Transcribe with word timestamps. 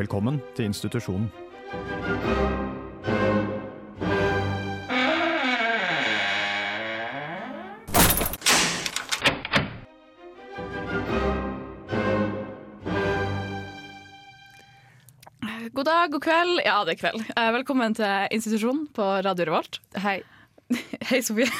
Velkommen 0.00 0.38
til 0.56 0.64
institusjonen. 0.70 1.26
God 15.70 15.84
dag, 15.84 16.08
god 16.08 16.20
kveld. 16.24 16.62
Ja, 16.64 16.78
det 16.84 16.94
er 16.94 17.00
kveld. 17.02 17.26
Eh, 17.36 17.50
Velkommen 17.58 17.92
til 17.98 18.32
institusjonen 18.32 18.86
på 18.96 19.04
Radio 19.26 19.50
Revolt. 19.50 19.82
Hei. 20.00 20.22
Hei, 21.10 21.20
Sofie. 21.20 21.50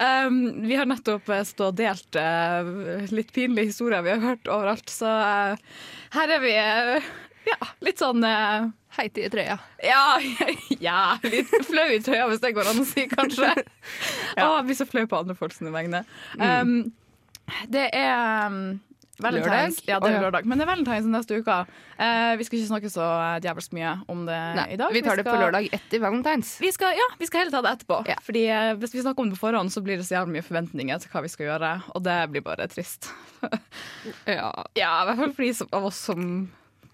Um, 0.00 0.62
vi 0.66 0.76
har 0.76 0.88
nettopp 0.88 1.28
eh, 1.28 1.44
stått 1.46 1.68
og 1.68 1.76
delt 1.78 2.16
uh, 2.18 3.04
litt 3.14 3.30
pinlige 3.36 3.70
historier 3.70 4.02
vi 4.04 4.12
har 4.12 4.22
hørt 4.24 4.50
overalt, 4.50 4.90
så 4.90 5.08
uh, 5.08 5.92
her 6.14 6.32
er 6.34 6.42
vi 6.42 6.50
eh, 6.58 7.06
ja, 7.52 7.58
litt 7.84 8.00
sånn 8.00 8.24
uh, 8.24 8.70
heit 8.98 9.20
i 9.20 9.28
trøya. 9.32 9.58
ja, 9.84 10.04
ja, 10.88 11.02
litt 11.26 11.52
flau 11.68 11.86
i 11.92 12.00
trøya, 12.04 12.28
hvis 12.30 12.42
det 12.44 12.54
går 12.56 12.72
an 12.72 12.82
å 12.82 12.88
si, 12.88 13.06
kanskje. 13.10 13.52
Å, 14.40 14.48
jeg 14.48 14.66
blir 14.68 14.78
så 14.78 14.88
flau 14.88 15.04
på 15.10 15.20
andre 15.20 15.36
folks 15.38 15.62
vegne. 15.62 16.04
Um, 16.40 16.92
det 17.70 17.90
er 17.94 18.48
um, 18.48 18.80
Valentine's. 19.22 19.78
Lørdag? 19.78 19.90
Ja, 19.90 19.98
det 20.02 20.10
er 20.10 20.24
lørdag. 20.24 20.46
Men 20.48 20.58
det 20.58 20.64
er 20.64 20.70
Valentine's 20.72 21.06
neste 21.10 21.38
uke. 21.38 21.58
Uh, 21.94 22.32
vi 22.40 22.46
skal 22.46 22.58
ikke 22.58 22.70
snakke 22.70 22.90
så 22.90 23.04
eh, 23.04 23.36
djevelsk 23.44 23.76
mye 23.76 23.92
om 24.10 24.24
det 24.26 24.38
Nei, 24.58 24.66
i 24.74 24.78
dag. 24.80 24.94
vi 24.94 25.02
tar 25.06 25.20
det 25.20 25.26
på 25.28 25.36
lørdag 25.38 25.68
etter 25.76 26.02
Valentine's. 26.02 26.56
Vi 26.62 26.72
skal, 26.74 26.96
ja, 26.98 27.06
vi 27.20 27.28
skal 27.28 27.44
heller 27.44 27.54
ta 27.54 27.62
det 27.62 27.74
etterpå. 27.78 28.00
Ja. 28.10 28.18
Fordi 28.26 28.44
uh, 28.50 28.72
Hvis 28.82 28.96
vi 28.96 29.04
snakker 29.04 29.22
om 29.22 29.30
det 29.30 29.38
på 29.38 29.44
forhånd, 29.46 29.70
så 29.70 29.84
blir 29.86 30.00
det 30.00 30.08
så 30.08 30.18
jævlig 30.18 30.40
mye 30.40 30.48
forventninger 30.48 31.04
til 31.04 31.14
hva 31.14 31.22
vi 31.22 31.30
skal 31.30 31.50
gjøre. 31.52 31.72
Og 31.94 32.04
det 32.08 32.18
blir 32.34 32.46
bare 32.46 32.66
trist. 32.72 33.12
Ja. 34.26 34.50
Ja, 34.74 34.90
i 35.02 35.06
hvert 35.06 35.18
fall 35.20 35.34
for 35.36 35.46
de 35.46 35.70
av 35.78 35.86
oss 35.92 35.98
som 36.10 36.28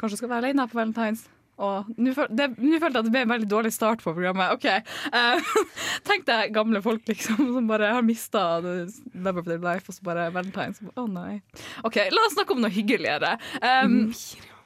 kanskje 0.00 0.18
skal 0.22 0.32
være 0.32 0.44
alene 0.48 0.66
på 0.70 0.78
Valentine's. 0.80 1.26
Nå 1.60 2.12
føl- 2.16 2.30
følte 2.32 2.40
jeg 2.40 2.84
at 2.88 3.04
det 3.04 3.12
ble 3.12 3.20
en 3.26 3.32
veldig 3.34 3.48
dårlig 3.50 3.70
start 3.74 4.00
på 4.00 4.14
programmet. 4.16 4.54
Ok, 4.54 4.64
uh, 5.12 5.50
Tenk 6.08 6.24
deg 6.28 6.54
gamle 6.56 6.80
folk 6.80 7.04
liksom 7.10 7.36
som 7.52 7.66
bare 7.68 7.90
har 7.92 8.00
mista 8.06 8.44
love 8.64 9.42
of 9.42 9.44
their 9.44 9.60
life, 9.60 9.84
og 9.88 9.94
så 9.98 10.06
bare 10.06 10.30
Valentine's. 10.32 10.80
Å 10.96 11.04
nei. 11.12 11.42
Ok, 11.84 11.98
La 12.14 12.24
oss 12.24 12.32
snakke 12.38 12.56
om 12.56 12.62
noe 12.64 12.72
hyggeligere. 12.72 13.34
Um, 13.60 13.98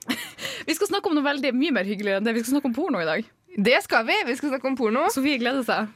vi 0.68 0.76
skal 0.78 0.92
snakke 0.92 1.10
om 1.10 1.18
noe 1.18 1.26
veldig 1.26 1.50
mye 1.58 1.74
mer 1.80 1.88
hyggeligere 1.88 2.22
enn 2.22 2.28
det. 2.30 2.36
Vi 2.38 2.44
skal 2.44 2.56
snakke 2.60 2.70
om 2.70 2.76
porno 2.78 3.02
i 3.02 3.08
dag. 3.10 3.26
Det 3.58 3.80
skal 3.88 4.06
vi. 4.06 4.20
Vi 4.30 4.38
skal 4.38 4.54
snakke 4.54 4.70
om 4.70 4.78
porno. 4.78 5.08
Sofie 5.14 5.38
gleder 5.42 5.66
seg. 5.66 5.90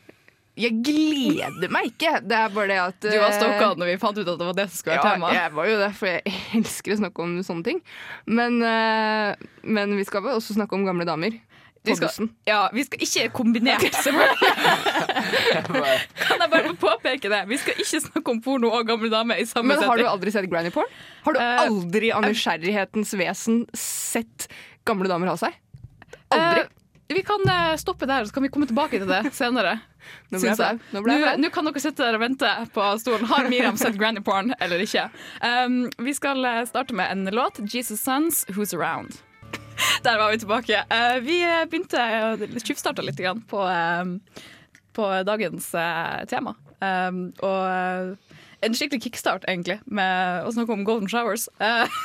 Jeg 0.58 0.74
gleder 0.82 1.70
meg 1.70 1.90
ikke. 1.92 2.16
Det 2.26 2.34
er 2.38 2.48
bare 2.54 2.68
det 2.72 2.78
at 2.82 3.00
Du 3.06 3.18
var 3.22 3.34
stokka 3.36 3.72
når 3.78 3.92
vi 3.92 3.96
fant 4.02 4.18
ut 4.18 4.26
at 4.26 4.38
det 4.40 4.46
var 4.48 4.56
det 4.58 4.68
som 4.72 4.78
skulle 4.80 4.96
være 4.96 5.04
Ja, 5.04 5.12
tema. 5.14 5.32
jeg 5.36 5.52
var 5.54 5.68
jo 5.70 5.76
det, 5.84 5.90
for 5.98 6.06
jeg 6.10 6.38
elsker 6.58 6.94
å 6.96 7.00
snakke 7.02 7.22
om 7.26 7.36
sånne 7.46 7.64
ting. 7.68 7.82
Men, 8.26 8.58
eh, 8.66 9.50
men 9.62 9.94
vi 9.98 10.04
skal 10.08 10.24
vel 10.26 10.38
også 10.40 10.56
snakke 10.58 10.74
om 10.78 10.86
gamle 10.88 11.06
damer. 11.08 11.38
Vi 11.86 11.94
skal, 11.96 12.26
ja, 12.44 12.64
vi 12.74 12.82
skal 12.84 13.00
ikke 13.06 13.28
kombinert, 13.32 13.80
selvfølgelig. 13.80 14.48
Kan 15.62 16.42
jeg 16.42 16.50
bare 16.52 16.72
få 16.72 16.74
påpeke 16.82 17.30
det? 17.32 17.38
Vi 17.48 17.58
skal 17.62 17.78
ikke 17.80 18.00
snakke 18.02 18.32
om 18.34 18.40
porno 18.44 18.70
og 18.74 18.82
gamle 18.88 19.08
damer 19.12 19.38
i 19.40 19.46
samme 19.48 19.72
Men 19.76 19.86
har 19.88 20.00
du 20.00 20.04
aldri 20.10 20.32
sett 20.34 20.48
granny 20.50 20.72
porn? 20.74 20.90
Har 21.24 21.36
du 21.36 21.40
Eh, 21.40 21.60
aldri 21.68 22.10
av 22.12 22.26
nysgjerrighetens 22.26 23.14
vesen 23.16 23.62
sett 23.78 24.48
gamle 24.88 25.08
damer 25.08 25.30
ha 25.32 25.36
seg? 25.40 25.54
Aldri. 26.34 26.66
Eh, 26.66 26.74
vi 27.08 27.22
kan 27.24 27.44
eh, 27.48 27.76
stoppe 27.80 28.06
der, 28.06 28.24
så 28.24 28.34
kan 28.34 28.44
vi 28.44 28.50
komme 28.52 28.68
tilbake 28.68 29.00
til 29.00 29.08
det 29.08 29.32
senere. 29.36 29.78
Nå 30.32 30.40
ble 30.40 30.52
jeg 30.52 30.80
Nå 30.94 31.02
ble 31.04 31.16
jeg 31.16 31.40
Nå 31.40 31.48
nå 31.48 31.52
kan 31.52 31.68
dere 31.68 31.82
sitte 31.82 32.04
der 32.04 32.16
og 32.16 32.22
vente 32.22 32.50
på 32.74 32.84
stolen. 33.02 33.28
Har 33.30 33.48
Miriam 33.48 33.78
sett 33.80 33.96
Granny 34.00 34.22
Porn 34.24 34.54
eller 34.60 34.84
ikke? 34.84 35.08
Um, 35.42 35.86
vi 36.04 36.14
skal 36.16 36.44
eh, 36.44 36.62
starte 36.68 36.96
med 36.96 37.10
en 37.12 37.24
låt. 37.34 37.60
'Jesus 37.64 38.00
Sons 38.00 38.44
Who's 38.52 38.76
Around'. 38.76 39.22
Der 40.04 40.18
var 40.18 40.30
vi 40.30 40.38
tilbake. 40.38 40.84
Uh, 40.92 41.18
vi 41.24 41.40
begynte 41.70 41.98
å 41.98 42.36
tjuvstarte 42.60 43.04
litt 43.06 43.20
på, 43.48 43.62
um, 43.62 44.18
på 44.92 45.10
dagens 45.24 45.70
uh, 45.74 46.24
tema. 46.28 46.56
Um, 46.82 47.30
og 47.40 47.62
uh, 47.64 48.38
en 48.60 48.74
skikkelig 48.74 49.02
kickstart, 49.06 49.46
egentlig, 49.48 49.78
med 49.86 50.46
å 50.46 50.52
snakke 50.54 50.74
om 50.74 50.84
golden 50.86 51.10
showers. 51.10 51.46
Eh, 51.62 51.98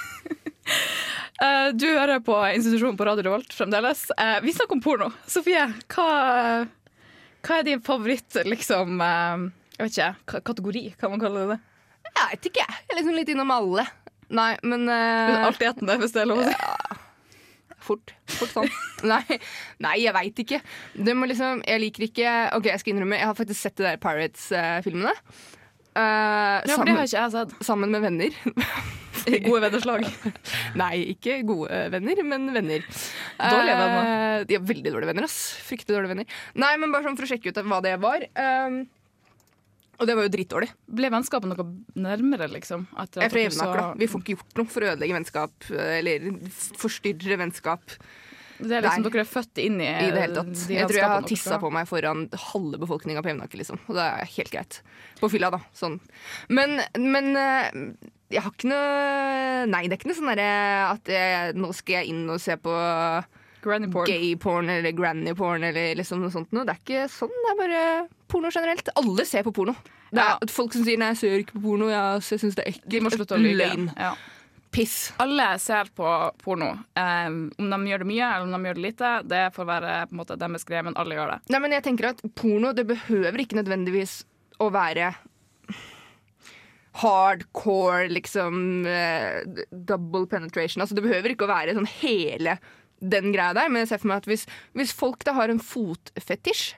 du 1.79 1.87
hører 1.89 2.21
på 2.23 2.37
institusjonen 2.55 2.97
på 2.99 3.07
Radio 3.07 3.27
Revolt 3.27 3.53
fremdeles. 3.53 4.05
Eh, 4.17 4.39
vi 4.45 4.53
snakker 4.55 4.77
om 4.77 4.83
porno. 4.83 5.09
Sofie, 5.27 5.65
hva, 5.95 6.07
hva 7.43 7.59
er 7.59 7.67
din 7.67 7.83
favoritt, 7.83 8.39
liksom 8.47 9.01
eh, 9.03 9.45
Jeg 9.77 9.87
vet 9.87 9.97
ikke, 9.97 10.41
kategori, 10.51 10.85
kan 10.99 11.13
man 11.13 11.23
kalle 11.23 11.43
det 11.43 11.55
det? 11.55 11.61
Jeg 12.13 12.29
vet 12.31 12.49
ikke. 12.51 12.67
Jeg 12.69 12.93
er 12.93 12.99
liksom 13.01 13.17
litt 13.17 13.31
innom 13.33 13.53
alle. 13.53 13.87
Nei, 14.33 14.51
men 14.63 14.87
eh, 14.89 15.47
Altetende, 15.47 15.97
hvis 16.01 16.13
det 16.15 16.23
er 16.23 16.29
lov 16.29 16.43
å 16.43 16.47
si. 16.47 16.99
Fort. 17.83 18.13
Fort 18.31 18.53
sånn. 18.53 18.69
nei, 19.11 19.39
nei, 19.83 19.97
jeg 20.03 20.15
veit 20.15 20.39
ikke. 20.45 20.61
Det 20.95 21.15
må 21.17 21.27
liksom, 21.29 21.63
jeg 21.67 21.83
liker 21.83 22.07
ikke 22.07 22.35
Ok, 22.55 22.69
jeg 22.71 22.79
skal 22.81 22.93
innrømme, 22.93 23.19
jeg 23.19 23.29
har 23.29 23.37
faktisk 23.37 23.59
sett 23.59 23.75
de 23.79 23.87
der 23.87 23.99
Pirates-filmene. 24.01 25.13
Eh, 25.93 26.57
Ja, 26.67 26.75
for 26.75 26.85
det 26.87 26.95
har 26.97 27.05
ikke 27.07 27.21
jeg 27.21 27.33
sett. 27.35 27.55
sammen 27.65 27.93
med 27.93 28.01
venner. 28.01 28.39
gode 29.23 29.43
gode 29.47 29.61
vederslag. 29.67 30.07
Nei, 30.81 30.93
ikke 31.13 31.41
gode 31.47 31.83
venner, 31.93 32.23
men 32.23 32.49
venner. 32.55 32.89
Dårlige 33.37 33.77
venner. 33.83 34.09
Uh, 34.41 34.55
er 34.57 34.65
veldig 34.73 34.91
dårlige 34.95 35.11
venner. 35.13 35.29
ass 35.29 35.37
Fryktelig 35.67 35.99
dårlige 35.99 36.15
venner. 36.15 36.41
Nei, 36.55 36.73
men 36.81 36.91
bare 36.93 37.07
sånn 37.07 37.19
for 37.19 37.27
å 37.27 37.31
sjekke 37.31 37.53
ut 37.53 37.63
hva 37.69 37.81
det 37.85 37.95
var. 38.01 38.25
Um, 38.33 38.83
og 40.01 40.09
det 40.09 40.15
var 40.17 40.25
jo 40.25 40.33
dritdårlig. 40.33 40.71
Ble 40.89 41.09
vennskapet 41.13 41.51
noe 41.51 41.65
nærmere, 42.01 42.49
liksom? 42.51 42.87
etter 42.97 43.21
Jeg 43.21 43.29
er 43.29 43.33
fra 43.33 43.43
Jevnaker, 43.45 43.79
da. 43.79 43.87
Vi 44.01 44.09
får 44.09 44.23
ikke 44.23 44.35
gjort 44.35 44.59
noe 44.59 44.71
for 44.73 44.83
å 44.83 44.89
ødelegge 44.91 45.17
vennskap 45.19 45.67
eh, 45.69 45.91
eller 45.99 46.25
forstyrre 46.81 47.37
vennskap 47.43 47.93
Det 48.63 48.77
er 48.77 48.85
liksom 48.85 49.03
Nei. 49.03 49.11
dere 49.11 49.23
er 49.25 49.29
født 49.29 49.61
inn 49.63 49.77
i 49.83 49.89
i 49.91 50.09
det 50.13 50.21
hele 50.23 50.35
tatt. 50.39 50.51
de 50.67 50.77
Jeg 50.77 50.87
tror 50.89 50.99
jeg 50.99 51.11
har 51.13 51.27
tissa 51.29 51.59
på 51.61 51.71
meg 51.75 51.87
foran 51.89 52.25
halve 52.49 52.79
befolkninga 52.81 53.21
på 53.25 53.31
Jevnaker, 53.33 53.59
liksom. 53.61 53.79
Og 53.87 53.95
det 53.99 54.07
er 54.07 54.31
helt 54.37 54.51
greit. 54.55 54.81
På 55.19 55.29
fylla, 55.31 55.51
da. 55.53 55.59
Sånn. 55.75 55.99
Men, 56.49 56.79
men 56.97 57.31
eh, 57.35 57.69
jeg 58.33 58.41
har 58.45 58.51
ikke 58.55 58.71
noe 58.71 59.65
Nei, 59.69 59.85
det 59.87 59.95
er 59.95 59.99
ikke 60.01 60.11
noe 60.11 60.17
sånn 60.17 60.31
derre 60.33 60.49
at 60.89 61.13
jeg, 61.13 61.55
nå 61.59 61.71
skal 61.75 61.99
jeg 62.01 62.13
inn 62.13 62.23
og 62.33 62.41
se 62.41 62.57
på 62.57 62.73
Granny 63.63 63.87
porn. 63.87 64.05
gay 64.09 64.33
porn 64.35 64.69
eller 64.69 64.91
granny 64.91 65.33
porn 65.39 65.63
eller 65.63 65.95
liksom 65.95 66.19
noe 66.19 66.33
sånt 66.33 66.51
noe. 66.51 66.65
Det 66.67 66.73
er 66.73 66.81
ikke 66.81 67.03
sånn, 67.11 67.31
det 67.45 67.51
er 67.53 67.59
bare 67.61 67.83
porno 68.27 68.51
generelt. 68.51 68.89
Alle 68.99 69.25
ser 69.29 69.45
på 69.47 69.53
porno. 69.55 69.75
Det 70.11 70.19
er 70.21 70.35
Ja. 70.35 70.37
Folk 70.51 70.73
som 70.73 70.83
sier 70.83 70.97
'nei, 70.97 71.13
jeg 71.13 71.17
ser 71.17 71.39
ikke 71.39 71.55
på 71.57 71.63
porno', 71.63 71.89
jeg 71.89 72.39
syns 72.39 72.55
det 72.55 72.65
er 72.65 72.71
ekkelt. 72.73 72.89
De 72.89 72.99
må 72.99 73.09
slutte 73.09 73.35
å 73.37 73.39
lyve. 73.39 73.63
Løgn. 73.63 73.87
Ja. 73.97 74.13
Piss. 74.73 75.13
Alle 75.21 75.45
ser 75.61 75.89
på 75.93 76.07
porno. 76.41 76.71
Eh, 76.97 77.27
om 77.61 77.73
de 77.73 77.91
gjør 77.91 78.01
det 78.01 78.09
mye 78.09 78.29
eller 78.29 78.47
om 78.47 78.55
de 78.55 78.69
gjør 78.69 78.79
det 78.79 78.85
lite, 78.87 79.11
det 79.29 79.43
får 79.53 79.67
være 79.69 79.97
på 80.09 80.15
en 80.15 80.21
måte 80.23 80.37
deres 80.41 80.65
greie, 80.65 80.81
men 80.87 80.97
alle 80.97 81.17
gjør 81.17 81.35
det. 81.35 81.39
Nei, 81.53 81.61
men 81.61 81.75
jeg 81.77 81.85
tenker 81.85 82.09
at 82.09 82.23
porno 82.39 82.73
det 82.73 82.87
behøver 82.89 83.43
ikke 83.43 83.59
nødvendigvis 83.59 84.23
å 84.63 84.71
være 84.73 85.11
hardcore, 87.03 88.07
liksom 88.13 88.85
eh, 88.89 89.41
double 89.71 90.27
penetration. 90.29 90.81
Altså, 90.81 90.97
det 90.97 91.05
behøver 91.05 91.33
ikke 91.33 91.47
å 91.47 91.53
være 91.53 91.77
sånn 91.77 91.89
hele 91.99 92.57
den 93.01 93.33
greia 93.33 93.53
der. 93.57 93.69
Men 93.69 93.83
jeg 93.83 93.93
ser 93.93 94.03
for 94.03 94.11
meg 94.11 94.23
at 94.23 94.29
hvis, 94.29 94.45
hvis 94.77 94.93
folk 94.95 95.25
da 95.25 95.35
har 95.37 95.53
en 95.53 95.61
fotfetisj, 95.61 96.75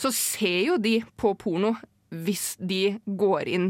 så 0.00 0.10
ser 0.14 0.60
jo 0.66 0.78
de 0.82 0.98
på 1.20 1.34
porno 1.38 1.76
hvis 2.14 2.54
de 2.58 2.96
går 3.06 3.50
inn 3.50 3.68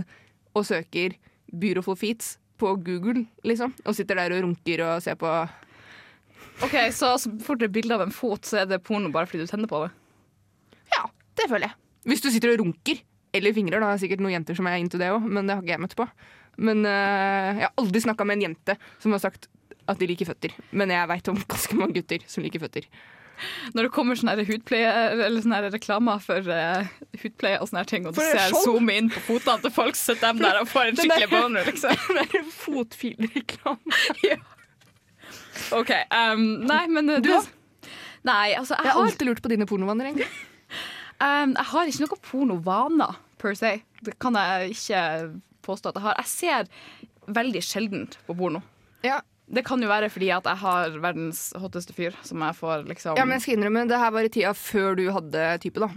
og 0.55 0.65
søker 0.69 1.17
'beautiful 1.53 1.97
feets' 1.99 2.39
på 2.61 2.75
Google, 2.87 3.27
liksom. 3.47 3.75
Og 3.85 3.97
sitter 3.97 4.21
der 4.21 4.35
og 4.35 4.45
runker 4.47 4.85
og 4.87 5.03
ser 5.05 5.19
på 5.21 5.31
Ok, 6.63 6.75
Så 6.95 7.17
så 7.19 7.33
fort 7.43 7.59
det 7.59 7.67
er 7.67 7.75
bilde 7.75 7.97
av 7.97 8.05
en 8.05 8.15
fot, 8.15 8.47
så 8.47 8.61
er 8.63 8.69
det 8.71 8.83
porno 8.87 9.11
bare 9.11 9.27
fordi 9.27 9.43
du 9.43 9.51
tenner 9.51 9.71
på 9.71 9.81
det? 9.83 9.91
Ja, 10.95 11.09
det 11.35 11.49
føler 11.51 11.67
jeg. 11.67 11.75
Hvis 12.07 12.23
du 12.23 12.29
sitter 12.31 12.53
og 12.53 12.61
runker, 12.63 13.01
eller 13.35 13.57
fingrer, 13.57 13.83
da 13.83 13.89
er 13.91 13.99
det 13.99 14.05
sikkert 14.05 14.23
noen 14.23 14.37
jenter 14.37 14.55
som 14.55 14.69
er 14.71 14.79
into 14.79 15.01
det 15.01 15.11
òg, 15.11 15.25
men 15.27 15.49
det 15.49 15.57
har 15.57 15.65
ikke 15.65 15.75
jeg 15.75 15.83
møtt 15.83 15.97
på. 15.99 16.07
Men 16.63 16.85
uh, 16.87 17.51
jeg 17.59 17.67
har 17.67 17.75
aldri 17.81 18.05
snakka 18.05 18.27
med 18.29 18.39
en 18.39 18.47
jente 18.49 18.77
som 19.03 19.17
har 19.17 19.25
sagt 19.25 19.49
at 19.91 19.99
de 19.99 20.09
liker 20.09 20.29
føtter. 20.29 20.55
Men 20.71 20.93
jeg 20.95 21.11
veit 21.11 21.31
om 21.33 21.41
ganske 21.55 21.79
mange 21.81 21.99
gutter 21.99 22.23
som 22.31 22.45
liker 22.47 22.63
føtter. 22.63 22.87
Når 23.75 23.87
det 23.89 23.91
kommer 23.95 24.19
sånne 24.19 24.35
her 24.37 24.47
hudpleie 24.49 24.91
Eller 25.27 25.43
sånne 25.43 25.59
reklamer 25.75 26.21
for 26.23 26.47
uh, 26.49 26.87
hudpleie 27.23 27.59
og 27.61 27.69
sånne 27.71 27.85
ting, 27.91 28.07
og 28.07 28.15
du 28.17 28.21
er 28.23 28.31
ser 28.39 28.53
sånn. 28.55 28.63
zoome 28.67 28.95
inn 29.01 29.11
på 29.13 29.23
fotene 29.27 29.65
til 29.65 29.75
folk, 29.75 29.99
så 29.99 30.13
sitter 30.15 30.37
de 30.39 30.45
der 30.47 30.61
og 30.63 30.69
får 30.71 30.93
en 30.93 31.01
skikkelig 31.01 31.31
boner, 31.33 31.67
liksom. 31.71 31.99
Det 32.15 32.25
er 32.29 32.39
en 32.41 32.53
fotfilreklame. 32.61 34.01
Ja. 34.31 34.39
OK. 35.75 35.91
Um, 36.11 36.45
nei, 36.67 36.83
men 36.91 37.11
uh, 37.11 37.21
Du, 37.23 37.31
da? 37.31 37.43
Nei, 38.27 38.55
altså, 38.59 38.75
jeg 38.79 38.89
Jeg 38.89 38.95
har 38.97 39.05
alltid 39.09 39.29
lurt 39.29 39.43
på 39.45 39.51
dine 39.53 39.67
pornovanner, 39.69 40.11
egentlig. 40.11 40.29
um, 41.21 41.55
jeg 41.61 41.69
har 41.73 41.91
ikke 41.91 42.05
noen 42.07 42.23
pornovaner, 42.31 43.19
per 43.41 43.55
se. 43.59 43.75
Det 44.05 44.17
kan 44.23 44.37
jeg 44.41 44.75
ikke 44.77 45.03
påstå 45.65 45.93
at 45.93 45.99
jeg 46.01 46.05
har. 46.07 46.19
Jeg 46.23 46.31
ser 46.33 47.33
veldig 47.35 47.63
sjelden 47.65 48.07
på 48.27 48.37
porno. 48.37 48.61
Ja. 49.05 49.21
Det 49.47 49.65
kan 49.67 49.83
jo 49.83 49.89
være 49.91 50.09
fordi 50.09 50.31
at 50.33 50.47
jeg 50.49 50.61
har 50.63 50.95
verdens 51.03 51.41
hotteste 51.61 51.93
fyr, 51.97 52.15
som 52.25 52.41
jeg 52.41 52.57
får 52.57 52.87
liksom 52.89 53.19
ja, 53.19 53.27
men 53.29 53.37
jeg 53.37 53.45
skal 53.45 53.59
innrømme, 53.59 53.83
det 53.91 53.99
her 54.01 54.15
var 54.15 54.25
i 54.25 54.31
tida 54.33 54.55
før 54.57 54.97
du 54.97 55.05
hadde 55.13 55.43
type, 55.61 55.83
da. 55.83 55.91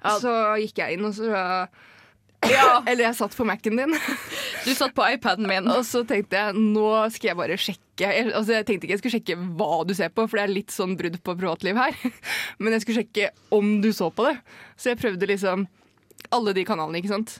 Ja. 0.00 0.18
Så 0.20 0.34
gikk 0.60 0.82
jeg 0.82 0.98
inn, 0.98 1.06
og 1.08 1.16
så 1.16 1.30
Ja. 1.30 2.80
Eller 2.88 3.06
jeg 3.06 3.16
satt 3.18 3.36
på 3.36 3.44
Mac-en 3.48 3.80
din. 3.80 3.96
Du 4.64 4.74
satt 4.76 4.92
på 4.96 5.04
iPaden 5.08 5.48
min. 5.48 5.68
Og 5.72 5.84
så 5.88 6.02
tenkte 6.04 6.36
jeg 6.36 6.56
nå 6.60 6.88
skal 7.14 7.30
jeg 7.30 7.38
bare 7.38 7.56
sjekke. 7.56 8.04
Jeg, 8.04 8.26
altså 8.36 8.58
jeg 8.58 8.66
tenkte 8.68 8.84
ikke 8.84 8.94
jeg 8.98 9.00
skulle 9.00 9.16
sjekke 9.18 9.36
hva 9.56 9.78
du 9.88 9.94
ser 9.96 10.12
på, 10.12 10.26
for 10.28 10.36
det 10.36 10.42
er 10.44 10.52
litt 10.52 10.72
sånn 10.74 10.96
brudd 11.00 11.16
på 11.24 11.36
privatliv 11.40 11.80
her. 11.80 11.96
Men 12.60 12.76
jeg 12.76 12.84
skulle 12.84 13.00
sjekke 13.02 13.30
om 13.56 13.78
du 13.80 13.88
så 13.96 14.10
på 14.12 14.28
det. 14.28 14.34
Så 14.76 14.92
jeg 14.92 15.00
prøvde 15.00 15.28
liksom 15.32 15.64
alle 16.36 16.52
de 16.56 16.64
kanalene, 16.68 17.00
ikke 17.00 17.14
sant. 17.14 17.38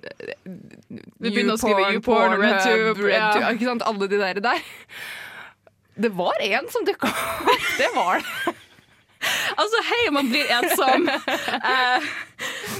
Du 0.00 1.28
begynner 1.28 1.54
å 1.54 1.60
skrive 1.60 1.90
YouPorn, 1.96 2.38
RedTube, 2.40 2.96
Red 3.04 3.18
ja. 3.18 3.50
Ikke 3.52 3.68
sant? 3.68 3.84
Alle 3.86 4.08
de 4.10 4.20
der 4.20 4.40
der. 4.44 4.64
Det 6.00 6.10
var 6.16 6.40
én 6.40 6.68
som 6.72 6.86
dukka 6.88 7.10
opp. 7.10 7.54
Det 7.80 7.90
var 7.94 8.20
det. 8.22 8.56
Altså, 9.60 9.80
hei, 9.84 10.04
man 10.16 10.30
blir 10.32 10.48
ensom. 10.60 11.08
Eh, 11.70 12.04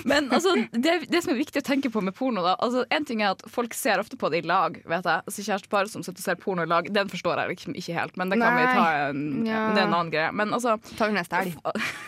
men 0.08 0.30
altså, 0.32 0.54
det, 0.72 0.94
det 1.12 1.20
som 1.20 1.34
er 1.34 1.36
viktig 1.36 1.60
å 1.60 1.64
tenke 1.66 1.90
på 1.92 2.00
med 2.00 2.14
porno, 2.16 2.40
da 2.40 2.54
altså, 2.64 2.86
En 2.94 3.04
ting 3.04 3.20
er 3.20 3.34
at 3.34 3.42
folk 3.52 3.74
ser 3.76 4.00
ofte 4.00 4.16
på 4.16 4.30
det 4.32 4.40
i 4.40 4.46
lag. 4.48 4.78
vet 4.88 5.04
jeg 5.04 5.26
altså, 5.28 5.44
Kjærestepar 5.44 5.90
som 5.92 6.04
sitter 6.06 6.22
og 6.22 6.24
ser 6.24 6.38
porno 6.40 6.64
i 6.64 6.70
lag, 6.70 6.88
den 6.88 7.12
forstår 7.12 7.42
jeg 7.42 7.52
liksom 7.52 7.76
ikke 7.76 7.98
helt. 7.98 8.16
Men 8.16 8.32
det 8.32 8.40
kan 8.40 8.56
vi 8.56 8.64
ta 8.70 8.86
en, 9.10 9.20
Ja. 9.44 9.66
det 9.74 9.82
er 9.82 9.90
en 9.90 9.98
annen 9.98 10.14
greie. 10.14 10.32
Men 10.32 10.56
altså 10.56 10.78
vi 10.80 11.12
neste 11.18 11.42
helg. 11.42 11.60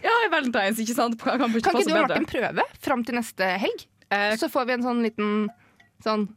Ja, 0.00 0.12
i 0.24 0.30
Valentines, 0.32 0.78
ikke 0.80 0.94
sant? 0.96 1.18
Kan, 1.20 1.36
kan, 1.36 1.52
Kan 1.52 1.76
ikke 1.76 1.90
du 1.90 1.92
ha 1.92 2.04
vært 2.06 2.16
en 2.16 2.28
prøve 2.28 2.64
fram 2.80 3.02
til 3.04 3.18
neste 3.20 3.44
helg? 3.60 3.82
Eh, 4.10 4.34
Så 4.40 4.48
får 4.50 4.66
vi 4.66 4.72
en 4.78 4.82
sånn 4.86 5.02
liten 5.04 5.48
sånn 6.02 6.28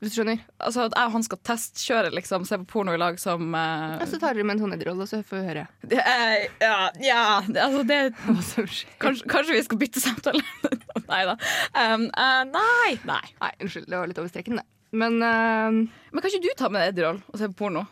Hvis 0.00 0.14
du 0.14 0.20
skjønner? 0.22 0.38
altså 0.64 0.86
at 0.86 0.94
jeg 0.96 1.10
og 1.10 1.12
han 1.12 1.24
skal 1.26 1.38
testkjøre, 1.44 2.10
liksom, 2.16 2.46
se 2.48 2.56
på 2.62 2.64
porno 2.72 2.94
i 2.96 3.00
lag 3.00 3.18
som 3.20 3.54
eh, 3.54 3.98
Og 4.00 4.06
så 4.08 4.20
tar 4.22 4.32
dere 4.32 4.46
med 4.48 4.56
en 4.56 4.62
sånn 4.64 4.72
Eddie-rolle, 4.78 5.04
så 5.10 5.20
får 5.20 5.42
vi 5.42 5.48
høre 5.50 5.66
det 5.84 5.98
er, 6.00 6.46
ja, 6.62 6.78
ja, 7.04 7.22
altså 7.44 7.82
det. 7.84 7.98
Kanskje, 9.02 9.26
kanskje 9.28 9.56
vi 9.58 9.62
skal 9.66 9.80
bytte 9.82 10.00
samtale? 10.00 10.40
nei 11.12 11.22
da. 11.28 11.34
Um, 11.74 12.06
uh, 12.14 12.42
nei, 12.48 12.92
nei. 13.04 13.24
Nei, 13.42 13.52
unnskyld, 13.60 13.88
det 13.90 13.98
var 13.98 14.08
litt 14.08 14.20
over 14.22 14.30
streken, 14.32 14.60
det. 14.62 14.66
Men 14.96 15.18
uh, 15.20 15.68
Men 16.12 16.22
kan 16.22 16.30
ikke 16.30 16.46
du 16.46 16.52
ta 16.56 16.70
med 16.72 16.88
Eddie 16.88 17.04
Roll 17.04 17.20
og 17.26 17.36
se 17.42 17.50
på 17.52 17.58
porno? 17.64 17.84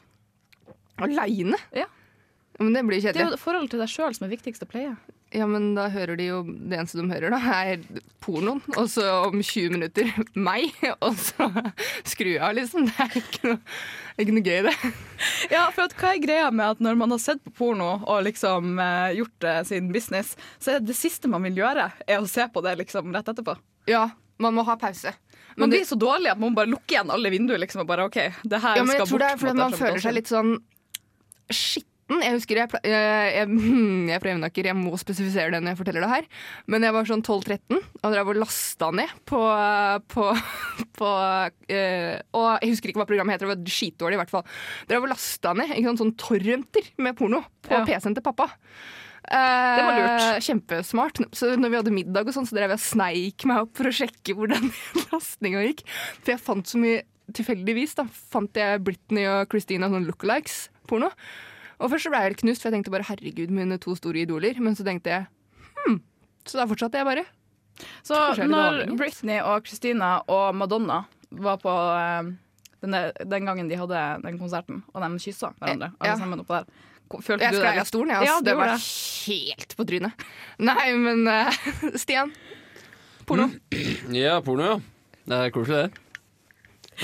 aleine? 0.99 1.59
Ja. 1.77 1.87
Men 2.59 2.73
det 2.75 2.83
blir 2.89 2.99
kjedelig. 2.99 3.15
Det 3.21 3.27
er 3.27 3.37
jo 3.37 3.43
forholdet 3.43 3.71
til 3.71 3.83
deg 3.85 3.91
sjøl 3.93 4.15
som 4.17 4.25
er 4.27 4.33
viktigst 4.33 4.65
å 4.65 4.67
pleie. 4.71 4.97
Ja, 5.35 5.45
men 5.45 5.75
da 5.77 5.91
hører 5.93 6.17
de 6.17 6.25
jo 6.31 6.39
Det 6.47 6.79
eneste 6.79 7.03
de 7.03 7.11
hører, 7.11 7.35
da, 7.35 7.39
er 7.61 7.83
pornoen. 8.25 8.63
Og 8.81 8.87
så 8.89 9.05
om 9.27 9.43
20 9.43 9.75
minutter 9.75 10.09
meg, 10.49 10.73
og 11.05 11.19
så 11.21 11.51
skru 12.09 12.37
av, 12.39 12.55
liksom. 12.57 12.87
Det 12.89 13.05
er 13.05 13.19
ikke 13.21 13.43
noe, 13.51 13.59
ikke 14.17 14.37
noe 14.37 14.47
gøy, 14.47 14.61
det. 14.69 14.93
Ja, 15.53 15.67
for 15.75 15.85
at 15.85 15.97
hva 16.01 16.15
er 16.15 16.23
greia 16.23 16.49
med 16.55 16.77
at 16.77 16.81
når 16.85 16.97
man 17.01 17.13
har 17.15 17.21
sett 17.23 17.43
på 17.45 17.53
porno 17.61 17.91
og 17.99 18.25
liksom 18.27 18.81
eh, 18.83 19.19
gjort 19.19 19.37
det 19.45 19.57
sin 19.69 19.93
business, 19.93 20.33
så 20.57 20.75
er 20.75 20.81
det, 20.81 20.95
det 20.95 20.99
siste 20.99 21.31
man 21.31 21.45
vil 21.49 21.61
gjøre, 21.61 21.91
er 22.09 22.23
å 22.23 22.31
se 22.31 22.49
på 22.53 22.65
det 22.65 22.79
liksom 22.81 23.13
rett 23.17 23.29
etterpå. 23.29 23.59
Ja, 23.91 24.09
man 24.41 24.57
må 24.57 24.65
ha 24.69 24.79
pause. 24.81 25.13
Man 25.59 25.67
Men 25.67 25.71
det, 25.71 25.83
blir 25.83 25.87
så 25.91 25.99
dårlig 25.99 26.33
at 26.33 26.41
man 26.41 26.57
bare 26.57 26.71
lukker 26.71 26.97
igjen 26.97 27.13
alle 27.13 27.33
vinduer 27.35 27.61
liksom, 27.61 27.85
og 27.85 27.91
bare 27.91 28.09
OK, 28.09 28.19
det 28.45 28.65
her 28.65 28.81
ja, 28.81 28.85
men 28.85 28.95
skal 28.95 29.05
jeg 29.05 29.11
tror 29.11 29.19
bort. 29.19 29.25
det 29.27 29.31
er 29.31 29.41
fordi 29.43 29.61
man 29.61 29.79
føler 29.81 30.05
seg 30.05 30.15
litt 30.17 30.31
sånn 30.31 30.53
skitten. 32.09 32.23
Jeg 32.25 32.35
husker 32.39 32.57
jeg, 32.57 32.71
jeg, 32.89 33.33
jeg, 33.37 33.49
jeg 34.09 34.17
er 34.17 34.23
fra 34.23 34.33
Jevnaker, 34.33 34.69
jeg 34.71 34.77
må 34.79 34.97
spesifisere 35.01 35.53
det 35.53 35.61
når 35.63 35.75
jeg 35.75 35.81
forteller 35.83 36.05
det 36.07 36.11
her. 36.13 36.29
Men 36.67 36.83
jeg 36.87 36.95
var 36.97 37.09
sånn 37.09 37.23
12-13 37.23 37.79
og 38.03 38.13
drev 38.15 38.29
og 38.33 38.41
lasta 38.41 38.91
ned 38.97 39.09
på, 39.29 39.41
på, 40.15 40.29
på 40.99 41.11
eh, 41.69 42.15
Og 42.33 42.47
jeg 42.63 42.73
husker 42.73 42.89
ikke 42.93 43.03
hva 43.03 43.09
programmet 43.11 43.37
heter, 43.37 43.49
det 43.49 43.57
var 43.59 43.75
skitdårlig 43.79 44.19
i 44.19 44.23
hvert 44.23 44.33
fall. 44.33 44.47
Drev 44.89 45.05
og 45.05 45.13
lasta 45.13 45.53
ned 45.59 45.75
ikke 45.75 45.91
sant, 45.91 46.03
sånn 46.05 46.17
torrenter 46.21 46.89
med 46.99 47.19
porno 47.19 47.43
på 47.67 47.75
Ja. 47.77 47.85
PC-en 47.85 48.17
til 48.17 48.25
pappa. 48.25 48.49
Eh, 49.29 49.77
Det 49.77 49.85
var 49.85 49.99
lurt. 49.99 50.45
Kjempesmart. 50.47 51.19
Så 51.37 51.51
når 51.61 51.69
vi 51.69 51.77
hadde 51.83 51.93
middag, 51.93 52.29
og 52.31 52.33
sånn, 52.33 52.47
så 52.49 52.57
drev 52.57 52.73
jeg 52.73 52.81
og 52.81 52.87
sneik 52.87 53.45
meg 53.51 53.67
opp 53.67 53.75
for 53.77 53.91
å 53.91 53.93
sjekke 53.93 54.33
hvordan 54.39 54.71
lastninga 55.13 55.67
gikk. 55.67 55.85
For 56.23 56.33
jeg 56.33 56.45
fant 56.49 56.67
så 56.75 56.81
mye 56.81 57.05
Tilfeldigvis 57.29 57.91
da, 57.99 58.07
fant 58.33 58.57
jeg 58.57 58.81
Britney 58.81 59.27
og 59.29 59.51
Christina 59.53 59.91
sånn 59.93 60.07
lookalikes-porno. 60.09 61.11
Og 61.79 61.93
først 61.93 62.09
så 62.09 62.13
ble 62.13 62.21
jeg 62.21 62.33
helt 62.33 62.43
knust, 62.43 62.63
for 62.63 62.69
jeg 62.69 62.79
tenkte 62.79 62.93
bare 62.95 63.07
herregud, 63.07 63.53
mine 63.55 63.79
to 63.83 63.95
store 63.99 64.25
idoler. 64.25 64.59
Men 64.63 64.75
så 64.79 64.87
tenkte 64.87 65.15
jeg 65.15 65.29
hm. 65.85 66.01
Så 66.49 66.59
da 66.59 66.67
fortsatte 66.71 66.99
jeg 66.99 67.07
bare. 67.07 67.25
Så 68.07 68.19
jeg 68.37 68.51
når. 68.51 68.85
Britney 68.99 69.39
og 69.45 69.67
Christina 69.67 70.19
og 70.27 70.57
Madonna 70.59 71.05
var 71.31 71.61
på 71.63 71.71
eh, 71.71 72.31
den, 72.83 72.97
den 73.31 73.49
gangen 73.49 73.71
de 73.71 73.79
hadde 73.79 74.03
den 74.25 74.39
konserten, 74.41 74.83
og 74.95 75.03
de 75.05 75.23
kyssa 75.23 75.53
hverandre 75.59 75.93
alle 75.99 76.13
ja. 76.13 76.19
sammen 76.21 76.43
oppå 76.43 76.57
der, 76.57 76.69
følte 77.25 77.45
Jeg 77.45 77.55
du 77.55 77.61
deg 77.61 77.77
det? 77.77 77.83
av 77.83 77.89
stolen, 77.91 78.13
jeg. 78.15 78.29
Ja, 78.29 78.37
det 78.45 78.55
var 78.59 78.75
helt 78.75 79.75
på 79.79 79.87
trynet. 79.89 80.27
Nei, 80.63 80.89
men 80.99 81.25
uh, 81.29 81.63
Stian. 82.03 82.33
Porno. 83.29 83.51
Ja, 84.15 84.39
porno, 84.45 84.75
ja. 84.75 84.79
Det 85.29 85.39
er 85.45 85.51
koselig, 85.53 85.89
det. 85.89 86.05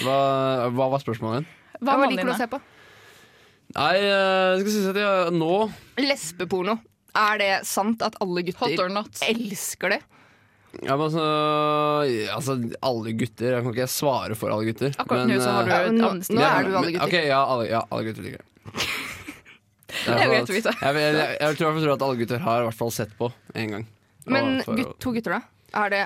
Hva, 0.00 0.14
hva 0.74 0.88
var 0.94 1.02
spørsmålet? 1.02 1.50
Hva 1.78 1.98
Hva 2.00 2.08
liker 2.08 2.26
du 2.26 2.32
å 2.32 2.38
se 2.38 2.48
på? 2.50 2.58
Nei, 3.74 3.94
jeg 3.98 4.60
skal 4.62 4.70
si 4.74 4.82
at 4.92 4.98
jeg 5.00 5.34
nå 5.34 5.52
Lesbeporno. 5.98 6.76
Er 7.14 7.38
det 7.38 7.52
sant 7.66 8.02
at 8.02 8.16
alle 8.22 8.42
gutter 8.46 8.74
elsker 9.28 9.94
det? 9.96 10.00
ja, 10.82 10.96
men 10.98 11.04
altså, 11.06 11.24
altså, 12.34 12.56
alle 12.82 13.12
gutter 13.14 13.52
Jeg 13.54 13.62
kan 13.62 13.74
ikke 13.76 13.86
svare 13.90 14.34
for 14.38 14.50
alle 14.50 14.66
gutter. 14.72 14.90
Akkurat 14.98 15.28
nå 15.30 15.36
så 15.38 15.52
har 15.54 15.68
du 15.68 15.70
eh, 15.70 15.84
Ja, 15.84 15.92
nå- 15.94 16.10
nå 16.34 16.42
er 16.42 16.66
du 16.66 16.72
alle 16.74 16.80
men- 16.80 16.92
gutter. 16.96 17.06
Ok, 17.06 17.14
ja, 17.28 17.40
alle, 17.46 17.68
ja, 17.70 17.82
alle 17.94 18.04
gutter 18.08 18.22
liker 18.26 18.42
det. 18.42 18.46
Er. 20.04 20.18
Jeg, 20.18 20.28
vil- 20.28 20.48
jeg, 20.50 21.36
jeg, 21.38 21.56
tror, 21.56 21.68
jeg 21.76 21.84
tror 21.84 21.92
at 21.94 22.02
alle 22.02 22.16
gutter 22.18 22.40
har 22.42 22.60
i 22.60 22.64
hvert 22.66 22.74
fall 22.80 22.90
sett 22.90 23.12
på 23.16 23.28
en 23.54 23.70
gang. 23.76 23.84
Men 24.26 24.56
for 24.66 24.74
gutt, 24.74 24.96
to 25.00 25.12
gutter, 25.14 25.36
da? 25.36 25.40
Er 25.84 25.90
det 25.92 26.00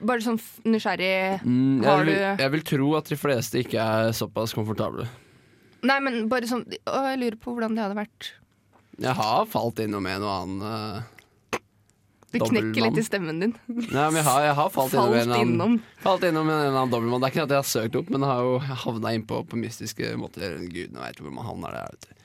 bare 0.00 0.24
sånn 0.24 0.38
nysgjerrig 0.64 1.42
Mm, 1.44 1.82
jeg, 1.82 1.90
Har 1.90 2.04
vil, 2.04 2.14
du- 2.14 2.42
jeg 2.42 2.50
vil 2.54 2.64
tro 2.72 2.88
at 2.96 3.04
de 3.12 3.16
fleste 3.20 3.60
ikke 3.60 3.76
er 3.84 4.12
såpass 4.16 4.56
komfortable. 4.56 5.04
Nei, 5.84 5.98
men 6.04 6.24
bare 6.32 6.48
sånn 6.48 6.64
Å, 6.64 7.00
jeg 7.10 7.20
lurer 7.20 7.40
på 7.40 7.54
hvordan 7.54 7.76
det 7.76 7.84
hadde 7.84 7.98
vært. 7.98 8.30
Jeg 9.02 9.18
har 9.18 9.48
falt 9.50 9.82
innom 9.82 10.06
en 10.06 10.24
og 10.24 10.32
annen 10.32 10.64
uh, 10.64 11.60
Det 12.30 12.40
knekker 12.42 12.86
litt 12.86 13.00
i 13.02 13.04
stemmen 13.06 13.40
din. 13.42 13.54
Nei, 13.68 14.06
men 14.08 14.20
jeg 14.20 14.26
har, 14.28 14.44
jeg 14.48 14.58
har 14.60 14.74
falt, 14.74 14.94
innom 14.94 15.14
en 15.14 15.32
Falt 15.34 15.40
annen. 15.40 15.78
Falt 16.04 16.26
innom 16.28 16.50
en 16.50 16.60
annen 16.70 16.92
dobbeltmann. 16.92 17.22
Det 17.22 17.30
er 17.30 17.34
ikke 17.34 17.46
at 17.48 17.56
jeg 17.56 17.62
har 17.62 17.70
søkt 17.70 17.98
opp, 18.00 18.12
men 18.14 18.24
jeg 18.24 18.30
har 18.32 18.48
jo 18.48 18.82
havna 18.84 19.14
innpå 19.18 19.42
på 19.50 19.60
mystiske 19.60 20.14
måter. 20.20 20.60
Gud, 20.66 20.94
nå 20.94 21.02
vet 21.02 21.18
jeg 21.18 21.26
hvor 21.26 21.34
man 21.36 21.48
havner 21.50 21.76
der. 21.78 21.94
Vet 21.94 22.08
du. 22.08 22.23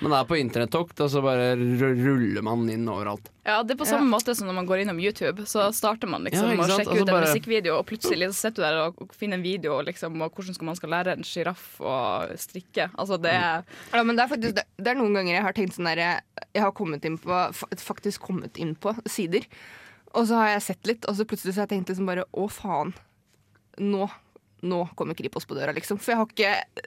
Men 0.00 0.12
det 0.12 0.18
er 0.20 0.26
på 0.30 0.36
internettokt, 0.38 1.00
og 1.02 1.08
så 1.10 1.20
bare 1.24 1.56
ruller 1.58 2.42
man 2.46 2.68
inn 2.70 2.84
overalt. 2.86 3.30
Ja, 3.48 3.62
det 3.66 3.74
er 3.74 3.78
på 3.80 3.86
samme 3.88 4.06
måte 4.12 4.34
som 4.36 4.46
når 4.46 4.54
man 4.60 4.66
går 4.68 4.82
innom 4.84 4.98
YouTube. 5.02 5.42
Så 5.48 5.64
starter 5.74 6.06
man 6.10 6.22
liksom 6.26 6.46
Ja, 6.46 6.54
å 6.54 6.68
sjekke 6.68 6.84
Altså 6.84 6.94
ut 6.94 7.00
en 7.02 7.14
bare- 7.14 7.26
musikkvideo, 7.32 7.78
og 7.80 7.86
plutselig 7.88 8.28
så 8.30 8.36
sitter 8.46 8.62
du 8.62 8.66
der 8.68 8.78
og 8.84 9.14
finner 9.16 9.40
en 9.40 9.42
video 9.42 9.80
liksom, 9.82 10.20
og 10.22 10.34
hvordan 10.36 10.54
skal 10.54 10.66
man 10.70 10.76
skal 10.78 10.90
lære 10.94 11.16
en 11.16 11.24
sjiraff 11.26 11.64
å 11.80 11.94
strikke. 12.38 12.90
Altså 12.94 13.18
det 13.20 13.32
er 13.32 13.64
Ja, 13.92 14.02
men 14.04 14.14
det 14.14 14.22
er, 14.24 14.28
faktisk, 14.36 14.54
det, 14.54 14.86
er 14.86 14.94
noen 15.00 15.14
ganger 15.18 15.34
jeg 15.34 15.42
har 15.48 15.52
tenkt 15.56 15.74
sånn 15.74 15.90
der 15.90 16.04
Jeg 16.54 16.62
har 16.62 16.72
kommet 16.72 17.04
inn 17.04 17.18
på, 17.18 17.40
faktisk 17.82 18.20
kommet 18.28 18.56
inn 18.56 18.76
på 18.76 18.94
sider, 19.08 19.46
og 20.14 20.28
så 20.28 20.38
har 20.38 20.48
jeg 20.54 20.62
sett 20.62 20.86
litt, 20.86 21.08
og 21.08 21.16
så 21.18 21.24
plutselig 21.26 21.54
så 21.54 21.62
har 21.64 21.66
jeg 21.66 21.78
tenkt 21.78 21.90
liksom 21.90 22.06
bare 22.06 22.24
Å, 22.32 22.46
faen. 22.50 22.94
Nå, 23.78 24.06
nå 24.62 24.78
kommer 24.94 25.14
Kripos 25.18 25.44
på 25.46 25.54
døra, 25.58 25.74
liksom. 25.74 25.98
For 25.98 26.12
jeg 26.14 26.18
har 26.22 26.26
ikke 26.26 26.86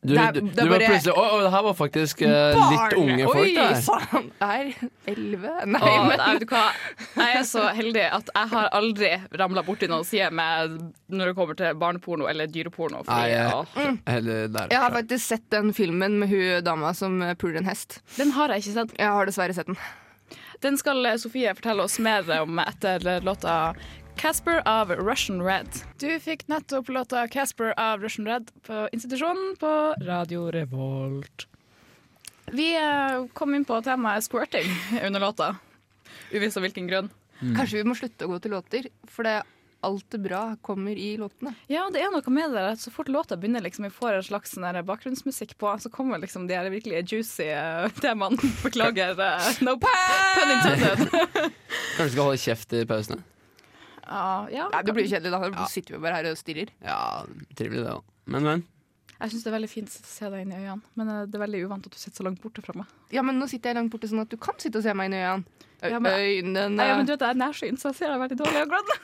Du, 0.00 0.12
Det 0.14 0.18
er- 0.22 0.32
du, 0.32 0.40
det 0.46 0.60
er 0.62 0.64
du 0.64 0.70
var 0.70 0.78
bare- 0.78 0.88
plutselig 0.92 1.14
Å, 1.18 1.22
å, 1.34 1.38
det 1.42 1.48
her 1.50 1.62
var 1.66 1.74
faktisk 1.74 2.20
eh, 2.22 2.58
litt 2.70 2.92
unge 3.00 3.24
folk. 3.26 3.40
Oi, 3.42 3.54
der. 3.56 3.80
sann! 3.82 4.28
Er 4.46 4.68
elleve? 5.10 5.54
Nei, 5.66 5.80
Å, 5.82 5.94
men 6.06 6.20
nei, 6.22 6.28
vet 6.36 6.44
du 6.44 6.52
hva? 6.52 6.60
Jeg 7.18 7.38
er 7.40 7.46
så 7.50 7.64
heldig 7.74 8.04
at 8.20 8.30
jeg 8.36 8.52
har 8.52 8.68
aldri 8.78 9.10
ramla 9.42 9.64
borti 9.66 9.88
noen 9.90 10.06
sider 10.06 10.30
med 10.30 10.76
når 11.10 11.32
det 11.32 11.34
kommer 11.40 11.58
til 11.58 11.74
barneporno 11.82 12.28
eller 12.30 12.46
dyreporno. 12.46 13.02
Fordi, 13.08 13.26
Nei, 13.26 13.32
jeg, 13.34 13.50
åh, 13.58 13.98
heller 14.06 14.46
der. 14.54 14.70
jeg 14.70 14.84
har 14.86 14.94
faktisk 15.00 15.24
sett 15.34 15.48
den 15.50 15.74
filmen 15.74 16.20
med 16.22 16.30
hun 16.30 16.62
dama 16.70 16.94
som 16.94 17.18
eh, 17.26 17.34
puler 17.34 17.58
en 17.64 17.66
hest. 17.72 17.98
den 18.20 18.30
har 18.38 18.54
jeg 18.54 18.62
ikke 18.68 18.76
sett. 18.78 18.94
Jeg 19.02 19.10
har 19.18 19.26
dessverre 19.26 19.58
sett 19.58 19.66
den. 19.74 19.82
Den 20.62 20.78
skal 20.78 21.02
eh, 21.10 21.18
Sofie 21.18 21.52
fortelle 21.58 21.82
oss 21.90 21.98
mer 22.02 22.22
om 22.38 22.62
etter 22.62 23.02
låta 23.26 23.74
Casper 24.18 24.62
av 24.64 24.90
Russian 24.90 25.42
Red. 25.42 25.68
Du 25.98 26.08
fikk 26.20 26.48
nettopp 26.50 26.88
låta 26.88 27.28
Casper 27.28 27.70
av 27.78 28.00
Russian 28.02 28.26
Red 28.26 28.50
på 28.66 28.88
institusjonen 28.92 29.52
på 29.60 29.94
Radio 30.02 30.50
Revolt. 30.50 31.46
Vi 32.50 32.72
eh, 32.74 33.26
kom 33.32 33.54
inn 33.54 33.64
på 33.64 33.78
temaet 33.86 34.26
squirting 34.26 34.66
under 35.06 35.22
låta. 35.22 35.52
Uvisst 36.32 36.58
av 36.58 36.66
hvilken 36.66 36.90
grunn. 36.90 37.12
Kanskje 37.38 37.78
vi 37.78 37.86
må 37.86 37.94
slutte 37.94 38.26
å 38.26 38.32
gå 38.32 38.40
til 38.42 38.56
låter, 38.56 38.90
for 39.06 39.22
det 39.22 39.36
alt 39.86 40.10
det 40.10 40.18
bra 40.18 40.42
kommer 40.66 40.98
i 40.98 41.12
låtene. 41.20 41.54
Ja, 41.70 41.86
det 41.94 42.02
er 42.02 42.10
noe 42.10 42.34
med 42.34 42.58
det 42.58 42.66
at 42.72 42.82
så 42.82 42.90
fort 42.90 43.14
låta 43.14 43.38
begynner, 43.38 43.62
liksom, 43.62 43.86
vi 43.86 43.94
får 43.94 44.18
en 44.18 44.28
slags 44.32 44.56
sånn 44.56 44.82
bakgrunnsmusikk 44.82 45.54
på, 45.62 45.76
så 45.78 45.94
kommer 45.94 46.18
liksom 46.18 46.50
de 46.50 46.58
her 46.58 46.66
virkelig 46.74 47.06
juicy 47.06 47.52
eh, 47.54 47.86
temaene. 48.02 48.50
Beklager. 48.66 49.14
eh, 49.14 49.50
no 49.62 49.78
pun 49.78 50.54
intended. 50.58 51.06
Kanskje 51.94 52.10
vi 52.10 52.14
skal 52.16 52.24
holde 52.26 52.46
kjeft 52.48 52.80
i 52.82 52.86
pausene? 52.90 53.22
Ja, 54.08 54.48
ja. 54.52 54.66
Nei, 54.72 54.82
det 54.82 54.94
blir 54.96 55.04
jo 55.06 55.12
kjedelig, 55.14 55.30
da. 55.34 55.38
Da 55.44 55.62
Ja. 55.62 55.66
sitter 55.70 55.94
vi 55.96 56.00
bare 56.06 56.14
her 56.18 56.30
og 56.30 56.36
stirrer. 56.40 56.70
Ja, 56.84 56.98
trivelig 57.54 57.84
det, 57.84 57.92
da. 57.92 58.00
Men, 58.26 58.42
men. 58.48 58.64
Jeg 59.20 59.32
syns 59.32 59.42
det 59.44 59.50
er 59.50 59.56
veldig 59.58 59.68
fint 59.72 59.88
å 59.90 60.04
se 60.06 60.28
deg 60.30 60.40
inn 60.44 60.52
i 60.54 60.58
øynene, 60.60 60.82
men 60.94 61.08
eh, 61.10 61.24
det 61.26 61.34
er 61.34 61.42
veldig 61.42 61.60
uvant 61.66 61.86
at 61.88 61.92
du 61.92 61.98
sitter 61.98 62.20
så 62.22 62.26
langt 62.28 62.40
borte 62.40 62.62
fra 62.62 62.74
meg. 62.78 62.86
Ja, 63.10 63.22
men 63.26 63.38
nå 63.40 63.48
sitter 63.50 63.72
jeg 63.72 63.76
langt 63.80 63.90
borte 63.90 64.06
sånn 64.10 64.20
at 64.22 64.30
du 64.30 64.36
kan 64.38 64.54
sitte 64.62 64.78
og 64.78 64.84
se 64.86 64.94
meg 64.94 65.10
inn 65.10 65.16
i 65.18 65.22
øynene. 65.24 65.44
Ja, 65.82 65.98
men- 65.98 66.12
Øynene 66.22 66.86
ja, 66.86 66.96
men 66.96 67.06
du 67.06 67.12
vet, 67.12 67.20
Jeg 67.26 67.30
er 67.34 67.40
nærsynt, 67.42 67.78
så 67.82 67.90
jeg 67.90 67.96
ser 67.98 68.12
deg 68.14 68.20
veldig 68.22 68.38
dårlig 68.38 68.62
akkurat 68.62 68.86
nå. 68.92 68.98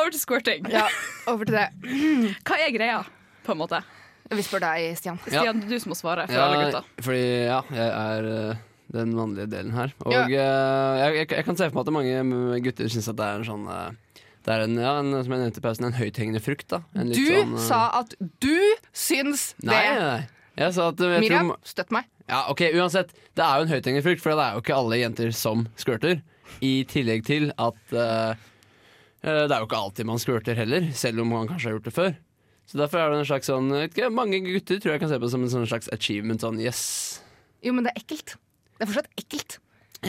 Over 0.00 0.10
til 0.14 0.20
squirting. 0.20 0.66
Ja, 0.70 0.84
over 1.30 1.44
til 1.44 1.54
det. 1.54 1.68
Hva 2.46 2.58
er 2.58 2.70
greia, 2.74 3.00
på 3.46 3.52
en 3.54 3.58
måte? 3.62 3.80
Vi 4.30 4.42
spør 4.46 4.62
deg, 4.62 4.92
Stian. 4.98 5.18
Ja. 5.26 5.40
Stian, 5.42 5.60
du 5.66 5.78
som 5.82 5.90
må 5.90 5.96
svare 5.98 6.26
for 6.30 6.38
alle 6.38 6.66
gutta. 6.68 6.82
fordi 7.02 7.22
ja, 7.48 7.60
jeg 7.74 7.88
er 7.90 8.28
eh, 8.50 8.60
den 8.92 9.12
vanlige 9.16 9.46
delen 9.52 9.72
her. 9.76 9.92
Og 10.04 10.12
Ja. 10.12 10.24
eh, 10.26 11.14
jeg, 11.18 11.28
jeg, 11.30 11.44
kan 11.46 11.56
se 11.58 11.68
for 11.70 11.80
meg 11.80 11.86
at 11.86 11.94
mange 12.26 12.60
gutter 12.64 12.88
syns 12.90 13.08
at 13.12 13.16
det 13.20 13.26
er 13.28 13.40
en 13.42 13.48
sånn 13.48 13.66
eh, 13.70 13.90
Det 14.40 14.54
er 14.54 14.62
en, 14.64 14.76
ja, 14.80 14.92
en, 15.02 15.10
som 15.22 15.32
jeg 15.34 15.40
nevnte 15.42 15.60
i 15.60 15.64
pausen, 15.66 15.84
en 15.90 15.98
høythengende 15.98 16.40
frukt. 16.42 16.66
da 16.72 16.80
en 16.96 17.10
Du 17.12 17.20
sånn, 17.26 17.54
eh, 17.54 17.64
sa 17.68 17.80
at 18.00 18.14
du 18.40 18.56
syns 18.92 19.50
det! 19.60 19.68
nei, 19.70 19.84
nei. 20.00 20.20
Jeg 20.60 20.74
sa 20.76 20.88
at 20.90 21.00
eh, 21.00 21.12
jeg 21.18 21.20
Miriam, 21.28 21.52
tror, 21.54 21.68
støtt 21.70 21.92
meg. 21.94 22.08
ja, 22.28 22.40
ok, 22.50 22.62
Uansett, 22.74 23.12
det 23.38 23.44
er 23.44 23.56
jo 23.60 23.66
en 23.68 23.72
høythengende 23.74 24.02
frukt, 24.04 24.20
for 24.24 24.34
det 24.34 24.44
er 24.46 24.56
jo 24.56 24.62
ikke 24.64 24.76
alle 24.76 24.98
jenter 25.00 25.30
som 25.36 25.66
squirter. 25.78 26.22
I 26.66 26.72
tillegg 26.90 27.22
til 27.28 27.52
at 27.56 27.94
eh, 27.94 28.34
eh, 29.22 29.44
det 29.46 29.54
er 29.54 29.60
jo 29.62 29.68
ikke 29.68 29.78
alltid 29.84 30.08
man 30.10 30.18
squirter 30.20 30.58
heller, 30.58 30.90
selv 30.98 31.22
om 31.22 31.30
man 31.36 31.46
kanskje 31.48 31.70
har 31.70 31.76
gjort 31.78 31.88
det 31.88 31.94
før. 31.96 32.12
Så 32.70 32.78
Derfor 32.78 33.00
er 33.02 33.10
det 33.10 33.18
en 33.22 33.26
slags 33.26 33.48
sånn 33.50 33.70
Mange 34.14 34.38
gutter 34.46 34.78
tror 34.78 34.92
jeg 34.94 35.00
kan 35.02 35.08
se 35.10 35.16
på 35.18 35.26
det 35.26 35.32
som 35.32 35.42
en 35.42 35.50
sånn 35.50 35.66
slags 35.66 35.88
achievement. 35.94 36.40
Sånn 36.44 36.60
yes, 36.62 37.20
Jo, 37.66 37.72
men 37.74 37.82
det 37.84 37.92
er 37.96 38.02
ekkelt. 38.04 38.36
Det 38.80 38.86
er 38.86 38.88
fortsatt 38.88 39.20
ekkelt. 39.20 39.58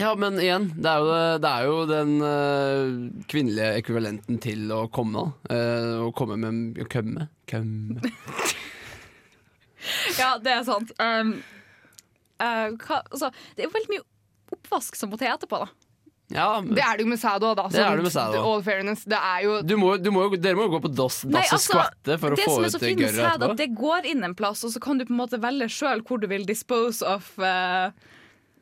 Ja, 0.00 0.14
men 0.16 0.38
igjen, 0.40 0.70
det 0.80 0.88
er 0.88 1.02
jo, 1.02 1.08
det, 1.12 1.24
det 1.44 1.50
er 1.52 1.66
jo 1.68 1.80
den 1.90 2.12
øh, 2.24 2.92
kvinnelige 3.28 3.82
ekvivalenten 3.82 4.38
til 4.40 4.72
å 4.72 4.86
komme. 4.88 5.20
da. 5.20 5.56
Eh, 5.58 5.96
å 6.06 6.08
komme 6.16 6.38
med 6.40 6.80
å 6.80 6.88
kømme. 6.88 7.28
Kømme. 7.52 8.00
Ja, 10.14 10.36
det 10.38 10.52
er 10.54 10.60
sant. 10.62 10.92
Um, 11.02 11.32
uh, 12.38 12.68
hva, 12.84 13.00
altså, 13.02 13.32
det 13.56 13.64
er 13.64 13.66
jo 13.66 13.72
veldig 13.74 13.90
mye 13.90 14.04
oppvask 14.54 14.94
som 14.94 15.10
må 15.10 15.18
til 15.18 15.26
etterpå, 15.32 15.58
da. 15.64 15.88
Ja, 16.32 16.46
Det 16.64 16.80
er 16.80 16.96
det 16.96 17.04
jo 17.04 17.10
med 17.10 17.20
sæd 17.20 17.44
òg, 17.44 17.56
da. 17.58 17.66
Det 17.68 17.82
er 17.82 17.98
det 17.98 18.06
med 18.06 18.14
sæd 18.14 18.36
også. 18.38 18.52
All 18.52 18.62
fairness. 18.64 19.02
Det 19.04 19.18
er 19.18 19.42
jo 19.44 19.58
du 19.66 19.74
må, 19.80 19.90
du 20.00 20.08
må, 20.14 20.24
dere 20.32 20.56
må 20.56 20.68
jo 20.68 20.74
gå 20.76 20.82
på 20.86 20.92
dass, 20.94 21.18
og 21.26 21.36
altså, 21.36 21.58
skvatte 21.60 22.16
for 22.22 22.32
å 22.32 22.38
det 22.38 22.46
få 22.46 22.56
som 22.62 22.86
ut 22.86 22.86
gørret 23.02 23.20
etterpå. 23.34 23.58
det 23.58 23.68
går 23.76 24.08
inn 24.14 24.24
en 24.30 24.36
plass, 24.38 24.62
og 24.64 24.72
så 24.72 24.80
kan 24.82 25.02
du 25.02 25.04
på 25.08 25.12
en 25.12 25.20
måte 25.20 25.42
velge 25.42 25.68
sjøl 25.72 26.04
hvor 26.08 26.22
du 26.22 26.28
vil 26.30 26.46
dispose 26.48 27.04
of 27.04 27.34
eh, 27.42 27.90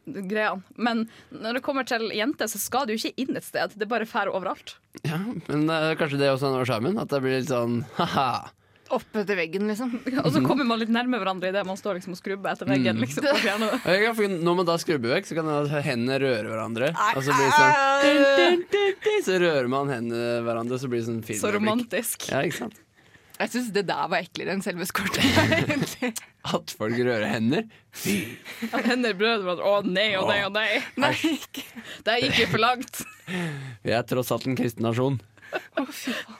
greiene. 0.06 0.62
Men 0.76 1.04
når 1.30 1.58
det 1.58 1.64
kommer 1.66 1.88
til 1.88 2.08
jenter, 2.14 2.50
så 2.50 2.60
skal 2.60 2.88
du 2.88 2.94
ikke 2.96 3.14
inn 3.20 3.36
et 3.38 3.46
sted. 3.46 3.74
Det 3.78 3.88
bare 3.90 4.08
fær 4.08 4.30
overalt. 4.32 4.76
Ja, 5.06 5.20
men 5.48 5.68
uh, 5.70 5.92
kanskje 5.98 6.20
det 6.20 6.30
er 6.30 6.36
også 6.36 6.50
er 6.50 6.56
noe 6.56 6.64
av 6.64 6.70
sjarmen? 6.70 6.98
At 7.00 7.12
det 7.12 7.22
blir 7.24 7.38
litt 7.38 7.50
sånn 7.50 7.82
ha-ha. 7.98 8.50
oppe 8.90 9.22
til 9.22 9.38
veggen, 9.38 9.68
liksom. 9.70 9.92
Og 10.24 10.32
så 10.34 10.42
kommer 10.44 10.66
man 10.66 10.80
litt 10.82 10.90
nærme 10.92 11.20
hverandre 11.22 11.52
idet 11.52 11.62
man 11.68 11.78
står 11.78 12.00
liksom 12.00 12.16
og 12.16 12.20
skrubber 12.20 12.52
etter 12.52 12.70
veggen. 12.70 12.98
Mm. 12.98 13.06
Liksom, 13.06 14.36
Når 14.46 14.60
man 14.62 14.68
da 14.68 14.76
skrubber 14.82 15.14
vekk, 15.16 15.30
så 15.30 15.38
kan 15.38 15.50
hendene 15.86 16.20
røre 16.22 16.50
hverandre. 16.50 16.92
Og 17.14 17.24
så 17.24 17.34
blir 17.36 17.46
det 17.46 17.56
sånn 17.56 17.74
dun, 18.04 18.22
dun, 18.22 18.68
dun, 18.74 18.94
dun, 19.06 19.24
Så 19.28 19.40
rører 19.42 19.72
man 19.72 19.92
hendene 19.94 20.38
hverandre, 20.46 20.80
så 20.82 20.90
blir 20.90 21.04
det 21.04 21.10
sånn 21.12 21.42
Så 21.44 21.54
romantisk. 21.54 22.30
Ja, 22.32 22.42
ikke 22.46 22.64
sant? 22.64 22.80
Jeg 23.40 23.52
syns 23.54 23.70
det 23.72 23.86
der 23.88 24.08
var 24.12 24.20
eklere 24.20 24.52
enn 24.52 24.60
selve 24.64 24.84
squirten. 24.84 25.84
At 26.54 26.74
folk 26.76 26.98
rører 26.98 27.24
hender. 27.24 27.64
At 28.68 28.84
hender 28.84 29.16
brød 29.16 29.46
hverandre. 29.46 29.70
Å 29.70 29.80
nei 29.86 30.10
og 30.18 30.28
nei 30.28 30.40
og 30.44 30.52
nei. 30.56 30.68
Nei, 31.00 31.14
ikke 31.38 31.64
Det 32.04 32.18
gikk 32.26 32.52
for 32.52 32.60
langt. 32.60 33.00
Vi 33.80 33.96
er 33.96 34.04
tross 34.08 34.32
alt 34.34 34.44
en 34.50 34.58
kristen 34.60 34.84
nasjon. 34.84 35.20
Å, 35.56 35.86
fy 35.88 36.12
faen. 36.12 36.38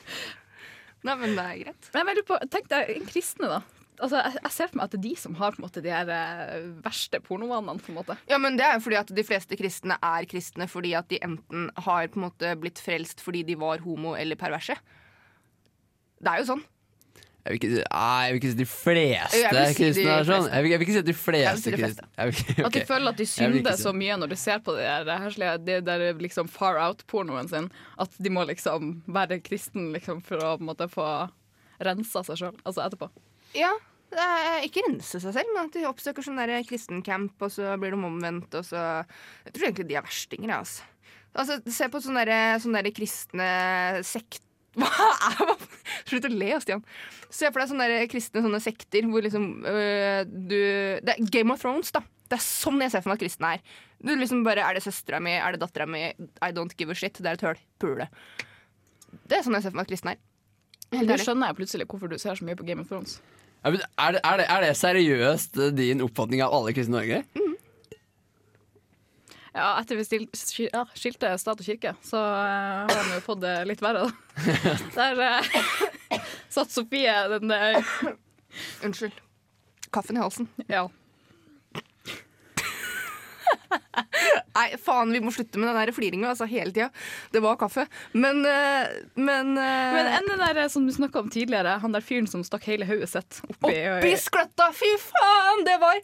Nei, 1.08 1.14
men 1.16 1.36
det 1.38 1.44
er 1.44 1.60
greit. 1.62 1.90
Men 1.94 2.10
jeg 2.12 2.26
på, 2.28 2.36
tenk 2.52 2.66
deg 2.68 2.90
en 2.92 3.06
kristne, 3.08 3.48
da. 3.48 3.60
Altså, 4.00 4.20
jeg, 4.20 4.40
jeg 4.44 4.52
ser 4.54 4.68
for 4.70 4.80
meg 4.80 4.86
at 4.86 4.92
det 4.94 4.98
er 5.00 5.04
de 5.06 5.12
som 5.20 5.36
har 5.36 5.54
på 5.54 5.60
en 5.60 5.64
måte, 5.66 5.82
de 5.84 5.92
her 5.92 6.10
eh, 6.12 6.66
verste 6.84 7.20
pornovanene. 7.24 7.80
på 7.80 7.92
en 7.92 7.98
måte. 8.00 8.16
Ja, 8.28 8.38
men 8.40 8.56
Det 8.60 8.66
er 8.66 8.76
jo 8.76 8.84
fordi 8.84 8.98
at 9.00 9.12
de 9.16 9.24
fleste 9.24 9.56
kristne 9.60 9.96
er 9.96 10.28
kristne 10.28 10.68
fordi 10.68 10.92
at 11.00 11.08
de 11.12 11.20
enten 11.24 11.68
har 11.86 12.12
på 12.12 12.20
en 12.20 12.26
måte 12.28 12.52
blitt 12.60 12.80
frelst 12.80 13.24
fordi 13.24 13.44
de 13.48 13.56
var 13.60 13.80
homo 13.84 14.12
eller 14.20 14.40
perverse. 14.40 14.76
Det 16.20 16.28
er 16.32 16.42
jo 16.42 16.50
sånn. 16.52 16.64
Jeg 17.40 17.54
vil 17.54 17.56
ikke, 17.56 17.84
nei, 17.88 18.20
jeg 18.26 18.32
vil 18.32 18.38
ikke 18.40 18.50
si 18.52 18.58
de 18.58 18.68
fleste 18.68 19.72
kristne 19.78 20.12
er 20.12 20.26
sånn. 20.28 20.48
Jeg 20.50 20.64
vil, 20.64 20.72
jeg 20.74 20.80
vil 20.80 20.86
ikke 20.86 20.96
si 20.96 21.00
at 21.00 21.08
de 21.08 21.16
fleste 21.16 21.70
de 21.72 21.78
kristne 21.80 22.26
vil 22.28 22.66
At 22.68 22.74
de 22.76 22.82
føler 22.90 23.14
at 23.14 23.20
de 23.20 23.26
synder 23.30 23.76
si 23.78 23.84
så 23.86 23.92
mye 23.96 24.18
når 24.20 24.32
de 24.34 24.38
ser 24.42 24.60
på 24.66 24.74
det 24.76 24.88
der, 25.08 25.22
herslige, 25.24 25.54
det 25.64 25.78
der 25.88 26.04
liksom 26.20 26.50
far 26.52 26.76
out-pornoen 26.84 27.48
sin, 27.48 27.70
at 28.00 28.18
de 28.20 28.32
må 28.32 28.44
liksom 28.50 28.98
være 29.08 29.40
kristen 29.46 29.88
liksom, 29.94 30.20
for 30.26 30.42
å 30.44 30.56
på 30.58 30.66
en 30.66 30.68
måte 30.68 30.90
få 30.92 31.06
rensa 31.80 32.20
seg 32.28 32.42
sjøl 32.42 32.60
altså 32.60 32.84
etterpå. 32.84 33.08
Ja, 33.56 33.72
ikke 34.66 34.84
rense 34.84 35.20
seg 35.22 35.32
selv, 35.34 35.54
men 35.54 35.68
at 35.68 35.76
de 35.76 35.86
oppsøker 35.88 36.24
sånn 36.24 36.40
der 36.40 36.60
kristencamp, 36.66 37.40
og 37.40 37.52
så 37.54 37.72
blir 37.80 37.94
de 37.94 38.04
omvendt, 38.04 38.52
og 38.58 38.66
så 38.66 38.82
Jeg 39.46 39.54
tror 39.54 39.68
egentlig 39.68 39.88
de 39.88 39.96
er 39.96 40.06
verstinger, 40.06 40.48
jeg, 40.50 40.58
altså. 40.58 40.82
altså. 41.32 41.58
Se 41.70 41.88
på 41.88 42.04
sånne, 42.04 42.26
der, 42.28 42.60
sånne 42.62 42.84
der 42.84 42.96
kristne 42.96 43.50
sekt... 44.06 44.44
Hva 44.78 44.86
er 45.30 45.40
hva? 45.48 45.56
Slutt 46.06 46.26
å 46.28 46.30
le, 46.30 46.50
Stian. 46.62 46.82
Se 47.30 47.48
for 47.50 47.62
deg 47.62 47.70
sånne 47.72 47.88
der 47.90 48.08
kristne 48.10 48.42
sånne 48.44 48.60
sekter 48.62 49.06
hvor 49.10 49.24
liksom 49.24 49.48
øh, 49.66 50.22
du 50.26 50.58
Det 51.02 51.14
er 51.16 51.30
Game 51.34 51.54
of 51.54 51.62
Thrones, 51.62 51.90
da. 51.94 52.04
Det 52.30 52.38
er 52.38 52.44
sånn 52.44 52.78
jeg 52.84 52.92
ser 52.92 53.02
for 53.02 53.10
meg 53.10 53.18
at 53.18 53.24
kristne 53.24 53.54
er. 53.56 53.64
Du 54.00 54.14
liksom 54.14 54.44
bare, 54.46 54.62
Er 54.62 54.78
det 54.78 54.84
søstera 54.84 55.18
mi? 55.22 55.34
Er 55.34 55.56
det 55.56 55.62
dattera 55.64 55.86
mi? 55.90 56.04
I 56.14 56.52
don't 56.54 56.76
give 56.78 56.94
a 56.94 56.96
shit. 56.96 57.18
Det 57.18 57.26
er 57.26 57.38
et 57.38 57.46
høl. 57.48 57.58
Pule. 57.82 58.06
Det 59.26 59.40
er 59.40 59.46
sånn 59.46 59.58
jeg 59.58 59.66
ser 59.66 59.74
for 59.74 59.80
meg 59.80 59.88
at 59.88 59.92
kristne 59.92 60.14
er. 60.14 60.22
Helt 60.90 61.10
ærlig. 61.10 61.26
skjønner 61.26 61.50
jeg 61.50 61.58
plutselig 61.60 61.86
hvorfor 61.90 62.10
du 62.10 62.18
ser 62.18 62.38
så 62.38 62.46
mye 62.46 62.58
på 62.58 62.66
Game 62.66 62.82
of 62.82 62.90
Thrones. 62.90 63.18
Ja, 63.60 63.70
men 63.70 63.82
er, 63.82 64.14
det, 64.16 64.22
er, 64.24 64.40
det, 64.40 64.46
er 64.50 64.64
det 64.64 64.70
seriøst 64.78 65.58
eh, 65.60 65.72
din 65.76 66.02
oppfatning 66.02 66.42
av 66.42 66.54
alle 66.56 66.72
kristne 66.74 66.96
i 66.96 67.00
Norge? 67.02 67.49
Ja, 69.50 69.72
etter 69.80 69.98
vi 69.98 70.04
stil, 70.06 70.28
skil, 70.36 70.68
ja, 70.70 70.84
skilte 70.94 71.32
stat 71.42 71.58
og 71.58 71.66
kirke, 71.66 71.94
så 72.06 72.20
eh, 72.20 72.86
har 72.86 73.02
de 73.08 73.16
jo 73.16 73.24
fått 73.24 73.42
det 73.42 73.56
litt 73.66 73.82
verre, 73.82 74.06
da. 74.06 74.10
Der 74.98 75.24
eh, 75.26 76.22
satt 76.52 76.70
Sofie, 76.70 77.16
den 77.34 77.50
der 77.50 77.82
Unnskyld. 78.84 79.18
Kaffen 79.90 80.18
i 80.18 80.22
halsen. 80.22 80.46
Ja. 80.70 80.86
Nei, 84.56 84.66
faen, 84.82 85.12
vi 85.14 85.20
må 85.22 85.32
slutte 85.34 85.58
med 85.58 85.70
den 85.70 85.78
der 85.78 85.92
fliringa 85.94 86.30
altså, 86.32 86.46
hele 86.50 86.72
tida. 86.74 86.88
Det 87.34 87.42
var 87.42 87.58
kaffe. 87.60 87.86
Men 88.12 88.42
eh, 88.46 88.90
Men, 89.18 89.54
eh, 89.58 89.94
Men 89.96 90.10
enn 90.16 90.30
den 90.30 90.42
der 90.42 90.68
som 90.72 90.86
du 90.86 90.92
snakka 90.94 91.22
om 91.24 91.30
tidligere, 91.32 91.78
han 91.82 91.94
der 91.94 92.04
fyren 92.06 92.28
som 92.30 92.44
stakk 92.46 92.66
hele 92.70 92.86
hodet 92.88 93.10
sitt 93.12 93.40
oppi 93.48 93.74
oppi 93.96 94.14
skløtta! 94.18 94.70
Fy 94.76 94.92
faen! 95.02 95.64
Det 95.66 95.78
var 95.82 95.98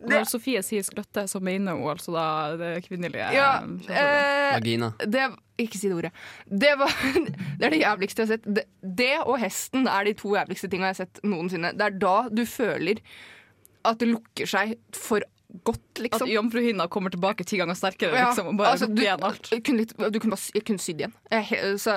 Når 0.00 0.26
Sofie 0.28 0.60
sier 0.62 0.82
skløtte, 0.84 1.24
så 1.30 1.40
mener 1.40 1.72
hun 1.78 1.88
altså 1.94 2.12
da 2.12 2.24
det 2.60 2.72
kvinnelige 2.84 3.30
Ja. 3.32 3.62
eh, 3.62 4.52
Vagina. 4.58 4.92
det 5.00 5.28
Ikke 5.58 5.78
si 5.80 5.88
det 5.88 5.96
ordet. 5.96 6.12
Det, 6.46 6.74
var, 6.78 6.92
det 7.58 7.64
er 7.64 7.70
det 7.72 7.80
jævligste 7.80 8.22
jeg 8.22 8.28
har 8.28 8.34
sett. 8.36 8.50
Det, 8.58 8.66
det 8.82 9.14
og 9.24 9.38
hesten 9.40 9.86
er 9.88 10.04
de 10.04 10.12
to 10.18 10.34
jævligste 10.36 10.68
tinga 10.68 10.90
jeg 10.90 10.96
har 10.98 11.00
sett 11.06 11.22
noensinne. 11.24 11.70
Det 11.72 11.86
er 11.86 11.96
da 12.02 12.16
du 12.28 12.44
føler 12.44 13.00
at 13.86 13.98
det 14.02 14.10
lukker 14.10 14.46
seg 14.50 14.76
for 14.92 15.24
godt, 15.64 15.80
At 15.96 16.02
liksom. 16.04 16.28
jomfruhinna 16.28 16.88
kommer 16.92 17.08
tilbake 17.14 17.44
ti 17.46 17.56
ganger 17.56 17.78
sterkere, 17.78 18.12
Ja, 18.18 18.28
liksom, 18.28 18.48
og 18.52 18.56
bare 18.58 18.72
altså, 18.74 18.88
du, 18.92 19.00
igjen 19.00 19.22
alt. 19.24 19.48
Kunne, 19.64 19.78
litt, 19.84 19.94
du 19.96 20.18
kunne 20.20 20.34
bare, 20.36 20.50
jeg 20.58 20.64
kunne 20.68 20.82
sydd 20.82 21.00
igjen. 21.00 21.14
Jeg, 21.32 21.60
så, 21.80 21.94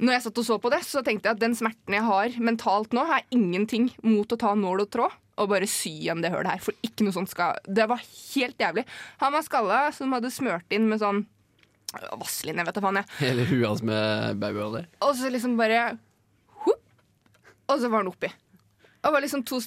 når 0.00 0.12
jeg 0.14 0.22
satt 0.28 0.38
og 0.38 0.46
så 0.46 0.56
på 0.62 0.70
det, 0.72 0.78
så 0.86 1.02
tenkte 1.04 1.28
jeg 1.28 1.34
at 1.36 1.42
den 1.42 1.56
smerten 1.58 1.96
jeg 1.98 2.04
har 2.06 2.36
mentalt 2.40 2.94
nå, 2.96 3.02
er 3.10 3.26
ingenting 3.34 3.90
mot 4.06 4.30
å 4.32 4.38
ta 4.40 4.54
nål 4.56 4.84
og 4.86 4.92
tråd 4.94 5.16
og 5.38 5.50
bare 5.52 5.68
sy 5.70 5.92
igjen 6.04 6.22
det 6.24 6.32
hølet 6.34 6.56
her. 6.56 6.62
For 6.62 6.76
ikke 6.84 7.06
noe 7.06 7.14
sånt 7.16 7.30
skal 7.32 7.58
Det 7.64 7.86
var 7.90 8.02
helt 8.02 8.58
jævlig. 8.60 8.84
Han 9.22 9.34
var 9.34 9.46
skalla, 9.46 9.80
som 9.94 10.14
hadde 10.16 10.32
smørt 10.34 10.74
inn 10.74 10.88
med 10.90 11.02
sånn 11.02 11.22
øh, 11.24 12.08
Vazelin, 12.20 12.58
jeg 12.60 12.68
vet 12.68 12.78
da 12.78 12.84
faen, 12.84 13.00
jeg. 13.02 13.12
Hele 13.22 13.46
huet 13.48 13.68
hans 13.68 13.84
med 13.86 14.42
babyolje. 14.42 14.86
Og 15.06 15.14
så 15.18 15.30
liksom 15.32 15.56
bare 15.60 15.84
hopp, 16.64 16.82
Og 17.68 17.78
så 17.78 17.90
var 17.90 18.02
han 18.02 18.10
oppi. 18.12 18.32
Og 19.04 19.14
var 19.14 19.22
liksom 19.24 19.44
to 19.46 19.60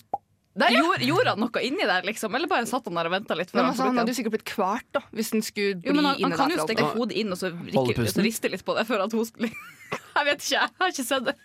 Der, 0.52 0.68
ja! 0.68 0.82
Gjorde, 0.84 1.06
gjorde 1.08 1.32
han 1.32 1.40
noe 1.40 1.62
inni 1.64 1.86
der, 1.88 2.04
liksom? 2.04 2.34
Eller 2.36 2.50
bare 2.52 2.68
satt 2.68 2.90
han 2.90 2.98
der 3.00 3.08
og 3.08 3.14
venta 3.14 3.38
litt? 3.40 3.54
Men 3.56 3.64
han 3.64 3.70
altså, 3.72 3.86
han 3.88 4.02
hadde 4.02 4.12
jo 4.12 4.18
sikkert 4.18 4.34
blitt 4.36 4.50
kvalt 4.52 4.90
da 4.92 5.00
hvis 5.16 5.32
den 5.32 5.46
skulle 5.48 5.78
bli 5.80 5.88
Jo, 5.88 5.96
men 5.96 6.10
han, 6.10 6.18
han 6.18 6.26
inne 6.26 6.40
kan 6.42 6.52
der 6.52 6.60
jo 6.60 6.66
stikke 6.68 6.90
hodet 6.92 7.22
inn 7.22 7.32
og 7.32 7.40
så, 7.40 7.54
Holde 7.56 7.96
rikke, 7.96 8.12
så 8.12 8.26
riste 8.26 8.52
litt 8.52 8.66
på 8.68 8.76
det 8.76 8.84
før 8.90 9.06
at 9.06 9.16
hun 9.16 9.24
skulle 9.30 9.48
Jeg 10.18 10.28
vet 10.28 10.44
ikke, 10.44 10.58
jeg 10.58 10.76
har 10.82 10.92
ikke 10.92 11.06
sett 11.08 11.30
det. 11.30 11.38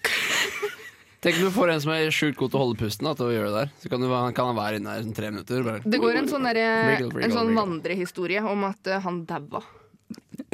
Tenk 1.26 1.40
om 1.40 1.49
du 1.49 1.50
får 1.50 1.71
en 1.73 1.80
som 1.83 1.90
er 1.90 2.12
sjukt 2.14 2.37
god 2.38 2.52
til 2.52 2.59
å 2.59 2.61
holde 2.62 2.78
pusten, 2.78 3.02
da, 3.09 3.12
til 3.18 3.26
å 3.26 3.33
gjøre 3.35 3.49
det 3.50 3.62
der. 3.64 3.71
Så 3.83 3.88
kan, 3.90 3.99
du, 3.99 4.06
kan 4.37 4.50
han 4.52 4.54
være 4.54 4.78
inne 4.78 4.92
her 4.92 5.00
i 5.02 5.06
sånn 5.09 5.14
tre 5.16 5.30
minutter. 5.33 5.64
Bare. 5.66 5.80
Det 5.83 5.99
går 5.99 6.18
en 6.21 6.28
sånn, 6.30 6.45
wriggle, 6.47 7.23
en 7.26 7.33
sånn 7.35 7.49
vandrehistorie 7.56 8.42
om 8.47 8.62
at 8.68 8.90
uh, 8.92 9.00
han 9.02 9.25
daua. 9.26 9.64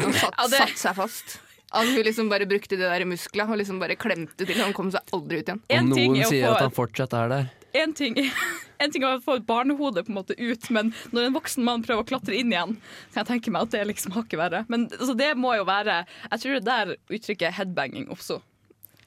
Han 0.00 0.14
satt, 0.16 0.38
Ja, 0.38 0.46
satt 0.54 0.78
seg 0.80 0.94
fast. 0.96 1.34
At 1.76 1.90
hun 1.90 2.00
liksom 2.06 2.30
bare 2.32 2.46
brukte 2.48 2.78
det 2.80 2.88
der 2.88 3.04
muskla 3.04 3.44
og 3.50 3.60
liksom 3.60 3.82
bare 3.82 3.98
klemte 4.00 4.46
til. 4.48 4.62
Han 4.64 4.72
kom 4.76 4.88
seg 4.94 5.12
aldri 5.12 5.42
ut 5.42 5.50
igjen. 5.50 5.60
Og 5.60 5.74
En 5.76 5.90
ting 5.92 6.14
noen 6.14 6.24
er 6.24 6.30
sier 6.30 6.54
at 6.54 6.64
han 6.64 6.72
fortsatt 6.72 7.16
er 7.20 7.28
der. 7.34 7.50
en 7.82 7.92
ting, 7.96 8.16
en 8.84 8.94
ting 8.94 9.04
er 9.04 9.18
å 9.18 9.20
få 9.24 9.36
et 9.42 9.44
barnehode 9.48 10.04
på 10.06 10.12
en 10.14 10.18
måte 10.22 10.36
ut, 10.40 10.70
men 10.72 10.94
når 11.12 11.28
en 11.28 11.36
voksen 11.36 11.68
mann 11.68 11.84
prøver 11.84 12.00
å 12.00 12.08
klatre 12.08 12.36
inn 12.40 12.52
igjen, 12.52 12.78
kan 13.12 13.26
jeg 13.26 13.28
tenke 13.34 13.52
meg 13.52 13.68
at 13.68 13.76
det 13.76 13.84
liksom 13.92 14.16
har 14.16 14.24
ikke 14.24 14.40
verre. 14.40 14.64
Men 14.72 14.88
altså, 14.88 15.12
det 15.20 15.34
må 15.36 15.52
jo 15.58 15.68
være 15.68 16.06
Jeg 16.30 16.44
tror 16.46 16.56
det 16.56 16.64
der 16.70 16.96
uttrykket 17.12 17.60
'headbanging' 17.60 18.08
oppsto. 18.08 18.40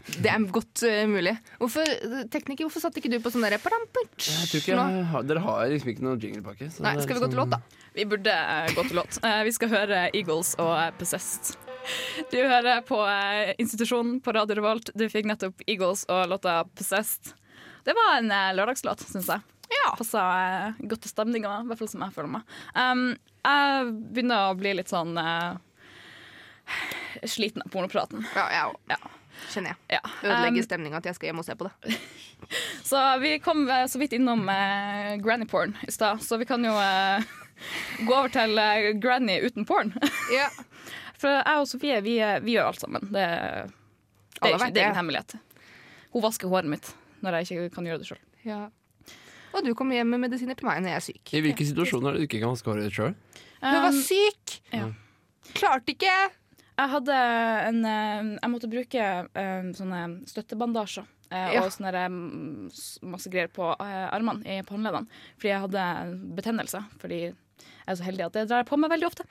Det 0.05 0.29
er 0.29 0.43
godt 0.53 0.83
uh, 0.85 1.03
mulig. 1.09 1.33
Hvorfor, 1.62 1.89
tekniker, 2.33 2.67
hvorfor 2.67 2.83
satte 2.83 3.01
ikke 3.01 3.12
du 3.13 3.17
på 3.24 3.31
sånn 3.33 3.45
derre 3.45 3.59
Dere 5.25 5.43
har 5.45 5.63
liksom 5.71 5.91
ikke 5.93 6.05
noen 6.05 6.21
jinglepakke. 6.21 6.69
så 6.74 6.85
Nei, 6.85 6.95
skal 7.01 7.17
vi 7.17 7.24
gå 7.24 7.29
til 7.31 7.39
liksom- 7.39 7.55
låt, 7.55 7.55
da? 7.55 7.89
Vi 7.95 8.05
burde 8.12 8.35
uh, 8.35 8.67
gå 8.75 8.88
til 8.89 9.00
låt. 9.01 9.19
Uh, 9.25 9.41
vi 9.47 9.55
skal 9.55 9.74
høre 9.74 10.03
Eagles 10.12 10.53
og 10.62 10.75
Possessed. 11.00 11.55
Du 12.31 12.38
hører 12.41 12.81
på 12.85 12.97
institusjonen 13.62 14.17
på 14.25 14.33
Radio 14.33 14.57
Revolt. 14.57 14.89
Du 14.97 15.05
fikk 15.09 15.27
nettopp 15.29 15.62
Eagles 15.67 16.05
og 16.09 16.29
låta 16.31 16.63
'Possessed'. 16.74 17.33
Det 17.85 17.93
var 17.93 18.17
en 18.17 18.31
lørdagslåt, 18.57 19.05
syns 19.05 19.29
jeg. 19.29 19.43
Ja. 19.69 19.93
Passa 19.97 20.24
godt 20.79 21.05
til 21.05 21.12
stemninga, 21.13 21.62
i 21.62 21.69
hvert 21.69 21.81
fall 21.81 21.89
som 21.91 22.01
jeg 22.05 22.15
føler 22.15 22.31
meg. 22.38 22.55
Um, 22.74 23.05
jeg 23.45 23.91
begynner 24.13 24.50
å 24.50 24.57
bli 24.57 24.74
litt 24.77 24.91
sånn 24.91 25.13
eh, 25.21 25.57
sliten 27.29 27.65
av 27.65 27.71
pornopraten. 27.74 28.25
Ja, 28.35 28.47
jeg 28.53 28.71
òg. 28.71 28.79
Ja. 28.93 29.00
Kjenner 29.51 29.74
jeg. 29.74 29.98
Ja. 29.98 30.01
Ødelegger 30.24 30.62
Um, 30.62 30.68
stemninga 30.68 31.01
til 31.01 31.12
jeg 31.12 31.18
skal 31.18 31.30
hjem 31.30 31.42
og 31.42 31.48
se 31.48 31.56
på 31.60 31.68
det. 31.68 31.98
så 32.92 33.01
vi 33.22 33.34
kom 33.44 33.65
uh, 33.70 33.86
så 33.92 34.01
vidt 34.01 34.15
innom 34.18 34.46
uh, 34.50 35.15
granny 35.24 35.48
porn 35.50 35.75
i 35.88 35.92
stad, 35.94 36.24
så 36.24 36.39
vi 36.42 36.48
kan 36.50 36.65
jo 36.65 36.74
uh, 36.75 37.24
gå 38.08 38.13
over 38.15 38.32
til 38.34 38.60
granny 39.04 39.39
uten 39.46 39.68
porn. 39.68 39.94
Ja. 40.36 40.50
For 41.15 41.32
jeg 41.32 41.62
og 41.62 41.68
Sofie, 41.70 42.01
vi, 42.04 42.18
vi 42.44 42.58
gjør 42.58 42.74
alt 42.74 42.82
sammen. 42.82 43.06
Det, 43.08 43.24
det, 43.24 44.42
er, 44.42 44.50
ikke, 44.50 44.65
vet 44.65 44.74
det 44.75 44.82
er 44.82 44.89
ingen 44.89 45.00
hemmelighet. 45.00 45.38
Hun 46.12 46.25
vasker 46.25 46.51
håret 46.51 46.68
mitt 46.70 46.92
når 47.24 47.39
jeg 47.39 47.56
ikke 47.56 47.75
kan 47.77 47.88
gjøre 47.88 48.01
det 48.01 48.10
sjøl. 48.10 48.20
Ja. 48.46 48.65
Og 49.56 49.63
du 49.63 49.72
kommer 49.80 49.96
hjem 49.96 50.12
med 50.12 50.25
medisiner 50.25 50.58
til 50.60 50.68
meg 50.68 50.84
når 50.84 50.92
jeg 50.92 51.00
er 51.00 51.06
syk. 51.06 51.32
I 51.32 51.42
hvilke 51.46 51.68
situasjoner 51.72 52.12
er 52.12 52.18
det 52.18 52.25
du 52.25 52.27
ikke 52.27 52.42
kan 52.44 52.51
vaske 52.51 52.70
håret 52.70 52.89
ditt 52.89 52.98
sjøl? 53.00 53.15
Hun 53.63 53.80
var 53.88 53.96
syk! 53.96 54.58
ja. 54.75 54.92
Klarte 55.56 55.96
ikke! 55.96 56.13
Jeg 56.77 56.89
hadde 56.91 57.15
en 57.70 57.86
eh, 57.86 58.39
Jeg 58.41 58.51
måtte 58.51 58.70
bruke 58.72 59.05
eh, 59.36 59.72
sånne 59.77 60.01
støttebandasjer. 60.27 61.05
eh, 61.32 61.53
Ja. 61.55 61.63
Og 61.63 61.72
sånne 61.72 61.94
mm, 62.10 62.70
masse 63.03 63.29
greier 63.32 63.48
på 63.48 63.72
armene, 63.79 64.44
i- 64.46 64.62
på 64.62 64.75
håndleddene. 64.75 65.08
Fordi 65.39 65.50
jeg 65.53 65.62
hadde 65.62 65.86
betennelse. 66.36 66.84
Fordi 67.00 67.20
jeg 67.25 67.94
er 67.94 67.96
så 67.96 68.03
heldig 68.03 68.25
at 68.25 68.34
det 68.34 68.48
drar 68.50 68.63
jeg 68.63 68.67
på 68.67 68.77
meg 68.82 68.89
veldig 68.91 69.05
ofte. 69.08 69.24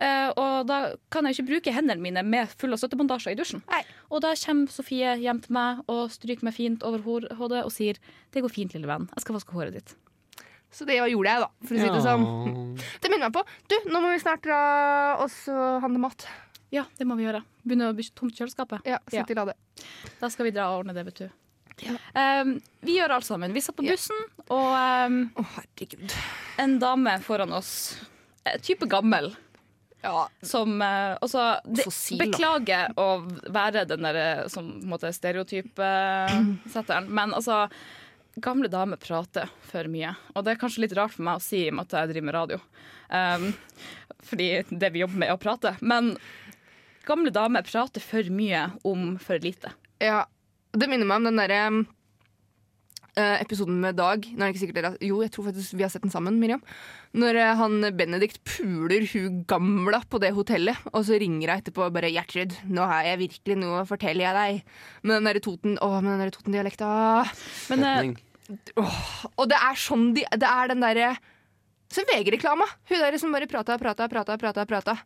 Eh, 0.00 0.30
og 0.38 0.66
da 0.66 0.94
kan 1.10 1.24
jeg 1.26 1.36
ikke 1.36 1.48
bruke 1.50 1.72
hendene 1.74 2.00
mine 2.00 2.22
med 2.24 2.48
full 2.48 2.72
av 2.72 2.78
støttebandasjer 2.78 3.32
i 3.32 3.38
dusjen. 3.38 3.62
Nei. 3.70 3.82
Og 4.10 4.22
da 4.22 4.32
kommer 4.34 4.70
Sofie 4.70 5.16
hjem 5.20 5.42
til 5.42 5.52
meg 5.52 5.82
og 5.88 6.10
stryker 6.10 6.44
meg 6.44 6.54
fint 6.54 6.82
over 6.86 6.98
hodet 7.36 7.64
og 7.64 7.72
sier 7.72 7.96
'Det 8.32 8.42
går 8.42 8.50
fint, 8.50 8.72
lille 8.74 8.86
venn. 8.86 9.08
Jeg 9.14 9.20
skal 9.22 9.34
vaske 9.36 9.52
håret 9.52 9.74
ditt'. 9.74 9.94
Så 10.72 10.84
det 10.86 10.96
gjorde 10.96 11.28
jeg, 11.30 11.40
da. 11.40 11.48
For 11.64 11.74
å 11.74 11.78
si 11.78 11.88
det 11.88 12.02
sånn. 12.02 12.76
Det 13.00 13.10
minner 13.10 13.30
meg 13.30 13.32
på 13.32 13.44
Du, 13.68 13.76
nå 13.90 14.00
må 14.02 14.12
vi 14.12 14.18
snart 14.18 14.42
dra 14.42 15.16
og 15.20 15.28
så 15.30 15.80
handle 15.80 15.98
mat. 16.00 16.26
Ja, 16.74 16.84
det 16.98 17.06
må 17.06 17.14
vi 17.18 17.24
gjøre. 17.26 17.42
Begynner 17.62 17.92
å 17.92 17.96
bli 17.96 18.04
tomt 18.16 18.34
kjøleskapet. 18.38 18.80
Ja. 18.88 18.98
Sett 19.10 19.30
i 19.30 19.36
lade. 19.38 19.54
Da 20.20 20.30
skal 20.32 20.48
vi 20.48 20.54
dra 20.56 20.68
og 20.72 20.82
ordne 20.82 20.94
det, 20.96 21.04
vet 21.10 21.20
du. 21.24 21.28
Ja. 21.84 21.92
Um, 22.42 22.54
vi 22.80 22.96
gjør 22.96 23.18
alt 23.18 23.26
sammen. 23.28 23.52
Vi 23.52 23.60
satt 23.60 23.76
på 23.76 23.84
Ja. 23.84 23.92
bussen, 23.92 24.16
og 24.48 24.70
um, 25.06 25.18
oh, 25.36 25.50
herregud. 25.58 26.12
en 26.62 26.78
dame 26.80 27.18
foran 27.20 27.52
oss, 27.52 28.00
eh, 28.46 28.56
type 28.64 28.86
gammel, 28.88 29.34
Ja. 30.02 30.28
som 30.42 30.80
uh, 30.80 31.16
altså, 31.20 31.60
de, 31.64 31.84
Beklager 32.16 32.92
å 32.96 33.20
være 33.52 33.84
den 33.88 34.02
der 34.08 34.14
eh, 34.22 34.48
som 34.48 34.80
måte 34.88 35.12
stereotypesetteren, 35.12 37.08
men 37.12 37.34
altså 37.34 37.68
Gamle 38.36 38.68
damer 38.68 38.98
prater 39.00 39.48
for 39.64 39.88
mye, 39.88 40.10
og 40.34 40.44
det 40.44 40.50
er 40.52 40.58
kanskje 40.60 40.82
litt 40.82 40.92
rart 40.92 41.14
for 41.14 41.24
meg 41.24 41.38
å 41.38 41.40
si 41.40 41.62
i 41.62 41.70
og 41.70 41.78
med 41.78 41.86
at 41.86 41.94
jeg 41.96 42.10
driver 42.10 42.26
med 42.28 42.34
radio. 42.36 42.58
Um, 43.08 43.46
fordi 44.28 44.48
det 44.68 44.90
vi 44.92 45.00
jobber 45.00 45.22
med, 45.22 45.30
er 45.30 45.38
å 45.38 45.40
prate. 45.40 45.72
Men 45.80 46.10
gamle 47.06 47.32
damer 47.34 47.66
prater 47.66 48.02
for 48.04 48.32
mye 48.34 48.68
om 48.86 49.14
for 49.22 49.42
lite. 49.42 49.74
ja. 50.02 50.24
Det 50.76 50.90
minner 50.90 51.08
meg 51.08 51.22
om 51.22 51.26
den 51.30 51.38
derre 51.40 51.60
eh, 53.16 53.40
episoden 53.40 53.78
med 53.80 53.96
Dag. 53.96 54.26
Nå 54.28 54.42
er 54.42 54.50
det 54.50 54.54
ikke 54.54 54.62
sikkert 54.64 54.78
dere 54.78 54.90
Jo, 55.04 55.22
jeg 55.24 55.32
tror 55.32 55.48
faktisk 55.48 55.76
vi 55.78 55.84
har 55.86 55.92
sett 55.92 56.04
den 56.04 56.12
sammen, 56.12 56.36
Miriam. 56.40 56.60
Når 57.16 57.38
eh, 57.40 57.52
han 57.56 57.86
Benedikt 57.96 58.42
puler 58.44 59.06
hun 59.14 59.40
gamla 59.48 60.02
på 60.10 60.20
det 60.22 60.34
hotellet, 60.36 60.76
og 60.92 61.06
så 61.08 61.16
ringer 61.20 61.48
hun 61.48 61.54
etterpå 61.62 61.86
og 61.86 61.96
bare 61.96 62.12
'Gjertrud, 62.12 62.58
nå 62.68 62.88
har 62.90 63.08
jeg 63.08 63.22
virkelig 63.24 63.58
noe 63.62 63.80
å 63.82 63.88
fortelle 63.88 64.26
jeg 64.26 64.36
deg'. 64.36 64.76
Med 65.06 65.16
den 65.16 65.30
derre 65.30 65.44
Toten, 65.48 65.78
å, 65.80 65.90
med 66.00 66.12
den 66.12 66.24
der 66.26 66.34
Toten-dialekta. 66.36 66.90
Men 67.72 67.86
eh, 67.86 67.96
Setning. 67.96 68.16
Og 69.34 69.48
det 69.50 69.58
er 69.58 69.74
sånn 69.80 70.12
de 70.14 70.22
Det 70.38 70.46
er 70.46 70.68
den 70.70 70.84
derre 70.84 71.16
Så 71.90 72.04
VG-reklama. 72.06 72.66
Hun 72.90 73.00
der 73.02 73.16
som 73.18 73.32
bare 73.34 73.48
prata, 73.50 73.78
prata, 73.78 74.06
prata, 74.10 74.36
prata. 74.38 74.66
prata. 74.66 75.00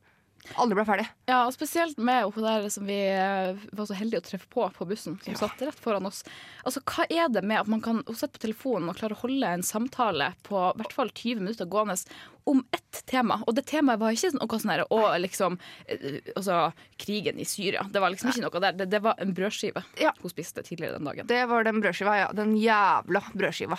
Alle 0.57 0.75
ble 0.75 0.85
ferdig. 0.89 1.05
Ja, 1.29 1.43
og 1.47 1.53
spesielt 1.55 1.99
med 2.01 2.25
hun 2.35 2.43
der 2.45 2.65
som 2.73 2.87
vi 2.89 2.97
eh, 3.13 3.55
var 3.77 3.87
så 3.87 3.95
heldige 3.95 4.23
å 4.23 4.27
treffe 4.27 4.49
på 4.51 4.65
på 4.75 4.87
bussen, 4.89 5.19
som 5.23 5.33
Ja. 5.35 5.39
satt 5.39 5.61
rett 5.63 5.79
foran 5.79 6.07
oss. 6.09 6.23
Altså, 6.65 6.81
Hva 6.83 7.05
er 7.11 7.29
det 7.29 7.43
med 7.45 7.61
at 7.61 7.69
man 7.71 7.81
kan 7.85 8.03
sitte 8.09 8.35
på 8.39 8.45
telefonen 8.49 8.89
og 8.91 8.97
klare 8.97 9.15
å 9.15 9.21
holde 9.23 9.47
en 9.47 9.63
samtale 9.63 10.33
på 10.49 10.57
i 10.75 10.79
hvert 10.81 10.93
fall 10.97 11.11
20 11.13 11.41
minutter 11.45 11.67
gående 11.71 11.97
om 12.51 12.65
ett 12.73 13.03
tema? 13.07 13.43
Og 13.47 13.55
det 13.55 13.67
temaet 13.71 14.01
var 14.01 14.11
ikke 14.17 14.33
noe 14.41 14.59
sånn 14.59 14.71
her 14.75 14.85
og 14.91 15.07
liksom 15.21 15.59
eh, 15.87 16.21
Altså, 16.37 16.73
krigen 16.99 17.39
i 17.39 17.45
Syria. 17.45 17.85
Det 17.91 18.01
var 18.01 18.11
liksom 18.11 18.31
ikke 18.33 18.47
noe 18.49 18.61
der. 18.65 18.73
Det, 18.81 18.91
det 18.91 19.03
var 19.05 19.15
en 19.19 19.35
brødskive 19.37 19.85
Ja. 20.01 20.13
hun 20.23 20.31
spiste 20.31 20.63
tidligere 20.67 20.99
den 20.99 21.05
dagen. 21.05 21.27
Det 21.27 21.45
var 21.49 21.65
den 21.65 21.81
brødskiva, 21.85 22.17
ja. 22.25 22.33
Den 22.33 22.57
jævla 22.57 23.23
brødskiva. 23.35 23.79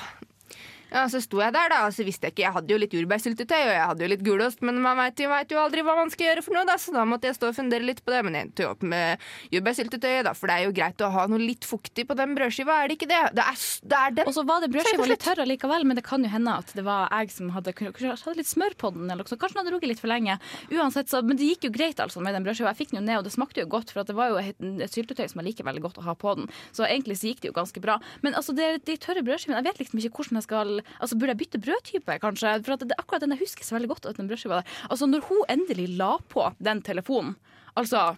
Ja, 0.92 1.06
Så 1.10 1.22
sto 1.24 1.40
jeg 1.40 1.54
der, 1.56 1.72
da, 1.72 1.86
og 1.88 1.94
så 1.96 2.04
visste 2.04 2.28
jeg 2.28 2.36
ikke 2.36 2.44
Jeg 2.44 2.56
hadde 2.58 2.74
jo 2.74 2.80
litt 2.82 2.96
jordbærsyltetøy 2.96 3.60
og 3.62 3.72
jeg 3.72 3.88
hadde 3.92 4.04
jo 4.04 4.10
litt 4.12 4.24
gulost, 4.26 4.64
men 4.66 4.80
man 4.84 4.98
veit 5.00 5.20
jo, 5.24 5.30
vet 5.32 5.54
jo 5.54 5.60
aldri 5.62 5.86
hva 5.88 5.96
man 5.96 6.12
skal 6.12 6.28
gjøre 6.28 6.44
for 6.44 6.58
noe, 6.58 6.66
da, 6.68 6.76
så 6.82 6.94
da 6.96 7.06
måtte 7.08 7.30
jeg 7.30 7.38
stå 7.38 7.52
og 7.52 7.56
fundere 7.56 7.88
litt 7.88 8.02
på 8.04 8.12
det. 8.12 8.22
Men 8.28 8.36
jeg 8.38 8.48
endte 8.48 8.66
jo 8.66 8.72
opp 8.74 8.84
med 8.84 9.24
jordbærsyltetøy, 9.56 10.18
da, 10.28 10.34
for 10.38 10.52
det 10.52 10.58
er 10.58 10.68
jo 10.68 10.74
greit 10.76 11.04
å 11.06 11.12
ha 11.16 11.26
noe 11.32 11.40
litt 11.42 11.68
fuktig 11.68 12.06
på 12.10 12.18
den 12.20 12.36
brødskiva, 12.36 12.82
er 12.84 12.92
det 12.92 12.98
ikke 13.00 13.10
det? 13.12 13.22
Det 13.38 13.46
er, 13.46 13.62
det 13.94 14.00
er 14.02 14.18
den. 14.20 14.32
Og 14.32 14.36
så 14.36 14.44
var 14.48 14.64
det 14.64 14.72
brødskiva 14.74 15.08
litt 15.08 15.24
tørr 15.24 15.44
likevel, 15.48 15.88
men 15.88 16.00
det 16.00 16.06
kan 16.08 16.28
jo 16.28 16.32
hende 16.34 16.58
at 16.60 16.76
det 16.76 16.86
var 16.88 17.08
jeg 17.08 17.32
som 17.38 17.54
hadde, 17.56 17.76
kanskje 17.78 18.12
hadde 18.12 18.38
litt 18.42 18.52
smør 18.52 18.76
på 18.84 18.92
den. 18.98 19.08
Eller 19.08 19.24
noe 19.24 19.32
sånt. 19.32 19.42
Kanskje 19.42 19.60
den 19.60 19.64
hadde 19.64 19.76
ligget 19.78 19.94
litt 19.94 20.04
for 20.04 20.12
lenge. 20.12 20.38
Uansett, 20.76 21.12
så, 21.12 21.24
Men 21.24 21.40
det 21.40 21.48
gikk 21.54 21.70
jo 21.70 21.74
greit 21.76 22.04
altså 22.04 22.24
med 22.24 22.36
den 22.36 22.44
brødskiva. 22.48 22.74
Jeg 22.76 22.82
fikk 22.84 22.94
den 22.94 23.02
jo 23.02 23.06
ned, 23.08 23.22
og 23.22 23.28
det 23.30 23.34
smakte 23.36 23.64
jo 23.64 23.70
godt, 23.72 23.94
for 23.96 24.04
det 24.08 24.18
var 24.18 24.34
jo 24.34 24.42
et, 24.42 24.60
et 24.60 24.92
syltetøy 24.92 25.24
som 25.32 25.42
jeg 25.42 25.52
liker 25.52 25.68
veldig 25.68 25.86
godt 25.88 26.02
å 26.02 26.06
ha 26.10 26.18
på 26.20 26.36
den. 26.42 26.52
Så 26.76 26.84
egentlig 26.88 27.20
så 27.22 27.32
gikk 27.32 27.46
det 27.46 27.52
jo 27.52 27.58
ganske 27.58 27.84
bra. 27.84 27.98
Men 28.26 28.36
altså, 28.36 28.56
det, 28.58 28.84
de 28.90 28.98
tørre 29.00 29.24
brødskivene, 29.26 29.62
jeg 29.62 29.70
vet 29.72 29.84
liksom 29.86 30.02
ikke 30.02 30.20
hvordan 30.20 30.42
jeg 30.42 30.48
skal 30.50 30.81
Altså, 31.00 31.17
Burde 31.17 31.36
jeg 31.36 31.41
bytte 31.44 31.62
brødtype, 31.62 32.17
kanskje? 32.24 32.56
For 32.65 32.76
at 32.78 32.88
det, 32.88 32.98
akkurat 32.98 33.24
den 33.26 33.36
jeg 33.36 33.44
husker 33.46 33.67
så 33.67 33.78
veldig 33.78 33.91
godt. 33.94 34.10
At 34.12 34.20
den 34.20 34.30
brødskiva 34.32 34.62
der. 34.62 34.74
Altså, 34.89 35.10
når 35.10 35.28
hun 35.30 35.46
endelig 35.52 35.88
la 36.00 36.15
på 36.32 36.50
den 36.60 36.82
telefonen, 36.86 37.36
altså 37.78 38.15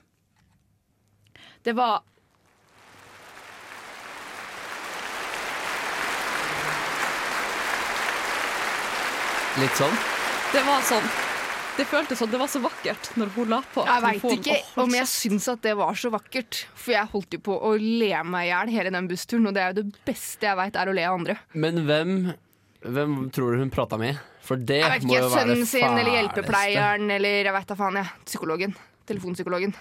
Det 1.63 1.75
var 1.75 2.01
Litt 9.61 9.75
sånn. 9.77 9.93
Det 10.49 10.63
var 10.65 10.81
sånn. 10.81 11.05
Det 11.77 11.85
føltes 11.89 12.19
sånn. 12.21 12.29
Det 12.33 12.39
var 12.41 12.49
så 12.49 12.59
vakkert 12.61 13.09
når 13.17 13.31
hun 13.35 13.51
la 13.53 13.59
på. 13.73 13.83
Jeg 13.85 14.03
veit 14.05 14.25
ikke 14.35 14.55
om 14.81 14.95
jeg 14.97 15.09
syns 15.09 15.45
at 15.49 15.61
det 15.65 15.73
var 15.77 15.97
så 15.97 16.09
vakkert, 16.13 16.63
for 16.77 16.93
jeg 16.95 17.09
holdt 17.11 17.37
jo 17.37 17.41
på 17.49 17.57
å 17.69 17.73
le 17.77 18.11
meg 18.29 18.47
i 18.47 18.49
hjel 18.51 18.71
hele 18.73 18.93
den 18.93 19.09
bussturen, 19.09 19.45
og 19.49 19.53
det 19.53 19.63
er 19.63 19.73
jo 19.73 19.83
det 19.83 20.01
beste 20.09 20.49
jeg 20.49 20.57
veit, 20.59 20.77
er 20.77 20.89
å 20.89 20.95
le 20.97 21.05
av 21.05 21.17
andre. 21.19 21.37
Men 21.53 21.81
hvem, 21.85 22.15
hvem 22.83 23.29
tror 23.33 23.53
du 23.53 23.61
hun 23.63 23.71
prata 23.73 23.97
med? 23.99 24.19
For 24.43 24.59
det 24.59 24.81
Jeg 24.81 24.91
vet 24.91 25.05
må 25.07 25.13
ikke, 25.15 25.21
jo 25.23 25.29
være 25.31 25.45
det 25.47 25.53
Sønnen 25.53 25.69
sin 25.69 25.97
eller 26.01 26.17
hjelpepleieren 26.17 27.15
eller 27.15 27.47
jeg 27.47 27.55
vet 27.55 27.69
da 27.71 27.77
faen, 27.79 27.99
jeg. 28.01 28.11
Psykologen. 28.27 28.75
Telefonpsykologen. 29.07 29.75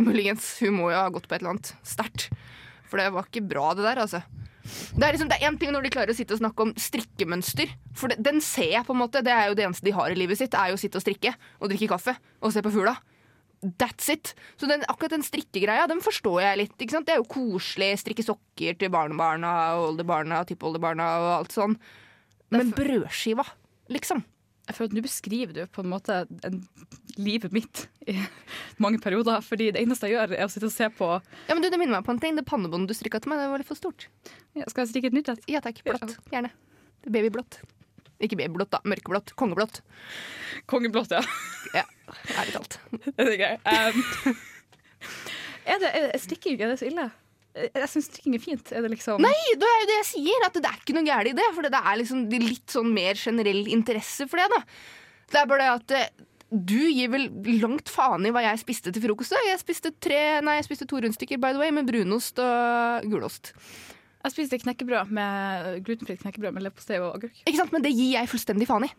Muligens. 0.00 0.46
Hun 0.64 0.78
må 0.78 0.88
jo 0.90 0.98
ha 1.02 1.10
gått 1.12 1.28
på 1.28 1.36
et 1.36 1.44
eller 1.44 1.56
annet 1.56 1.74
sterkt. 1.86 2.30
For 2.88 3.00
det 3.00 3.10
var 3.14 3.28
ikke 3.28 3.44
bra, 3.44 3.72
det 3.76 3.84
der, 3.86 4.00
altså. 4.06 4.22
Det 4.64 5.04
er 5.04 5.12
liksom, 5.12 5.28
det 5.28 5.36
er 5.36 5.50
én 5.50 5.58
ting 5.60 5.72
når 5.74 5.84
de 5.84 5.92
klarer 5.92 6.14
å 6.14 6.16
sitte 6.16 6.36
og 6.36 6.40
snakke 6.40 6.64
om 6.64 6.72
strikkemønster. 6.80 7.72
For 7.96 8.12
det, 8.12 8.22
den 8.24 8.40
ser 8.44 8.70
jeg, 8.72 8.86
på 8.86 8.94
en 8.94 9.02
måte. 9.02 9.20
Det 9.24 9.32
er 9.34 9.50
jo 9.50 9.58
det 9.58 9.66
eneste 9.66 9.84
de 9.84 9.96
har 9.96 10.12
i 10.12 10.16
livet 10.16 10.40
sitt. 10.40 10.56
er 10.56 10.72
jo 10.72 10.78
å 10.78 10.80
sitte 10.80 11.00
og 11.00 11.04
strikke 11.04 11.34
og 11.60 11.68
drikke 11.72 11.90
kaffe 11.92 12.16
og 12.40 12.54
se 12.54 12.64
på 12.64 12.72
fugla. 12.72 12.96
That's 13.80 14.08
it. 14.12 14.32
Så 14.60 14.68
den, 14.68 14.84
akkurat 14.88 15.14
den 15.16 15.24
strikkegreia 15.24 15.86
den 15.88 16.00
forstår 16.04 16.40
jeg 16.42 16.60
litt. 16.62 16.74
Det 16.80 17.12
er 17.12 17.20
jo 17.20 17.28
koselig. 17.28 17.92
Strikke 18.00 18.24
sokker 18.24 18.80
til 18.80 18.92
barnebarna 18.92 19.52
og 19.76 19.90
oldebarna 19.92 20.40
og 20.42 20.48
tippoldebarna 20.48 21.10
og 21.20 21.30
alt 21.38 21.56
sånn. 21.56 21.76
Men 22.52 22.72
brødskiva, 22.76 23.46
liksom. 23.92 24.24
Jeg 24.64 24.76
føler 24.78 24.88
at 24.88 24.96
Nå 24.96 25.02
beskriver 25.04 25.52
du 25.52 25.62
på 25.68 25.82
en 25.84 25.90
måte 25.92 26.22
en, 26.46 26.62
livet 27.20 27.52
mitt 27.52 27.84
i 28.08 28.16
mange 28.80 29.00
perioder. 29.02 29.42
Fordi 29.44 29.70
det 29.74 29.82
eneste 29.82 30.08
jeg 30.08 30.16
gjør, 30.16 30.32
er 30.38 30.46
å 30.46 30.52
sitte 30.52 30.70
og 30.70 30.74
se 30.74 30.88
på 30.96 31.10
Ja, 31.12 31.52
men 31.52 31.60
du, 31.60 31.68
Det 31.68 31.80
minner 31.80 31.98
meg 31.98 32.06
på 32.06 32.14
en 32.14 32.20
ting. 32.22 32.38
Det 32.38 32.46
pannebåndet 32.48 32.94
du 32.94 32.96
strikka 32.96 33.20
til 33.20 33.34
meg, 33.34 33.42
det 33.42 33.50
var 33.52 33.60
litt 33.60 33.68
for 33.68 33.80
stort. 33.80 34.08
ja, 34.56 34.64
Skal 34.70 34.84
jeg 34.86 34.94
strikke 34.94 35.12
et 35.12 35.18
nytt 35.18 35.28
et? 35.34 35.44
Ja 35.52 35.60
takk. 35.64 35.82
Blått. 35.84 36.16
Gjerne. 36.32 36.52
Babyblått. 37.04 37.60
Ikke 38.24 38.38
babyblått, 38.40 38.72
da. 38.72 38.80
Mørkeblått. 38.88 39.34
Kongeblått. 39.36 39.82
Kongeblått, 40.70 41.12
ja. 41.12 41.20
Ja, 41.74 41.84
ærlig 42.38 42.56
talt. 42.56 42.78
Det 43.18 43.26
er 43.26 43.36
gøy. 43.36 43.56
Um, 43.68 44.36
er 45.74 45.82
det, 45.82 45.90
er, 45.92 46.08
er 46.08 46.24
det 46.24 46.54
er 46.54 46.72
det 46.72 46.80
så 46.80 46.88
ille? 46.88 47.10
Jeg 47.54 47.88
syns 47.90 48.08
strikking 48.10 48.34
er 48.34 48.42
fint. 48.42 48.70
Er 48.74 48.82
det 48.82 48.90
liksom 48.96 49.22
Nei, 49.22 49.34
det 49.60 49.68
er 49.68 49.80
jo 49.82 49.88
det 49.90 49.98
jeg 50.00 50.10
sier. 50.10 50.46
At 50.48 50.56
det 50.58 50.66
er 50.68 50.78
ikke 50.80 50.96
noe 50.96 51.06
gærent 51.06 51.30
i 51.30 51.38
det. 51.38 51.48
For 51.54 51.66
det 51.70 51.80
er 51.80 51.98
liksom 52.00 52.24
litt 52.34 52.74
sånn 52.74 52.92
mer 52.94 53.18
generell 53.20 53.64
interesse 53.70 54.26
for 54.30 54.42
det. 54.42 54.48
da. 54.50 54.62
Det 55.30 55.40
er 55.40 55.50
bare 55.50 55.62
det 55.62 55.74
at 55.74 55.94
eh, 55.98 56.24
du 56.54 56.78
gir 56.90 57.10
vel 57.10 57.28
langt 57.62 57.90
faen 57.90 58.26
i 58.26 58.32
hva 58.34 58.42
jeg 58.44 58.62
spiste 58.62 58.92
til 58.94 59.02
frokost. 59.06 59.34
Jeg 59.48 59.62
spiste, 59.62 59.94
tre, 60.02 60.20
nei, 60.44 60.58
jeg 60.60 60.68
spiste 60.68 60.86
to 60.90 61.00
rundstykker 61.02 61.40
by 61.42 61.54
the 61.54 61.62
way, 61.62 61.72
med 61.74 61.88
brunost 61.88 62.38
og 62.42 63.08
gulost. 63.10 63.54
Jeg 64.24 64.32
spiste 64.32 64.60
knekkebrød 64.62 65.10
med 65.14 65.82
glutenfritt 65.84 66.22
knekkebrød 66.22 66.54
med 66.56 66.64
leverpostei 66.64 67.00
og 67.02 67.18
agurk. 67.18 67.42
Ikke 67.44 67.58
sant? 67.60 67.74
Men 67.74 67.84
det 67.84 67.92
gir 67.92 68.14
jeg 68.14 68.30
fullstendig 68.30 68.68
faen 68.70 68.86
i. 68.86 68.92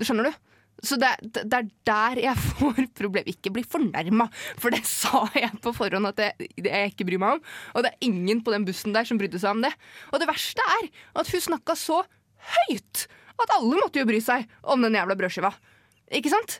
Skjønner 0.00 0.30
du? 0.30 0.38
Så 0.82 0.96
det, 1.00 1.10
det 1.44 1.44
er 1.58 1.66
der 1.88 2.20
jeg 2.24 2.36
får 2.56 2.78
problem. 2.96 3.26
Ikke 3.28 3.52
bli 3.52 3.64
fornærma, 3.68 4.28
for 4.60 4.72
det 4.72 4.82
sa 4.88 5.26
jeg 5.36 5.50
på 5.64 5.72
forhånd 5.76 6.08
at 6.12 6.22
jeg, 6.24 6.48
jeg 6.64 6.92
ikke 6.94 7.06
bryr 7.08 7.20
meg 7.20 7.36
om. 7.38 7.42
Og 7.74 7.84
det 7.84 7.92
er 7.92 8.06
ingen 8.08 8.40
på 8.46 8.54
den 8.54 8.64
bussen 8.68 8.94
der 8.96 9.04
som 9.08 9.20
brydde 9.20 9.40
seg 9.42 9.52
om 9.58 9.62
det. 9.66 9.72
Og 10.12 10.22
det 10.22 10.28
verste 10.30 10.64
er 10.78 10.88
at 11.20 11.28
hun 11.34 11.44
snakka 11.50 11.76
så 11.76 12.00
høyt 12.56 13.06
at 13.40 13.52
alle 13.56 13.76
måtte 13.80 14.00
jo 14.02 14.08
bry 14.08 14.18
seg 14.24 14.48
om 14.68 14.82
den 14.84 14.96
jævla 14.96 15.16
brødskiva. 15.16 15.52
Ikke 16.16 16.32
sant? 16.32 16.58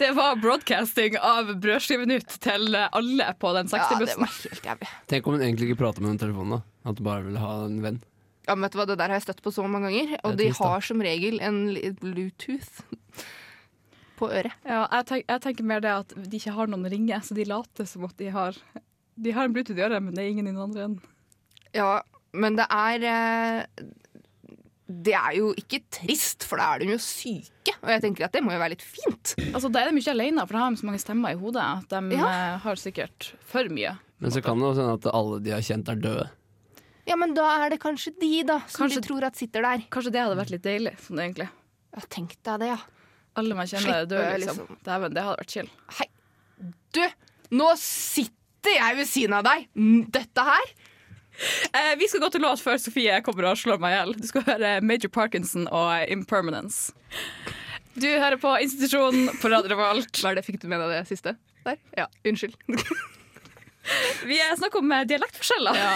Det 0.00 0.08
var 0.16 0.38
broadcasting 0.40 1.18
av 1.20 1.50
Brødskivenytt 1.60 2.38
til 2.40 2.72
alle 2.78 3.26
på 3.36 3.50
den 3.52 3.68
Ja, 3.68 3.82
det 3.84 4.06
60-bussen. 4.08 4.22
var 4.24 4.30
helt 4.46 4.68
jævlig. 4.70 4.88
Tenk 5.12 5.26
om 5.28 5.34
hun 5.36 5.42
egentlig 5.44 5.68
ikke 5.68 5.82
prater 5.82 6.00
med 6.04 6.14
den 6.14 6.22
telefonen. 6.22 6.54
da 6.62 6.88
At 6.88 6.96
hun 7.02 7.04
bare 7.10 7.26
ville 7.26 7.42
ha 7.42 7.50
en 7.66 7.76
venn. 7.84 7.98
Ja, 8.48 8.54
men 8.56 8.66
vet 8.66 8.72
du 8.74 8.78
hva, 8.80 8.86
Det 8.90 8.98
der 8.98 9.08
har 9.12 9.20
jeg 9.20 9.26
støtt 9.28 9.42
på 9.44 9.52
så 9.54 9.62
mange 9.68 9.88
ganger. 9.90 10.16
Og 10.24 10.36
de 10.36 10.48
trist, 10.50 10.60
har 10.64 10.80
som 10.80 11.00
regel 11.04 11.38
en 11.40 11.60
Bluetooth 12.00 12.82
på 14.18 14.28
øret. 14.30 14.52
Ja, 14.66 14.84
jeg, 14.92 15.06
tenk, 15.08 15.24
jeg 15.30 15.42
tenker 15.44 15.64
mer 15.66 15.80
det 15.84 15.92
at 15.94 16.14
de 16.16 16.38
ikke 16.40 16.54
har 16.56 16.66
noen 16.70 16.86
ringer, 16.90 17.22
så 17.26 17.34
de 17.38 17.46
later 17.48 17.86
som 17.88 18.04
at 18.08 18.16
de 18.18 18.30
har 18.34 18.58
De 19.22 19.30
har 19.36 19.44
en 19.48 19.52
Bluetooth 19.54 19.78
i 19.78 19.84
øret, 19.84 20.02
men 20.02 20.14
det 20.14 20.24
er 20.24 20.30
ingen 20.32 20.46
i 20.48 20.52
den 20.54 20.62
andre 20.62 20.84
enden. 20.88 21.02
Ja, 21.76 22.00
men 22.32 22.56
det 22.56 22.66
er 22.72 23.04
eh, 23.08 23.84
Det 24.88 25.14
er 25.16 25.32
jo 25.38 25.52
ikke 25.56 25.80
trist, 25.94 26.44
for 26.48 26.60
da 26.60 26.74
er 26.74 26.82
de 26.82 26.90
jo 26.92 26.98
syke. 27.00 27.74
Og 27.82 27.88
jeg 27.94 28.02
tenker 28.04 28.26
at 28.26 28.32
det 28.34 28.42
må 28.44 28.52
jo 28.52 28.60
være 28.60 28.74
litt 28.74 28.82
fint. 28.84 29.34
Altså, 29.52 29.70
Da 29.72 29.80
er 29.82 29.90
de 29.90 29.96
mye 29.96 30.10
alene, 30.12 30.44
for 30.46 30.56
da 30.58 30.64
har 30.66 30.70
de 30.74 30.80
så 30.82 30.88
mange 30.88 31.00
stemmer 31.02 31.32
i 31.32 31.38
hodet 31.40 31.62
at 31.62 31.88
de 31.94 32.16
Ja. 32.18 32.26
eh, 32.28 32.58
har 32.66 32.74
sikkert 32.76 33.32
for 33.40 33.64
mye. 33.72 33.96
Men 34.20 34.30
så 34.30 34.42
kan 34.44 34.58
det 34.58 34.66
også 34.68 34.82
hende 34.84 34.98
at 35.00 35.14
alle 35.14 35.40
de 35.42 35.50
har 35.50 35.60
kjent, 35.66 35.88
er 35.88 35.96
døde. 35.98 36.28
Ja, 37.08 37.16
men 37.18 37.32
da 37.34 37.46
er 37.64 37.72
det 37.74 37.80
kanskje 37.82 38.12
de, 38.20 38.30
da, 38.46 38.60
som 38.70 38.84
Kanskje- 38.84 39.00
de 39.02 39.08
tror 39.08 39.24
at 39.26 39.36
sitter 39.38 39.64
der. 39.66 39.82
Kanskje 39.90 40.12
det 40.14 40.20
hadde 40.22 40.38
vært 40.38 40.52
litt 40.54 40.62
deilig, 40.66 40.92
sånn 41.02 41.18
egentlig. 41.24 41.48
Ja, 41.92 42.04
tenk 42.08 42.36
deg 42.46 42.60
det, 42.62 42.68
ja. 42.72 42.78
Alle 43.40 43.56
man 43.58 43.66
kjenner 43.66 43.88
dør, 43.88 44.02
er 44.02 44.06
døde, 44.06 44.38
liksom. 44.44 44.62
liksom. 44.68 44.78
Dæven, 44.86 45.14
det 45.16 45.22
hadde 45.26 45.40
vært 45.42 45.54
chill. 45.56 45.70
Hei, 45.98 46.06
du! 46.94 47.02
Nå 47.58 47.68
sitter 47.80 48.76
jeg 48.76 48.96
ved 49.00 49.08
siden 49.10 49.34
av 49.40 49.44
deg! 49.48 49.68
Dette 50.14 50.48
her 50.52 50.72
Eh, 51.72 51.94
vi 51.96 52.04
skal 52.08 52.20
gå 52.20 52.28
til 52.34 52.42
låt 52.44 52.60
før 52.60 52.76
Sofie 52.76 53.14
kommer 53.24 53.46
og 53.48 53.56
slår 53.56 53.78
meg 53.80 53.94
i 53.94 53.96
hjel. 53.96 54.10
Du 54.20 54.26
skal 54.28 54.42
høre 54.44 54.72
Major 54.84 55.08
Parkinson 55.08 55.64
og 55.72 56.04
Impermanence. 56.12 56.92
Du 57.96 58.04
hører 58.06 58.36
på 58.40 58.52
Institusjonen 58.60 59.30
på 59.40 59.48
Radio 59.48 59.72
Revolt. 59.72 60.12
Hva 60.20 60.28
er 60.34 60.38
det, 60.38 60.44
Fikk 60.44 60.60
du 60.60 60.68
med 60.68 60.84
deg 60.84 60.92
det 60.92 61.00
siste? 61.08 61.32
Der? 61.64 61.80
Ja, 61.96 62.06
unnskyld. 62.28 62.52
Vi 64.28 64.38
snakker 64.60 64.78
om 64.84 64.92
eh, 64.92 65.06
dialektforskjeller. 65.08 65.80
Ja, 65.80 65.94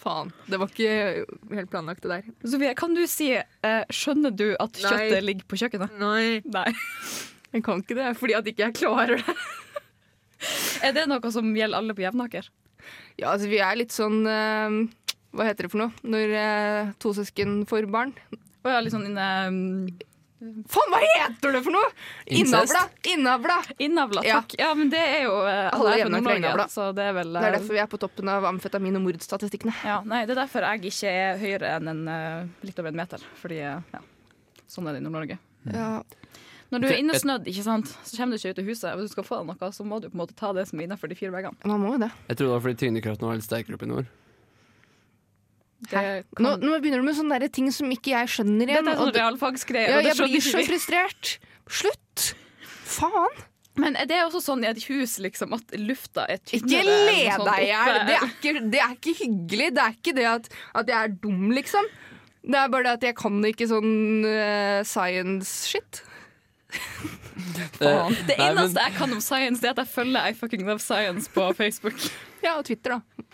faen. 0.00 0.32
Det 0.50 0.58
var 0.60 0.70
ikke 0.70 1.24
helt 1.56 1.70
planlagt, 1.72 2.04
det 2.04 2.12
der. 2.12 2.34
Sofie, 2.46 2.74
kan 2.78 2.94
du 2.96 3.02
si 3.10 3.30
eh, 3.36 3.84
Skjønner 3.92 4.34
du 4.36 4.48
at 4.54 4.76
Nei. 4.76 4.90
kjøttet 4.90 5.26
ligger 5.26 5.48
på 5.50 5.58
kjøkkenet? 5.62 5.96
Nei. 6.02 6.42
Nei. 6.44 6.68
Jeg 7.54 7.64
kan 7.64 7.80
ikke 7.80 7.96
det, 7.96 8.10
fordi 8.20 8.34
at 8.36 8.48
ikke 8.50 8.66
jeg 8.66 8.74
klarer 8.76 9.22
det. 9.22 9.34
Er 10.84 10.92
det 10.92 11.06
noe 11.08 11.30
som 11.32 11.46
gjelder 11.56 11.78
alle 11.78 11.94
på 11.96 12.02
Jevnaker? 12.04 12.50
Ja, 13.16 13.30
altså 13.32 13.48
vi 13.48 13.60
er 13.64 13.78
litt 13.78 13.94
sånn 13.94 14.26
eh, 14.28 14.74
Hva 15.32 15.46
heter 15.48 15.64
det 15.64 15.70
for 15.72 15.80
noe? 15.86 16.04
Når 16.04 16.34
eh, 16.42 16.90
to 17.00 17.14
søsken 17.16 17.62
får 17.70 17.88
barn. 17.88 18.12
Å 18.66 18.74
ja, 18.74 18.82
litt 18.84 18.92
sånn 18.92 19.08
inne 19.08 19.28
Faen, 20.36 20.90
hva 20.92 20.98
heter 21.00 21.54
det 21.56 21.62
for 21.64 21.72
noe?! 21.72 21.86
Innavla! 22.28 22.82
Innavla! 23.08 23.56
Innavla, 23.80 24.24
takk. 24.26 24.56
Ja. 24.60 24.74
men 24.76 24.90
det 24.92 25.00
er 25.00 25.22
jo 25.24 25.38
eh, 25.48 25.70
Alle 25.72 25.94
er 25.94 26.02
fra 26.02 26.10
er 26.10 26.12
Nord-Norge, 26.12 26.66
så 26.74 26.90
det 26.96 27.06
er 27.08 27.14
vel 27.16 27.32
Det 27.32 27.40
er 27.40 27.48
eh, 27.48 27.56
derfor 27.56 27.78
vi 27.78 27.80
er 27.80 27.88
på 27.94 28.00
toppen 28.02 28.28
av 28.34 28.44
amfetamin- 28.50 28.98
og 29.00 29.06
mordstatistikkene. 29.06 29.72
ja, 29.86 30.02
Nei, 30.04 30.26
det 30.28 30.36
er 30.36 30.42
derfor 30.42 30.66
jeg 30.68 30.92
ikke 30.92 31.14
er 31.22 31.40
høyere 31.40 31.72
enn 31.78 31.88
en, 31.94 32.02
eh, 32.12 32.68
litt 32.68 32.82
over 32.82 32.92
en 32.92 33.00
meter. 33.00 33.24
Fordi, 33.40 33.62
ja, 33.62 34.02
sånn 34.68 34.90
er 34.90 34.98
det 34.98 35.00
i 35.00 35.06
Nord-Norge. 35.06 35.38
Ja. 35.72 35.88
Når 36.74 36.82
du 36.82 36.86
er 36.90 36.98
innesnødd, 37.00 37.48
ikke 37.48 37.64
sant, 37.64 37.90
så 38.04 38.18
kommer 38.18 38.36
du 38.36 38.42
ikke 38.42 38.52
ut 38.52 38.60
av 38.60 38.68
huset. 38.68 38.92
Hvis 38.98 39.08
du 39.08 39.16
skal 39.16 39.26
få 39.26 39.40
deg 39.40 39.50
noe, 39.54 39.72
så 39.72 39.86
må 39.86 40.02
du 40.02 40.10
på 40.10 40.18
en 40.18 40.22
måte 40.24 40.36
ta 40.36 40.52
det 40.52 40.66
som 40.68 40.80
er 40.80 40.88
innafor 40.88 41.08
de 41.08 41.16
fire 41.18 41.32
veggene. 41.32 41.56
Man 41.64 41.80
må 41.80 41.94
jo 41.94 42.00
det. 42.02 42.10
Jeg 42.28 42.40
tror 42.40 42.50
det 42.50 42.54
var 42.56 42.64
fordi 42.66 42.80
tyngdekraften 42.82 43.28
var 43.30 43.38
litt 43.38 43.46
sterkere 43.46 43.78
oppe 43.78 43.86
i 43.86 43.92
nord. 43.94 44.10
Det, 45.76 45.90
kan, 45.92 46.44
Nå, 46.46 46.54
nå 46.62 46.78
begynner 46.80 47.02
du 47.02 47.06
med 47.06 47.16
sånne 47.18 47.36
der 47.42 47.50
ting 47.52 47.68
som 47.74 47.90
ikke 47.92 48.14
jeg 48.14 48.30
skjønner 48.32 48.64
dette 48.70 48.78
igjen. 48.80 48.88
er 48.88 48.96
sånn 49.02 49.12
realfagsgreier. 49.16 49.90
ja, 49.92 50.00
jeg 50.08 50.16
blir 50.16 50.40
så 50.46 50.62
frustrert. 50.64 51.34
Slutt! 51.68 52.30
Faen! 52.86 53.44
Men 53.76 53.92
er 54.00 54.06
det 54.08 54.22
også 54.24 54.40
sånn 54.40 54.62
i 54.64 54.70
et 54.70 54.80
hus 54.88 55.18
liksom, 55.20 55.52
at 55.52 55.74
lufta 55.76 56.24
er 56.32 56.38
tynnere. 56.48 56.80
Ikke 56.80 56.96
le 57.10 57.18
sånn 57.36 57.44
deg 57.50 57.60
i 57.60 57.68
hjel! 57.68 57.98
Det, 58.08 58.80
er 58.80 58.94
ikke- 58.96 59.16
hyggelig. 59.20 59.68
Det 59.76 59.82
er 59.84 59.98
ikke 59.98 60.14
det 60.16 60.24
at, 60.30 60.48
at 60.80 60.88
jeg 60.88 60.96
er 60.96 61.12
dum, 61.26 61.50
liksom. 61.52 61.84
Det 62.46 62.56
er 62.62 62.68
bare 62.72 62.86
det 62.86 62.92
at 62.96 63.04
jeg 63.10 63.16
kan 63.20 63.36
ikke 63.44 63.68
sånn 63.68 64.24
uh, 64.24 64.80
science-shit. 64.86 66.02
Eh, 67.76 68.08
Det 68.26 68.36
nei, 68.38 68.48
men- 68.54 68.58
eneste 68.64 68.80
jeg 68.80 68.94
kan 68.96 69.12
om 69.12 69.20
science, 69.20 69.60
det 69.60 69.68
er 69.68 69.74
at 69.76 69.80
jeg 69.84 69.88
følger 69.92 70.24
I 70.30 70.32
fucking 70.34 70.62
love 70.66 70.80
science 70.80 71.28
på 71.32 71.44
Facebook. 71.54 71.94
Ja, 72.42 72.56
og 72.58 72.64
Twitter, 72.64 72.96
da. 72.96 73.24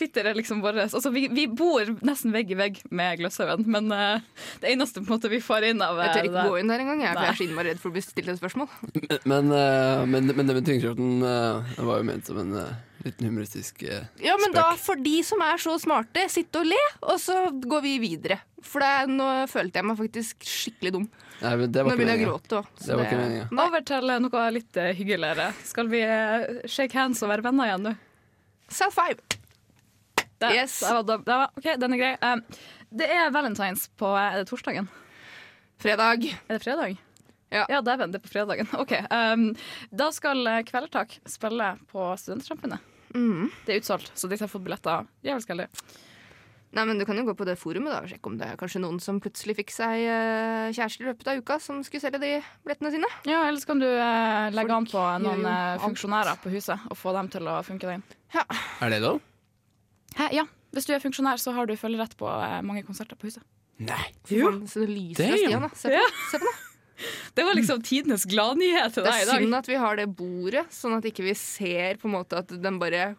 Twitter 0.00 0.26
er 0.30 0.38
liksom 0.38 0.62
vår 0.64 0.80
altså, 0.88 1.12
vi, 1.14 1.26
vi 1.30 1.44
bor 1.46 1.84
nesten 2.06 2.32
vegg 2.34 2.50
i 2.54 2.58
vegg 2.58 2.80
med 2.90 3.20
Gløshaugen, 3.20 3.66
men 3.70 3.92
uh, 3.92 4.18
det 4.64 4.72
eneste 4.74 5.02
på 5.04 5.10
en 5.12 5.18
måte 5.18 5.30
vi 5.32 5.42
får 5.44 5.68
inn 5.70 5.84
av 5.84 5.98
eh, 6.00 6.06
Jeg 6.08 6.16
tør 6.16 6.28
ikke 6.30 6.36
der- 6.40 6.50
gå 6.50 6.60
inn 6.64 6.72
der 6.72 6.84
engang, 6.86 7.02
jeg, 7.04 7.14
for 7.14 7.26
jeg 7.28 7.34
er 7.36 7.40
så 7.42 7.46
innmari 7.50 7.70
redd 7.74 7.82
for 7.84 7.92
å 7.92 7.96
bli 7.98 8.04
stilt 8.08 8.30
et 8.32 8.40
spørsmål. 8.40 8.70
Men, 9.28 9.52
uh, 9.52 10.06
men, 10.08 10.30
men 10.32 10.48
det 10.48 10.56
med 10.56 10.66
tyngdekraften 10.70 11.18
uh, 11.26 11.74
var 11.84 12.00
jo 12.00 12.08
ment 12.10 12.26
som 12.30 12.40
en 12.40 12.54
eh, 12.64 12.72
liten 13.06 13.28
humoristisk 13.30 13.82
eh, 13.86 14.06
Ja, 14.24 14.34
men 14.40 14.50
Spøk. 14.50 14.60
da 14.60 14.68
får 14.88 15.02
de 15.06 15.16
som 15.30 15.44
er 15.46 15.60
så 15.62 15.76
smarte, 15.80 16.26
sitte 16.32 16.60
og 16.64 16.68
le, 16.72 16.80
og 17.04 17.18
så 17.22 17.36
går 17.64 17.84
vi 17.86 17.94
videre. 18.02 18.40
For 18.64 18.82
det, 18.84 18.90
er- 19.02 19.12
nå 19.20 19.28
følte 19.52 19.80
jeg 19.80 19.88
meg 19.92 20.00
faktisk 20.00 20.44
skikkelig 20.48 20.94
dum. 20.98 21.06
Nei, 21.40 21.54
men 21.56 21.70
det 21.72 21.80
Nå 21.80 21.86
var 21.88 21.94
ikke 21.94 22.02
begynner 22.02 22.18
jeg 22.18 22.26
å 22.26 22.32
gråte 22.34 22.58
òg. 22.58 22.66
Det 22.84 22.96
var 22.98 23.06
ikke 23.06 23.20
meninga. 23.22 23.44
Over 23.64 23.84
til 23.88 24.10
eh, 24.12 24.18
noe 24.26 24.42
litt 24.52 24.76
eh, 24.82 24.90
hyggeligere. 24.98 25.46
Skal 25.64 25.88
vi 25.92 26.02
eh, 26.04 26.58
shake 26.68 26.92
hands 27.00 27.22
og 27.24 27.30
være 27.32 27.46
venner 27.48 27.70
igjen 27.70 27.86
nå? 27.88 27.94
South 28.70 28.92
Five. 28.94 29.39
Det, 30.40 30.50
Yes. 30.56 30.78
det 30.80 30.92
var, 30.96 31.22
det 31.24 31.36
var, 31.36 31.52
OK, 31.56 31.68
den 31.82 31.94
er 31.96 32.00
grei. 32.00 32.12
Um, 32.24 32.42
det 32.90 33.08
er 33.12 33.30
valentines 33.34 33.86
på 34.00 34.08
eh, 34.16 34.32
er 34.32 34.40
det 34.40 34.48
torsdagen. 34.50 34.88
Fredag. 35.80 36.26
Er 36.48 36.56
det 36.58 36.62
fredag? 36.64 36.98
Ja. 37.50 37.64
ja 37.68 37.80
dæven, 37.84 38.12
det 38.12 38.20
er 38.20 38.24
på 38.24 38.32
fredagen. 38.32 38.68
OK. 38.82 38.94
Um, 39.10 39.50
da 39.92 40.10
skal 40.14 40.40
kveldertak 40.40 40.70
Kvelertak 40.70 41.18
spille 41.28 41.74
på 41.90 42.12
Studentsamfunnet. 42.20 42.86
Mm. 43.14 43.50
Det 43.66 43.74
er 43.74 43.82
utsolgt, 43.82 44.12
så 44.14 44.30
de 44.30 44.38
som 44.38 44.46
har 44.46 44.52
fått 44.52 44.64
billetter, 44.64 45.08
jævlig 45.26 45.50
heldige. 45.50 45.98
Nei, 46.70 46.84
men 46.86 47.00
Du 47.00 47.04
kan 47.04 47.18
jo 47.18 47.24
gå 47.26 47.34
på 47.34 47.44
det 47.48 47.56
forumet 47.58 47.90
da 47.90 47.98
og 48.04 48.10
sjekke 48.12 48.30
om 48.30 48.36
det 48.38 48.46
er 48.46 48.58
kanskje 48.58 48.78
noen 48.84 49.00
som 49.02 49.18
plutselig 49.22 49.56
fikk 49.58 49.72
seg 49.74 50.04
uh, 50.06 50.68
kjæreste 50.70 51.02
i 51.02 51.08
løpet 51.08 51.30
av 51.32 51.40
uka, 51.42 51.56
som 51.62 51.80
skulle 51.86 52.04
selge 52.04 52.20
de 52.22 52.36
billettene 52.62 52.92
sine. 52.94 53.10
Ja, 53.26 53.42
Ellers 53.48 53.66
kan 53.66 53.82
du 53.82 53.88
uh, 53.88 54.46
legge 54.54 54.76
an 54.76 54.86
på 54.86 55.02
noen 55.24 55.42
eh, 55.50 55.80
funksjonærer 55.82 56.38
på 56.40 56.52
huset 56.54 56.86
og 56.86 56.98
få 56.98 57.12
dem 57.16 57.28
til 57.32 57.50
å 57.50 57.58
funke 57.66 57.90
deg 57.90 57.98
inn. 57.98 58.06
Er 58.80 58.94
det 58.94 59.02
lov? 59.02 59.18
Hæ, 60.18 60.28
ja. 60.32 60.44
Hvis 60.72 60.86
du 60.86 60.92
er 60.94 61.00
funksjonær, 61.02 61.38
så 61.42 61.52
har 61.54 61.66
du 61.66 61.74
følgerett 61.76 62.16
på 62.18 62.26
eh, 62.30 62.60
mange 62.62 62.82
konserter 62.86 63.16
på 63.18 63.26
huset. 63.30 63.42
Nei. 63.82 64.02
Jo. 64.30 64.50
Så 64.70 64.82
det 64.84 64.90
lyser 64.92 65.24
av 65.24 65.30
Damn. 65.30 65.38
Stian, 65.46 65.62
da. 65.62 65.70
Se 65.74 65.88
på, 65.88 65.94
Ja. 65.94 66.08
se 66.30 66.38
på 66.42 66.44
det. 66.50 66.56
Det 67.34 67.44
var 67.46 67.54
liksom 67.56 67.80
tidenes 67.80 68.26
gladnyhet 68.28 68.92
til 68.92 69.02
Det 69.06 69.08
deg 69.08 69.20
er 69.20 69.22
i 69.22 69.28
dag. 69.30 69.40
synd 69.40 69.54
at 69.56 69.68
vi 69.70 69.76
har 69.80 69.96
det 69.96 70.04
bordet, 70.18 70.66
sånn 70.74 70.98
at 70.98 71.06
ikke 71.08 71.24
vi 71.24 71.32
ser 71.38 71.96
på 71.96 72.10
en 72.10 72.12
måte 72.18 72.36
at 72.42 72.50
den 72.60 72.76
bare 72.78 73.14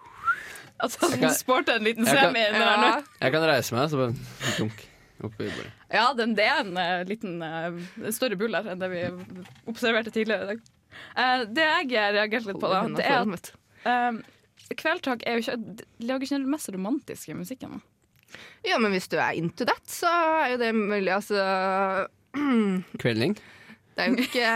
At 0.79 0.93
Jeg 1.01 1.09
du 1.15 1.17
kan- 1.23 1.33
sporter 1.33 1.75
en 1.79 1.83
liten 1.87 2.05
jeg 2.05 2.13
kan- 2.15 2.29
semi 2.29 2.43
inn 2.45 2.53
der 2.53 2.77
nå. 2.77 2.89
ja. 2.91 3.01
Jeg 3.23 3.31
kan 3.33 3.41
reise 3.49 3.73
meg, 3.73 3.89
så 3.89 3.97
bare 3.97 4.13
dunk 4.59 4.83
oppi 5.23 5.49
bordet. 5.49 5.71
Ja, 5.91 6.13
den, 6.13 6.35
det 6.37 6.45
er 6.45 6.59
en 6.61 6.77
eh, 6.77 7.03
liten 7.09 7.41
eh, 7.41 8.11
større 8.13 8.37
bull 8.37 8.53
her 8.53 8.69
enn 8.69 8.79
det 8.79 8.89
vi 8.93 9.01
observerte 9.67 10.13
tidligere 10.13 10.43
i 10.43 10.47
dag. 10.53 10.61
Eh, 11.17 11.45
det 11.49 11.65
jeg 11.65 11.89
reagerte 12.13 12.51
litt 12.51 12.61
på, 12.61 12.69
da, 12.69 12.83
det 12.87 13.05
er 13.05 13.33
at 13.33 13.51
eh, 13.85 14.21
Kveldtak 14.77 15.25
er 15.27 15.37
jo 15.37 15.45
ikke, 15.45 15.85
lager 16.05 16.27
ikke 16.27 16.39
den 16.39 16.51
mest 16.51 16.71
romantiske 16.73 17.35
musikken. 17.37 17.81
Ja, 18.65 18.77
men 18.79 18.93
hvis 18.95 19.09
du 19.11 19.17
er 19.19 19.35
into 19.37 19.65
that, 19.67 19.83
så 19.89 20.09
er 20.43 20.53
jo 20.53 20.61
det 20.61 20.71
mulig, 20.75 21.11
altså 21.11 22.07
Kvelding? 23.01 23.35
Det 23.95 24.05
er 24.05 24.11
jo 24.11 24.25
ikke 24.25 24.51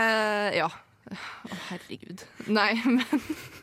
Ja. 0.56 0.70
Å, 1.06 1.56
herregud. 1.68 2.24
Nei, 2.50 2.72
men 2.82 3.04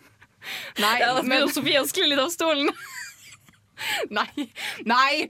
Nei, 0.84 0.96
det 1.00 1.10
da 1.18 1.24
men 1.28 1.50
Sofie 1.52 1.82
å 1.82 1.88
skli 1.88 2.08
litt 2.08 2.22
av 2.22 2.32
stolen. 2.32 2.70
Nei! 4.18 4.48
Nei! 4.88 5.28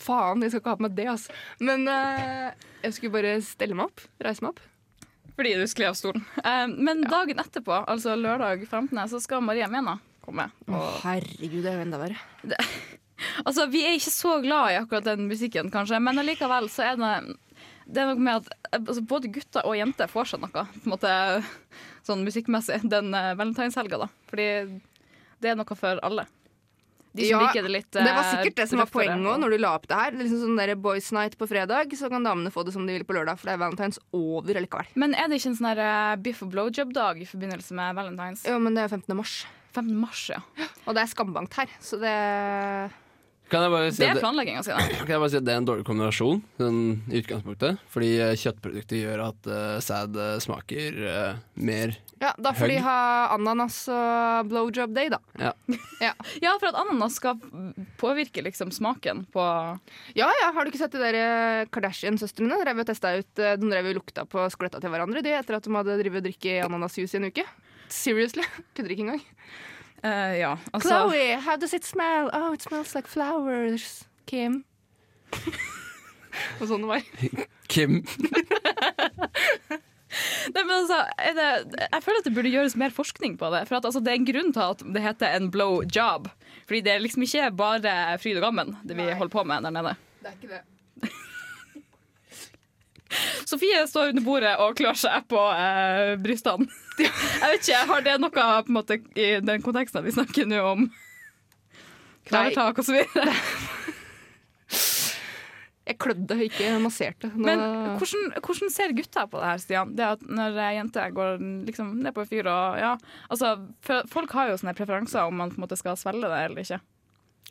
Faen, 0.00 0.42
jeg 0.42 0.52
skal 0.52 0.62
ikke 0.62 0.74
ha 0.74 0.78
på 0.80 0.86
meg 0.86 0.96
det, 0.98 1.06
altså. 1.12 1.34
Men 1.62 1.86
uh, 1.86 2.50
jeg 2.82 2.96
skulle 2.96 3.14
bare 3.14 3.36
stelle 3.46 3.78
meg 3.78 3.90
opp. 3.90 4.02
Reise 4.22 4.42
meg 4.42 4.54
opp. 4.54 4.62
Fordi 5.38 5.54
du 5.58 5.66
skled 5.70 5.92
av 5.92 5.98
stolen. 5.98 6.24
Uh, 6.42 6.66
men 6.70 7.04
dagen 7.06 7.42
etterpå, 7.42 7.82
altså 7.90 8.16
lørdag 8.18 8.66
15., 8.66 8.98
så 9.12 9.22
skal 9.22 9.44
Maria 9.44 9.70
Mena 9.70 9.98
komme. 10.32 10.48
oh, 10.72 10.96
herregud, 11.04 11.60
det 11.62 11.70
er 11.70 11.78
jo 11.78 11.86
enda 11.86 12.02
verre. 12.02 12.18
Altså, 13.46 13.68
Vi 13.70 13.84
er 13.86 13.92
ikke 13.94 14.10
så 14.10 14.32
glad 14.42 14.72
i 14.72 14.78
akkurat 14.80 15.04
den 15.06 15.28
musikken, 15.30 15.68
kanskje, 15.70 16.00
men 16.02 16.18
allikevel 16.18 16.66
så 16.72 16.88
er 16.88 16.96
det 16.98 17.10
det 17.86 18.02
er 18.02 18.08
noe 18.10 18.18
med 18.18 18.40
at 18.40 18.78
altså, 18.80 19.02
Både 19.06 19.30
gutter 19.30 19.66
og 19.68 19.76
jenter 19.78 20.10
får 20.10 20.32
seg 20.32 20.42
noe 20.42 20.50
på 20.50 20.62
en 20.64 20.90
måte, 20.90 21.12
sånn 22.06 22.24
musikkmessig 22.26 22.80
den 22.90 23.12
uh, 23.14 23.32
valentinshelga. 23.38 24.00
da. 24.04 24.08
Fordi 24.30 24.46
det 25.42 25.52
er 25.52 25.58
noe 25.58 25.76
for 25.78 26.02
alle. 26.02 26.26
De 27.12 27.26
Ja, 27.28 27.42
liker 27.42 27.66
det 27.66 27.72
litt 27.74 27.90
Det 27.92 28.02
var 28.06 28.22
eh, 28.24 28.30
sikkert 28.30 28.56
det 28.56 28.66
som 28.70 28.80
var 28.80 28.88
poenget 28.88 29.20
òg, 29.20 29.38
når 29.42 29.52
du 29.52 29.58
la 29.60 29.74
opp 29.76 29.86
det 29.90 29.98
her. 29.98 30.14
Det 30.14 30.22
er 30.22 30.24
liksom 30.24 30.42
sånn 30.46 30.60
der 30.62 30.74
Boys 30.80 31.10
Night 31.12 31.34
på 31.38 31.48
fredag, 31.50 31.92
så 31.98 32.08
kan 32.10 32.24
damene 32.24 32.50
få 32.54 32.64
det 32.64 32.72
som 32.74 32.86
de 32.88 32.94
vil 32.96 33.04
på 33.06 33.14
lørdag, 33.18 33.36
for 33.38 33.50
det 33.50 33.56
er 33.58 33.60
valentines 33.66 34.00
over 34.16 34.56
likevel. 34.64 34.88
Men 34.98 35.12
er 35.14 35.28
det 35.28 35.38
ikke 35.42 35.50
en 35.52 35.58
sånn 35.58 35.68
her, 35.74 35.82
eh, 35.86 36.14
biff 36.24 36.40
og 36.46 36.54
blowjob-dag 36.54 37.20
i 37.20 37.28
forbindelse 37.28 37.76
med 37.76 37.98
valentines? 38.00 38.46
Jo, 38.48 38.56
men 38.62 38.78
det 38.78 38.86
er 38.86 38.94
15. 38.96 39.12
mars, 39.18 39.42
15. 39.72 39.94
mars, 39.98 40.26
ja. 40.32 40.42
og 40.86 40.96
det 40.96 41.04
er 41.04 41.12
skambankt 41.12 41.56
her, 41.60 41.72
så 41.82 41.98
det 42.00 42.16
Kan 43.52 43.66
jeg 43.66 43.72
bare 43.74 43.88
si 43.92 44.00
Det 44.00 44.08
er 44.08 44.20
planlegginga 44.22 44.62
si, 44.64 44.72
da. 44.72 44.84
kan 45.04 45.12
jeg 45.12 45.20
bare 45.22 45.32
si 45.32 45.38
at 45.40 45.44
det 45.44 45.52
er 45.52 45.60
en 45.60 45.66
dårlig 45.68 45.84
kombinasjon 45.84 46.40
sånn, 46.60 46.78
i 47.12 47.20
utgangspunktet. 47.20 47.82
Fordi 47.92 48.08
eh, 48.16 48.32
kjøttprodukter 48.40 49.02
gjør 49.02 49.22
at 49.26 49.48
uh, 49.50 49.76
sæd 49.84 50.16
eh, 50.16 50.38
smaker 50.40 50.96
uh, 51.04 51.42
mer 51.60 51.92
Ja, 52.22 52.30
da 52.40 52.54
får 52.56 52.72
de 52.72 52.78
ha 52.84 52.96
ananas 53.34 53.76
og 53.92 54.48
blowjob 54.48 54.94
day, 54.96 55.12
da. 55.12 55.20
Ja. 55.40 55.52
Ja. 56.02 56.14
Ja, 56.42 56.56
for 56.58 56.72
at 56.72 56.78
ananas 56.80 57.18
skal 57.20 57.38
påvirke 58.00 58.42
liksom 58.42 58.72
smaken 58.74 59.26
på 59.30 59.42
ja 60.18 60.26
ja, 60.26 60.48
har 60.50 60.64
du 60.64 60.72
ikke 60.72 60.80
sett 60.80 60.96
de 60.96 61.02
der 61.02 61.68
Kardashian-søstrene? 61.70 62.58
Drev 62.64 62.82
og 62.82 62.90
ut 62.90 63.36
De 63.38 63.68
drev 63.68 63.92
og 63.92 64.00
lukta 64.00 64.24
på 64.26 64.48
skletta 64.50 64.80
til 64.82 64.90
hverandre 64.90 65.22
de, 65.22 65.36
etter 65.36 65.60
at 65.60 65.68
de 65.68 65.76
hadde 65.76 65.98
drevet 66.00 66.24
og 66.24 66.26
drikket 66.26 66.64
ananasjuice 66.64 67.14
i 67.14 67.20
en 67.20 67.30
uke. 67.30 67.46
Seriously. 67.92 68.44
Kødder 68.76 68.90
ikke 68.96 69.04
engang. 69.08 69.24
Uh, 70.02 70.32
Ja, 70.40 70.52
altså 70.74 70.88
Chloe, 70.88 71.36
how 71.44 71.56
does 71.56 71.72
it 71.76 71.84
smell? 71.86 72.30
Oh, 72.34 72.52
it 72.54 72.62
smells 72.64 72.94
like 72.96 73.06
flowers. 73.08 74.02
Kim. 74.26 74.64
og 76.60 76.66
sånn 76.70 76.82
det 76.84 76.90
var. 76.90 77.02
Kim. 77.70 77.92
Nei, 80.52 80.62
men 80.66 80.74
altså, 80.74 80.96
er 81.22 81.32
det, 81.36 81.46
jeg 81.86 82.02
føler 82.04 82.18
at 82.20 82.26
det 82.26 82.34
burde 82.36 82.50
gjøres 82.52 82.74
mer 82.80 82.92
forskning 82.92 83.32
på 83.40 83.46
det. 83.54 83.62
For 83.68 83.74
at, 83.78 83.86
altså, 83.88 84.00
Det 84.04 84.10
er 84.12 84.18
en 84.20 84.26
grunn 84.28 84.50
til 84.52 84.64
at 84.74 84.80
det 84.96 85.02
heter 85.06 85.28
en 85.38 85.48
blow 85.54 85.74
job. 85.86 86.22
Fordi 86.66 86.80
det 86.84 86.92
er 86.96 87.00
liksom 87.04 87.22
ikke 87.26 87.46
bare 87.58 87.92
fryd 88.22 88.36
og 88.40 88.44
gammen 88.48 88.68
det 88.82 88.94
vi 88.98 89.04
Nei. 89.06 89.16
holder 89.18 89.32
på 89.32 89.42
med 89.48 89.58
der 89.66 89.72
nede. 89.78 89.92
Det 90.22 90.28
er 90.30 90.36
ikke 90.36 90.52
det. 90.52 90.62
Sofie 93.50 93.80
står 93.88 94.08
under 94.12 94.24
bordet 94.24 94.52
og 94.62 94.76
klør 94.78 94.96
seg 94.98 95.24
på 95.30 95.40
eh, 95.52 96.14
brystene. 96.22 96.66
Jeg 96.98 97.48
vet 97.52 97.62
ikke, 97.62 97.84
Har 97.88 98.04
det 98.04 98.18
noe 98.20 98.32
på 98.34 98.42
en 98.42 98.74
måte, 98.76 98.98
i 99.16 99.28
den 99.40 99.64
konteksten 99.64 100.04
vi 100.04 100.14
snakker 100.14 100.48
nå 100.48 100.60
om 100.72 100.88
Kravetak 102.28 102.78
og 102.78 102.86
så 102.86 102.94
videre? 102.94 103.36
Jeg 105.82 105.98
klødde, 105.98 106.36
ikke 106.46 106.68
masserte. 106.78 107.28
Nå, 107.34 107.42
Men 107.48 107.62
hvordan, 107.98 108.28
hvordan 108.38 108.70
ser 108.70 108.92
gutta 108.94 109.24
på 109.26 109.40
det 109.40 109.48
her, 109.48 109.58
Stian? 109.58 109.96
Det 109.98 110.04
at 110.06 110.22
Når 110.22 110.54
jenter 110.54 110.76
jente 110.78 111.06
går 111.16 111.42
liksom 111.66 111.88
ned 112.04 112.14
på 112.14 112.22
en 112.22 112.30
fyr 112.30 112.46
og 112.46 112.78
ja, 112.78 112.92
altså, 113.28 113.56
Folk 114.12 114.30
har 114.38 114.52
jo 114.52 114.60
sånne 114.60 114.76
preferanser 114.78 115.26
om 115.26 115.42
man 115.42 115.50
på 115.50 115.58
en 115.58 115.64
måte 115.66 115.80
skal 115.80 115.98
svelge 115.98 116.30
det 116.30 116.38
eller 116.46 116.62
ikke. 116.62 116.78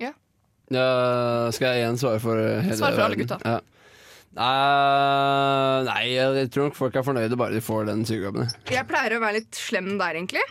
Ja, 0.01 0.13
skal 1.51 1.73
jeg 1.73 1.81
igjen 1.81 1.99
svare 1.99 2.21
for 2.23 2.39
hele 2.39 2.77
Svar 2.79 2.95
for 2.95 3.03
alle 3.03 3.19
gutta. 3.19 3.37
Ja. 3.43 3.59
Eh, 4.31 5.77
nei, 5.87 6.01
jeg 6.15 6.49
tror 6.53 6.69
nok 6.69 6.77
folk 6.77 6.95
er 6.95 7.03
fornøyde 7.05 7.37
bare 7.39 7.55
de 7.57 7.61
får 7.63 7.89
den 7.89 8.05
sugejobben. 8.07 8.49
jeg 8.71 8.87
pleier 8.87 9.17
å 9.17 9.21
være 9.23 9.41
litt 9.41 9.59
slem 9.59 9.93
der, 9.99 10.15
egentlig. 10.19 10.43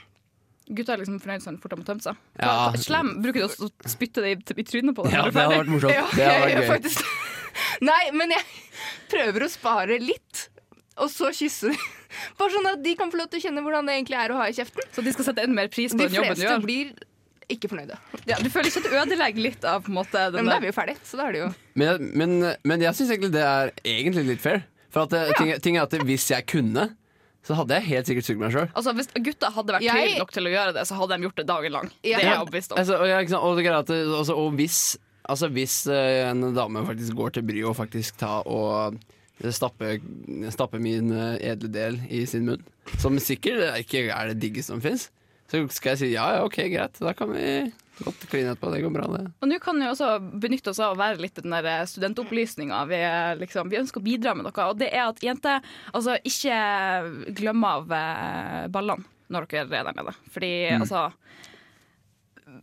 Gutta 0.70 0.94
er 0.94 1.00
liksom 1.02 1.16
fornøyd 1.22 1.42
sånn 1.42 1.56
fort 1.62 1.72
de 1.74 1.80
har 1.80 1.88
tømt 1.88 2.04
seg. 2.04 2.18
Ja. 2.38 2.52
Slem, 2.78 3.14
bruker 3.24 3.40
du 3.42 3.46
også 3.48 3.66
å 3.70 3.90
spytte 3.90 4.22
det 4.22 4.34
i, 4.36 4.38
i 4.62 4.66
trynet 4.68 4.94
på 4.94 5.06
dem? 5.06 5.16
Ja, 5.16 5.24
det 5.26 5.34
er 5.34 5.48
hadde 5.48 5.62
vært 5.64 5.72
morsomt. 5.72 5.94
Ja, 5.96 6.04
Det 6.14 6.28
hadde 6.28 6.36
jeg 6.36 6.42
vært 6.44 6.52
gjør 6.52 6.66
gøy. 6.66 6.72
faktisk 6.76 6.98
Nei, 7.90 8.02
men 8.14 8.30
jeg 8.36 8.44
prøver 9.10 9.44
å 9.46 9.48
spare 9.50 9.96
litt, 9.98 10.44
og 11.00 11.08
så 11.10 11.32
kysse 11.34 11.72
de. 11.72 11.80
Bare 12.38 12.52
sånn 12.54 12.68
at 12.70 12.80
de 12.84 12.92
kan 12.98 13.10
få 13.10 13.18
lov 13.18 13.30
til 13.32 13.40
å 13.40 13.44
kjenne 13.48 13.62
hvordan 13.64 13.88
det 13.88 13.96
egentlig 13.96 14.18
er 14.20 14.32
å 14.34 14.38
ha 14.38 14.46
i 14.50 14.54
kjeften. 14.54 14.86
Så 14.94 15.02
de 15.06 15.12
skal 15.14 15.26
sette 15.30 15.42
enda 15.46 15.56
mer 15.56 15.70
pris 15.72 15.94
på 15.94 15.98
De 15.98 16.06
den 16.10 16.18
jobben 16.20 16.36
du 16.36 16.42
fleste 16.44 16.60
blir 16.66 16.92
ikke 17.54 17.68
fornøyde. 17.72 17.96
Ja, 18.28 18.36
du 18.40 18.48
føler 18.52 18.70
ikke 18.70 18.82
at 18.82 18.88
du 18.88 18.96
ødelegger 19.02 19.44
litt 19.44 19.64
av 19.68 19.82
på 19.84 19.92
en 19.92 19.98
måte 20.00 20.22
den 20.32 20.40
Men 20.44 20.52
da 20.52 20.56
er 20.58 20.64
vi 20.64 20.70
jo 20.70 20.76
ferdig, 20.76 20.96
så 21.06 21.18
da 21.20 21.26
er 21.28 21.32
det 21.36 21.42
jo 21.44 21.48
Men, 21.74 21.86
jeg- 21.88 22.14
men, 22.22 22.36
men 22.64 22.80
jeg 22.86 22.94
syns 22.98 23.10
egentlig 23.14 23.32
det 23.36 23.44
er 23.46 23.72
egentlig 23.84 24.24
litt 24.34 24.40
fair. 24.44 24.62
For 24.90 25.06
at 25.06 25.12
ja. 25.14 25.34
ting, 25.38 25.52
ting 25.62 25.76
er 25.78 25.86
at 25.86 25.92
hvis 26.02 26.30
jeg 26.32 26.46
kunne, 26.50 26.88
så 27.46 27.54
hadde 27.56 27.76
jeg 27.78 27.86
helt 27.88 28.08
sikkert 28.10 28.26
sugd 28.26 28.40
meg 28.42 28.50
sjøl. 28.52 28.66
Altså, 28.76 28.92
Hvis 28.98 29.08
gutta 29.16 29.50
hadde 29.54 29.72
vært 29.76 29.82
Jeg- 29.86 30.18
nok 30.18 30.32
til 30.34 30.44
å 30.48 30.50
gjøre 30.52 30.74
det, 30.74 30.82
så 30.88 30.98
hadde 30.98 31.16
de 31.16 31.22
gjort 31.28 31.36
det 31.36 31.46
dagen 31.46 31.72
lang. 31.72 31.90
Ja. 32.02 32.18
Det 32.18 32.24
er 32.26 32.30
jeg 32.30 32.40
overbevist 32.42 32.72
om. 32.72 32.78
Altså, 32.82 32.94
og, 32.98 33.06
og, 33.60 33.66
at 33.66 33.90
altså, 33.90 34.34
og 34.36 34.52
hvis, 34.58 34.80
altså, 35.24 35.48
hvis 35.48 35.86
eh, 35.86 36.28
en 36.30 36.52
dame 36.54 36.82
faktisk 36.86 37.14
går 37.16 37.30
til 37.38 37.42
bry 37.48 37.62
og 37.64 37.76
faktisk 37.78 38.18
ta 38.20 38.40
og 38.44 38.98
stappe, 39.48 40.00
stappe 40.52 40.80
min 40.82 41.12
eh, 41.16 41.38
edle 41.52 41.70
del 41.72 41.96
i 42.10 42.26
sin 42.28 42.44
munn, 42.44 42.60
som 43.00 43.16
sikkert 43.22 43.78
ikke 43.80 44.08
er 44.12 44.34
det 44.34 44.40
diggeste 44.42 44.74
som 44.74 44.82
fins, 44.84 45.08
så 45.50 45.62
skal 45.74 45.94
jeg 45.94 46.00
si 46.00 46.10
ja, 46.14 46.26
ja, 46.36 46.42
ok, 46.46 46.58
greit, 46.70 47.00
da 47.02 47.14
kan 47.16 47.32
vi 47.34 47.46
godt 48.00 48.26
kline 48.30 48.52
etterpå. 48.52 48.70
Det 48.72 48.82
går 48.84 48.92
bra, 48.94 49.06
det. 49.12 49.24
Og 49.42 49.50
nå 49.50 49.58
kan 49.62 49.80
vi 49.80 49.88
også 49.90 50.10
benytte 50.40 50.72
oss 50.72 50.80
av 50.82 50.94
å 50.94 51.00
være 51.00 51.20
litt 51.20 51.40
den 51.42 51.52
der 51.52 51.84
studentopplysninga. 51.90 52.82
Vi, 52.90 53.00
liksom, 53.42 53.70
vi 53.72 53.80
ønsker 53.80 54.00
å 54.00 54.06
bidra 54.06 54.34
med 54.36 54.46
noe, 54.46 54.68
og 54.70 54.78
det 54.80 54.90
er 54.94 55.08
at 55.08 55.22
jenter 55.24 55.64
altså, 55.92 56.16
ikke 56.26 57.34
glem 57.36 57.66
av 57.66 57.92
eh, 57.96 58.68
ballene 58.72 59.04
når 59.30 59.46
dere 59.50 59.82
er 59.82 59.86
der 59.86 59.94
nede. 59.94 60.14
Fordi 60.34 60.54
altså 60.74 61.04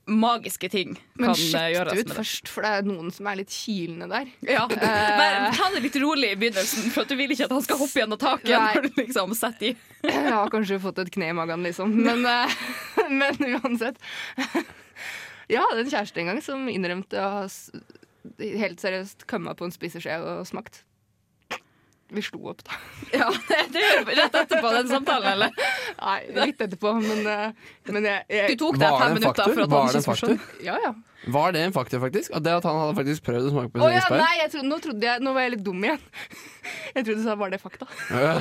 Magiske 0.08 0.70
ting 0.72 0.94
Men 1.18 1.30
kan 1.30 1.34
eh, 1.34 1.42
sjekk 1.42 1.90
det 1.90 2.00
ut 2.00 2.10
det. 2.10 2.16
først, 2.16 2.50
for 2.52 2.66
det 2.66 2.72
er 2.78 2.88
noen 2.88 3.12
som 3.14 3.28
er 3.28 3.40
litt 3.42 3.52
kilende 3.54 4.08
der. 4.12 4.32
Ja. 4.48 4.66
Men 5.20 5.50
ta 5.56 5.70
det 5.74 5.84
litt 5.84 5.98
rolig 6.02 6.32
i 6.34 6.40
begynnelsen, 6.40 6.90
for 6.96 7.08
du 7.08 7.16
vil 7.20 7.34
ikke 7.36 7.48
at 7.50 7.56
han 7.56 7.66
skal 7.66 7.80
hoppe 7.82 8.02
gjennom 8.02 8.22
taket 8.22 8.56
når 8.56 8.88
du 8.88 9.02
liksom 9.02 9.36
setter 9.38 9.72
i. 9.72 9.76
Jeg 10.08 10.26
har 10.32 10.52
kanskje 10.54 10.80
fått 10.84 11.04
et 11.04 11.12
kne 11.14 11.32
i 11.34 11.38
magen, 11.38 11.64
liksom. 11.68 11.94
Men, 12.08 12.24
eh, 12.28 12.58
men 13.20 13.60
uansett. 13.60 14.00
Jeg 15.48 15.64
hadde 15.64 15.86
en 15.86 15.94
kjæreste 15.94 16.24
en 16.24 16.34
gang 16.34 16.44
som 16.44 16.68
innrømte 16.72 17.24
å 17.24 17.32
ha 17.38 17.46
helt 18.38 18.84
seriøst 18.84 19.28
kommet 19.30 19.60
på 19.60 19.68
en 19.68 19.76
spiseskje 19.76 20.20
og 20.24 20.44
smakt. 20.48 20.84
Vi 22.10 22.22
slo 22.24 22.40
opp, 22.54 22.62
da. 22.64 22.78
Ja, 23.20 23.28
det 23.48 23.82
rett 24.16 24.36
etterpå 24.36 24.70
den 24.72 24.88
samtalen, 24.88 25.28
eller? 25.34 25.52
Nei, 26.06 26.20
litt 26.38 26.62
etterpå, 26.64 26.94
men, 27.04 27.26
eh, 27.28 27.74
men 27.92 28.08
jeg, 28.08 28.54
Du 28.54 28.64
tok 28.64 28.80
deg 28.80 28.96
fem 29.02 29.18
minutter 29.18 29.52
for 29.52 29.66
at 29.66 29.74
Var 29.74 29.84
han 29.84 29.98
det 29.98 30.04
ikke 30.04 30.16
skulle. 30.22 30.38
Ja, 30.64 30.78
ja. 30.86 30.94
Var 31.28 31.58
det 31.58 31.66
en 31.68 31.76
faktor, 31.76 32.00
faktisk? 32.04 32.32
At 32.38 32.46
det 32.46 32.54
at 32.62 32.68
han 32.70 32.80
hadde 32.80 32.96
faktisk 33.02 33.26
prøvd 33.28 33.50
å 33.50 33.54
smake 33.56 33.74
på 33.74 33.82
sin 33.82 33.98
ja, 33.98 34.06
isberg? 34.06 34.24
nei, 34.24 34.48
trodde, 34.54 34.70
nå 34.70 34.80
trodde 34.86 35.10
jeg 35.10 35.26
Nå 35.26 35.36
var 35.36 35.48
jeg 35.48 35.56
litt 35.58 35.66
dum 35.66 35.84
igjen. 35.84 36.08
Jeg 36.96 37.04
trodde 37.04 37.20
du 37.20 37.26
sa 37.28 37.36
var 37.40 37.52
det 37.52 37.60
fakta. 37.62 37.88
Ja. 38.12 38.40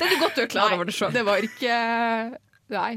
Det 0.00 0.08
er 0.08 0.16
godt 0.18 0.34
du 0.38 0.42
er 0.42 0.50
klar 0.50 0.72
over 0.74 0.88
det 0.88 0.94
sjøl. 0.96 1.12
Det 1.14 1.22
var 1.26 1.44
ikke 1.44 1.76
Nei. 2.72 2.94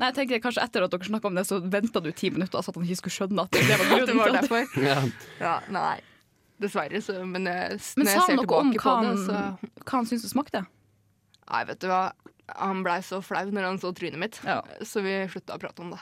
Nei, 0.00 0.10
jeg 0.10 0.16
tenker 0.16 0.40
kanskje 0.44 0.62
Etter 0.64 0.84
at 0.84 0.92
dere 0.92 1.08
snakka 1.08 1.28
om 1.28 1.36
det, 1.36 1.46
så 1.48 1.58
venta 1.60 2.00
du 2.04 2.10
ti 2.16 2.30
minutter 2.32 2.62
så 2.62 2.72
at 2.72 2.78
han 2.78 2.86
ikke 2.86 3.00
skulle 3.02 3.16
skjønne 3.16 3.44
at 3.48 3.56
det, 3.56 3.64
var 3.68 3.88
grunnen. 3.90 4.06
det 4.08 4.16
var 4.20 4.36
derfor. 4.36 4.78
Ja. 4.80 5.00
Ja, 5.40 5.56
nei. 5.72 5.98
Dessverre, 6.60 7.00
så 7.02 7.18
Men, 7.24 7.48
jeg, 7.48 7.80
Men 7.96 8.06
når 8.06 8.10
sa 8.10 8.12
jeg 8.12 8.20
han 8.20 8.28
ser 8.28 8.38
noe 8.40 8.60
om 8.60 8.72
tilbake 8.72 8.84
hva 8.84 8.94
på 8.94 9.00
det, 9.00 9.08
han, 9.08 9.24
så 9.26 9.84
hva 9.84 9.96
han 9.96 10.08
syntes 10.10 10.26
det 10.26 10.32
smakte? 10.34 10.64
Nei, 11.50 11.64
vet 11.66 11.82
du 11.82 11.90
hva. 11.90 12.04
Han 12.60 12.82
blei 12.86 13.00
så 13.06 13.20
flau 13.22 13.44
når 13.50 13.68
han 13.68 13.78
så 13.82 13.92
trynet 13.94 14.18
mitt, 14.20 14.40
Ja. 14.46 14.60
så 14.86 15.02
vi 15.04 15.16
slutta 15.30 15.56
å 15.56 15.62
prate 15.62 15.82
om 15.84 15.94
det. 15.94 16.00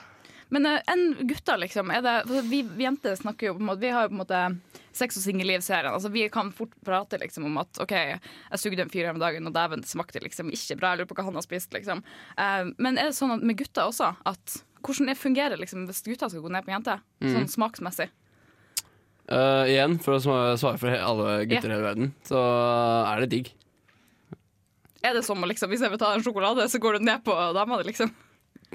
Men 0.49 0.65
uh, 0.65 0.79
enn 0.89 1.13
gutter, 1.29 1.59
liksom? 1.61 1.91
Er 1.93 2.01
det, 2.01 2.15
vi, 2.49 2.63
vi 2.65 2.85
jenter 2.87 3.13
snakker 3.15 3.51
jo 3.51 3.57
på 3.59 3.61
en 3.61 3.67
måte 3.69 3.83
Vi 3.83 3.91
har 3.93 4.07
jo 4.07 4.09
på 4.09 4.17
en 4.17 4.21
måte 4.23 4.39
sex 4.97 5.19
og 5.19 5.23
singelliv-serien. 5.23 5.93
Altså, 5.93 6.09
vi 6.09 6.23
kan 6.33 6.49
fort 6.51 6.73
prate 6.85 7.19
liksom 7.21 7.45
om 7.45 7.59
at 7.61 7.77
OK, 7.83 7.93
jeg 7.93 8.59
sugde 8.59 8.81
en 8.81 8.89
fyr 8.89 9.05
her 9.05 9.13
om 9.13 9.21
dagen, 9.21 9.45
og 9.47 9.53
dæven, 9.53 9.83
det 9.85 9.91
smakte 9.91 10.19
liksom 10.23 10.49
ikke 10.49 10.79
bra. 10.79 10.95
Jeg 10.95 11.03
lurer 11.03 11.11
på 11.11 11.19
hva 11.19 11.27
han 11.29 11.37
har 11.37 11.45
spist, 11.45 11.69
liksom. 11.77 12.01
Uh, 12.33 12.73
men 12.81 12.97
er 12.97 13.11
det 13.11 13.17
sånn 13.19 13.35
at 13.37 13.45
med 13.45 13.61
gutter 13.61 13.85
også 13.91 14.09
at 14.27 14.57
hvordan 14.81 15.11
det 15.11 15.17
fungerer 15.19 15.59
liksom, 15.61 15.85
hvis 15.87 16.01
gutter 16.07 16.31
skal 16.33 16.41
gå 16.43 16.51
ned 16.55 16.65
på 16.65 16.73
jenter? 16.73 17.05
Sånn 17.21 17.49
smaksmessig. 17.51 18.09
Eh, 19.29 19.65
igjen, 19.75 19.99
for 20.01 20.17
å 20.17 20.21
svare 20.57 20.77
for 20.81 20.93
alle 20.95 21.43
gutter 21.49 21.69
i 21.69 21.75
hele 21.75 21.85
verden, 21.85 22.13
så 22.25 22.39
er 23.11 23.21
det 23.21 23.29
digg. 23.35 23.51
Er 25.05 25.13
det 25.15 25.21
som 25.23 25.39
å 25.39 25.47
liksom, 25.47 25.69
hvis 25.71 25.83
jeg 25.85 25.93
vil 25.93 26.01
ta 26.01 26.15
en 26.15 26.23
sjokolade, 26.25 26.65
så 26.71 26.81
går 26.81 26.97
du 26.97 27.05
ned 27.07 27.21
på 27.23 27.35
dama 27.55 27.77
di, 27.79 27.91
liksom? 27.91 28.11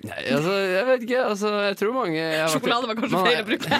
Nei, 0.02 0.24
altså, 0.34 0.54
jeg 0.58 0.86
vet 0.88 1.04
ikke. 1.06 1.20
Altså, 1.22 1.50
jeg 1.68 1.76
tror 1.78 1.94
mange 1.94 2.18
jeg 2.18 2.40
har 2.40 2.50
Sjokolade 2.50 2.88
var 2.90 2.98
kanskje 2.98 3.20
feil 3.28 3.40
å 3.40 3.46
bruke. 3.46 3.78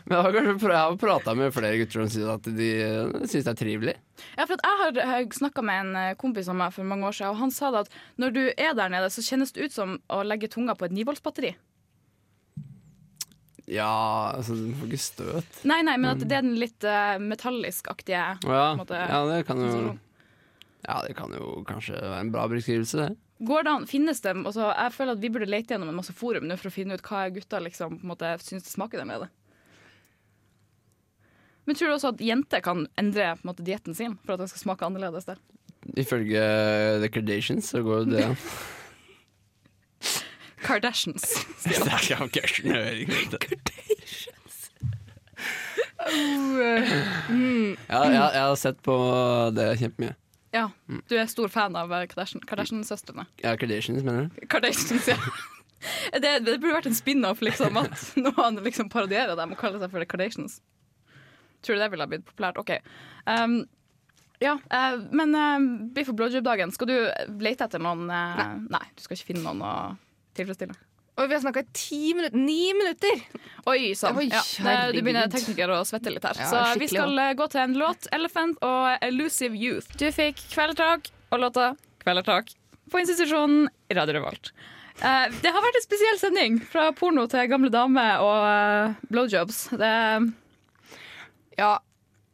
Men 0.00 0.16
jeg 0.16 0.24
har 0.24 0.34
kanskje 0.34 0.70
jeg 0.72 0.80
har 0.80 0.96
prata 0.98 1.34
med 1.38 1.54
flere 1.54 1.78
gutter 1.78 2.00
som 2.00 2.10
sier 2.10 2.30
at 2.32 2.48
de 2.56 2.70
uh, 2.82 3.18
syns 3.30 3.46
det 3.46 3.52
er 3.52 3.58
trivelig. 3.60 3.94
Ja, 4.34 4.46
for 4.48 4.56
at 4.56 4.98
jeg 4.98 5.06
har 5.06 5.26
snakka 5.36 5.64
med 5.66 5.82
en 5.84 5.98
eh, 6.00 6.16
kompis 6.18 6.50
av 6.50 6.58
meg 6.58 6.74
for 6.74 6.88
mange 6.88 7.06
år 7.06 7.14
siden, 7.14 7.34
og 7.34 7.42
han 7.44 7.54
sa 7.54 7.70
det 7.74 7.84
at 7.84 7.98
når 8.20 8.34
du 8.34 8.42
er 8.50 8.74
der 8.78 8.90
nede, 8.92 9.12
så 9.12 9.22
kjennes 9.24 9.54
det 9.54 9.68
ut 9.68 9.76
som 9.76 9.98
å 10.10 10.22
legge 10.26 10.50
tunga 10.50 10.74
på 10.74 10.88
et 10.88 10.96
nivoltsbatteri. 10.96 11.54
Ja, 13.70 14.34
altså, 14.34 14.56
du 14.58 14.72
får 14.74 14.90
ikke 14.90 15.02
støt. 15.04 15.58
Nei, 15.68 15.80
nei, 15.86 15.96
men 16.00 16.10
at 16.10 16.22
det 16.24 16.34
er 16.34 16.42
den 16.42 16.58
litt 16.58 16.82
uh, 16.86 17.16
metallisk-aktige 17.22 18.22
Oh, 18.46 18.54
ja. 18.54 18.70
ja, 18.82 19.20
det 19.30 19.42
kan 19.48 19.60
jo 19.62 19.70
Sånn. 19.70 19.98
Ja, 20.80 21.02
det 21.04 21.12
kan 21.18 21.32
jo 21.36 21.60
kanskje 21.68 21.98
være 22.00 22.22
en 22.24 22.32
bra 22.34 22.46
beskrivelse, 22.50 23.04
det. 23.04 23.18
Går 23.46 23.64
det 23.64 23.72
an, 23.72 23.86
finnes 23.88 24.18
det 24.20 24.32
altså, 24.36 24.66
Jeg 24.68 24.92
føler 24.92 25.16
at 25.16 25.20
vi 25.22 25.30
burde 25.32 25.48
lete 25.48 25.74
gjennom 25.74 25.92
en 25.92 25.96
masse 25.96 26.12
forum 26.16 26.48
nå 26.48 26.56
for 26.60 26.68
å 26.68 26.74
finne 26.74 26.96
ut 26.96 27.04
hva 27.04 27.26
gutta 27.32 27.60
liksom, 27.62 28.00
på 28.00 28.04
en 28.04 28.12
måte, 28.12 28.32
syns 28.44 28.66
det 28.66 28.72
smaker 28.72 29.04
med 29.08 29.24
det. 29.24 29.30
Men 31.68 31.76
tror 31.76 31.92
du 31.92 31.94
også 31.94 32.12
at 32.14 32.24
jenter 32.24 32.64
kan 32.64 32.84
endre 32.98 33.30
på 33.38 33.44
en 33.44 33.52
måte, 33.52 33.64
dietten 33.64 33.96
sin 33.96 34.18
for 34.24 34.34
at 34.34 34.42
den 34.42 34.50
skal 34.50 34.64
smake 34.64 34.88
annerledes 34.88 35.28
der? 35.28 35.40
Ifølge 36.00 36.42
The 37.00 37.08
Kardashians 37.12 37.70
så 37.72 37.84
går 37.86 38.10
det 38.10 38.26
an. 38.32 38.36
Kardashians. 40.64 41.24
Ikke 41.66 41.84
Kardashian, 41.84 42.30
Mm. 47.30 47.76
Ja, 47.88 48.00
jeg, 48.08 48.16
jeg 48.16 48.42
har 48.42 48.56
sett 48.58 48.78
på 48.84 48.94
det 49.56 49.66
kjempemye. 49.80 50.14
Ja, 50.54 50.64
Du 51.06 51.14
er 51.14 51.28
stor 51.30 51.48
fan 51.52 51.76
av 51.78 51.92
eh, 51.94 52.06
Kardashian- 52.10 52.42
Kardashian-søstrene. 52.48 53.26
Ja, 53.44 53.52
Kardashians, 53.60 54.02
mener 54.06 54.26
du? 54.32 54.46
Kardashians, 54.50 55.08
ja. 55.12 55.18
Det, 56.12 56.32
det 56.44 56.58
burde 56.60 56.74
vært 56.74 56.88
en 56.90 56.96
spin-off, 56.96 57.40
liksom, 57.40 57.76
at 57.80 58.02
noen 58.24 58.58
liksom 58.66 58.90
parodierer 58.92 59.32
dem 59.38 59.54
og 59.54 59.60
kaller 59.60 59.80
seg 59.80 59.92
for 59.92 60.02
The 60.02 60.08
Kardashians. 60.10 60.58
Tror 61.64 61.76
du 61.78 61.80
det 61.84 61.90
ville 61.92 62.04
ha 62.04 62.10
blitt 62.10 62.26
populært? 62.26 62.58
OK. 62.60 62.74
Um, 63.28 63.62
ja, 64.44 64.58
uh, 64.72 64.98
men 65.16 65.32
uh, 65.36 65.56
Biff 65.96 66.10
og 66.12 66.18
blowjob-dagen, 66.18 66.72
skal 66.76 66.90
du 66.90 66.96
lete 67.44 67.64
etter 67.68 67.80
noen 67.80 68.06
eh, 68.12 68.44
nei. 68.72 68.82
du 68.96 69.02
skal 69.04 69.16
ikke 69.18 69.30
finne 69.34 69.44
noen 69.46 69.64
å 69.64 69.72
tilfredsstille? 70.40 70.78
Og 71.20 71.28
vi 71.28 71.36
har 71.36 71.42
snakka 71.42 71.60
i 71.60 71.68
ti 71.76 72.14
minutter. 72.16 72.38
Ni 72.38 72.72
minutter! 72.76 73.24
Oi 73.68 73.92
sann. 73.98 74.16
Ja, 74.24 74.40
du 74.88 75.00
begynner 75.02 75.28
tekniker 75.32 75.72
å 75.74 75.82
svette 75.84 76.12
litt 76.12 76.24
her. 76.24 76.38
Ja, 76.40 76.48
så 76.48 76.80
vi 76.80 76.88
skal 76.88 77.12
også. 77.12 77.36
gå 77.36 77.48
til 77.52 77.60
en 77.60 77.76
låt, 77.82 78.08
'Elephant' 78.08 78.62
og 78.64 79.04
'Elusive 79.04 79.58
Youth'. 79.58 79.92
Du 80.00 80.06
fikk 80.14 80.40
Kvelertak 80.54 81.10
og 81.30 81.42
låta 81.44 81.74
'Kvelertak' 82.00 82.54
på 82.90 83.02
institusjonen 83.02 83.68
i 83.90 83.94
Radio 83.94 84.16
Revolt. 84.16 84.52
Uh, 85.00 85.28
det 85.42 85.52
har 85.52 85.62
vært 85.64 85.78
en 85.78 85.84
spesiell 85.84 86.18
sending, 86.20 86.58
fra 86.60 86.90
porno 86.92 87.26
til 87.30 87.46
gamle 87.48 87.70
damer 87.72 88.20
og 88.24 88.40
uh, 88.44 88.96
blowjobs. 89.12 89.68
Det, 89.80 89.92
Ja, 91.60 91.78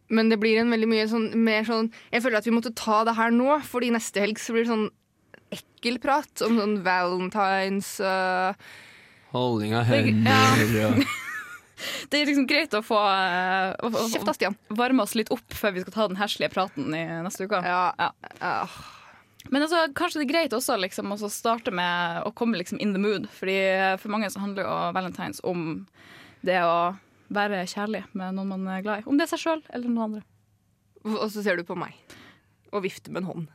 men 0.08 0.30
det 0.30 0.38
blir 0.38 0.60
en 0.60 0.70
veldig 0.70 0.88
mye 0.90 1.06
sånn 1.10 1.30
mer 1.42 1.64
sånn 1.66 1.88
Jeg 2.12 2.22
føler 2.22 2.38
at 2.38 2.46
vi 2.46 2.54
måtte 2.54 2.74
ta 2.78 3.02
det 3.06 3.16
her 3.18 3.32
nå, 3.34 3.58
fordi 3.66 3.90
neste 3.90 4.22
helg 4.22 4.38
så 4.38 4.54
blir 4.54 4.66
det 4.66 4.70
sånn 4.70 4.90
ekkel 5.86 6.00
prat 6.02 6.42
om 6.46 6.58
sånn 6.58 6.76
valentines 6.84 7.92
uh, 8.02 8.52
Holding 9.32 9.74
av 9.76 9.86
Det- 9.86 10.02
hender 10.02 10.90
og 10.90 11.00
det 12.10 12.18
er 12.22 12.26
liksom 12.30 12.46
greit 12.48 12.72
å 12.74 12.80
få, 12.82 12.96
uh, 12.96 13.96
Kjeft 14.10 14.34
Stian. 14.34 14.56
varme 14.70 15.02
oss 15.04 15.14
litt 15.14 15.30
opp 15.30 15.54
før 15.54 15.74
vi 15.76 15.82
skal 15.84 15.92
ta 15.92 16.06
den 16.08 16.16
heslige 16.16 16.50
praten 16.54 16.94
i 16.96 17.02
neste 17.22 17.44
uke. 17.44 17.60
Ja. 17.62 17.92
Ja. 18.00 18.10
ja. 18.40 18.68
Men 19.52 19.62
altså, 19.62 19.82
kanskje 19.94 20.22
det 20.22 20.26
er 20.26 20.30
greit 20.32 20.56
også 20.56 20.78
liksom, 20.80 21.12
å 21.12 21.30
starte 21.30 21.70
med 21.70 22.22
å 22.26 22.32
komme 22.34 22.56
liksom 22.58 22.80
in 22.80 22.94
the 22.96 23.02
mood. 23.02 23.28
Fordi 23.30 23.58
For 24.00 24.08
mange 24.10 24.30
så 24.32 24.40
handler 24.42 24.64
jo 24.64 24.78
valentines 24.96 25.42
om 25.44 25.84
det 26.46 26.62
å 26.64 26.96
være 27.28 27.66
kjærlig 27.68 28.06
med 28.16 28.38
noen 28.38 28.54
man 28.54 28.66
er 28.72 28.82
glad 28.86 29.02
i. 29.04 29.06
Om 29.06 29.18
det 29.20 29.26
er 29.26 29.34
seg 29.34 29.44
sjøl 29.44 29.62
eller 29.68 29.90
noen 29.90 30.06
andre. 30.08 30.24
Og 31.12 31.28
så 31.30 31.44
ser 31.44 31.60
du 31.60 31.66
på 31.68 31.76
meg 31.78 31.94
og 32.72 32.82
vifter 32.88 33.12
med 33.12 33.22
en 33.22 33.30
hånd. 33.30 33.46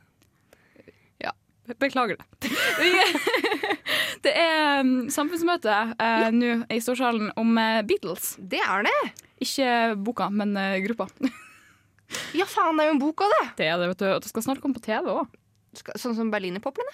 Be- 1.68 1.78
Beklager 1.78 2.18
det. 2.18 2.24
Det 4.22 4.32
er 4.38 4.82
um, 4.82 5.08
samfunnsmøte 5.10 5.76
eh, 5.98 6.28
nå 6.34 6.50
i 6.70 6.78
Storsalen 6.82 7.32
om 7.38 7.56
eh, 7.58 7.80
Beatles. 7.86 8.36
Det 8.38 8.60
er 8.62 8.86
det! 8.86 8.98
Ikke 9.42 9.70
boka, 9.98 10.28
men 10.30 10.56
eh, 10.58 10.80
gruppa. 10.86 11.08
Ja, 12.36 12.44
faen, 12.44 12.76
det 12.76 12.84
er 12.84 12.90
jo 12.90 12.92
en 12.92 13.00
bok 13.00 13.22
av 13.24 13.30
det! 13.32 13.44
Det 13.56 13.66
er 13.72 13.78
det, 13.80 13.86
vet 13.88 14.02
du. 14.02 14.06
Og 14.12 14.18
det 14.20 14.28
skal 14.28 14.44
snart 14.44 14.58
komme 14.60 14.76
på 14.76 14.82
TV 14.84 15.06
òg. 15.08 15.30
Sånn 15.96 16.12
som 16.12 16.28
Berlinerpoplene? 16.28 16.92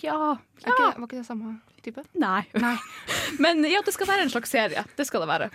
Ja. 0.00 0.14
ja. 0.62 0.72
ikke, 0.72 0.86
var 0.86 1.04
ikke 1.04 1.18
det 1.18 1.26
samme 1.26 1.58
type? 1.84 2.00
Nei. 2.16 2.40
Men 3.44 3.60
ja, 3.68 3.82
det 3.84 3.92
skal 3.92 4.08
være 4.08 4.24
en 4.24 4.32
slags 4.32 4.54
serie. 4.56 4.86
Det 4.96 5.04
skal 5.04 5.20
det 5.20 5.28
være. 5.28 5.50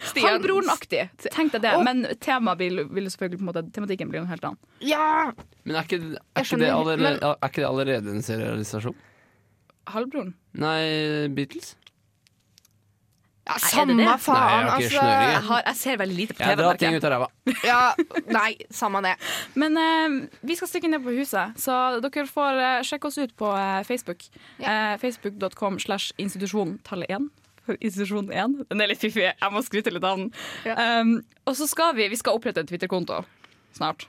Stian. 0.00 0.26
Halvbroren-aktig. 0.30 1.02
Tenk 1.28 1.52
deg 1.56 1.64
det. 1.66 1.74
Og, 1.76 1.84
Men 1.84 2.06
tema 2.20 2.54
vil, 2.60 2.84
vil 2.88 3.10
selvfølgelig 3.12 3.40
på 3.40 3.44
en 3.44 3.50
måte, 3.52 3.64
tematikken 3.76 4.12
blir 4.12 4.24
noe 4.24 4.30
helt 4.32 4.46
annet. 4.48 4.60
Ja! 4.84 5.32
Men 5.64 5.76
er 5.76 5.84
ikke, 5.88 6.00
er, 6.16 6.44
ikke 6.44 6.60
det 6.62 6.70
allerede, 6.72 7.04
men- 7.04 7.20
er 7.20 7.50
ikke 7.50 7.60
det 7.62 7.68
allerede 7.68 8.16
en 8.16 8.24
serialisasjon? 8.24 8.96
Halvbroren? 9.90 10.34
Nei, 10.60 11.28
Beatles? 11.36 11.74
ja 13.50 13.56
samme 13.58 13.96
det 13.98 14.04
det? 14.06 14.16
faen, 14.22 14.36
Nei, 14.38 14.58
jeg 14.60 14.72
altså. 14.76 15.06
Jeg, 15.10 15.38
har, 15.48 15.62
jeg 15.66 15.76
ser 15.80 15.96
veldig 15.98 16.16
lite 16.16 16.34
på 16.36 16.44
Jeg 16.44 16.56
TV. 16.56 16.62
drar 16.62 16.78
ting 16.78 16.94
ut 16.94 17.06
av 17.08 17.12
ræva. 17.14 17.28
Ja, 17.66 17.80
nei, 18.30 18.50
samme 18.70 19.00
det. 19.02 19.14
Men 19.58 19.78
uh, 19.80 20.28
vi 20.46 20.56
skal 20.58 20.70
stikke 20.70 20.90
ned 20.92 21.02
på 21.02 21.14
huset, 21.16 21.56
så 21.58 21.78
dere 22.04 22.26
får 22.30 22.60
uh, 22.60 22.68
sjekke 22.86 23.10
oss 23.10 23.18
ut 23.18 23.34
på 23.40 23.50
uh, 23.50 23.80
Facebook. 23.88 24.22
Eh, 24.60 24.94
Facebook.com 25.02 25.80
slash 25.82 26.12
institusjon 26.20 26.78
tallet 26.86 27.10
1. 27.10 27.26
Institusjon 27.78 28.30
1. 28.32 28.66
Den 28.70 28.80
er 28.80 28.90
litt 28.90 29.00
fiffig, 29.02 29.26
jeg 29.30 29.52
må 29.54 29.62
skryte 29.66 29.92
litt 29.94 30.04
av 30.04 30.16
den. 30.18 30.30
Um, 30.66 31.12
og 31.46 31.54
så 31.58 31.68
skal 31.70 31.94
vi, 31.94 32.08
vi 32.12 32.16
skal 32.20 32.34
opprette 32.38 32.60
en 32.64 32.66
Twitter-konto 32.70 33.22
snart. 33.76 34.06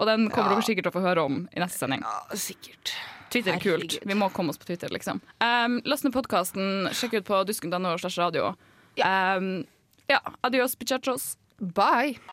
Og 0.00 0.06
den 0.08 0.30
kommer 0.30 0.50
Ja. 0.50 0.56
dere 0.56 0.64
sikkert 0.66 0.86
til 0.88 0.92
å 0.92 0.96
få 0.96 1.02
høre 1.04 1.24
om 1.28 1.48
i 1.54 1.60
neste 1.60 1.78
sending. 1.84 2.00
Ja, 2.00 2.36
sikkert. 2.36 2.94
Twitter 3.32 3.54
er 3.54 3.60
kult. 3.60 3.98
Vi 4.04 4.14
må 4.14 4.30
komme 4.32 4.50
oss 4.50 4.58
på 4.58 4.66
Twitter, 4.68 4.88
liksom. 4.92 5.20
Um, 5.40 5.80
Last 5.84 6.04
ned 6.04 6.12
podkasten. 6.12 6.88
Sjekk 6.92 7.14
ut 7.20 7.24
på 7.28 7.42
dusken.no 7.48 7.96
slash 7.98 8.18
radio. 8.18 8.54
Um, 9.04 9.64
ja, 10.08 10.18
adios, 10.44 10.74
bichachos. 10.76 11.36
Bye. 11.60 12.18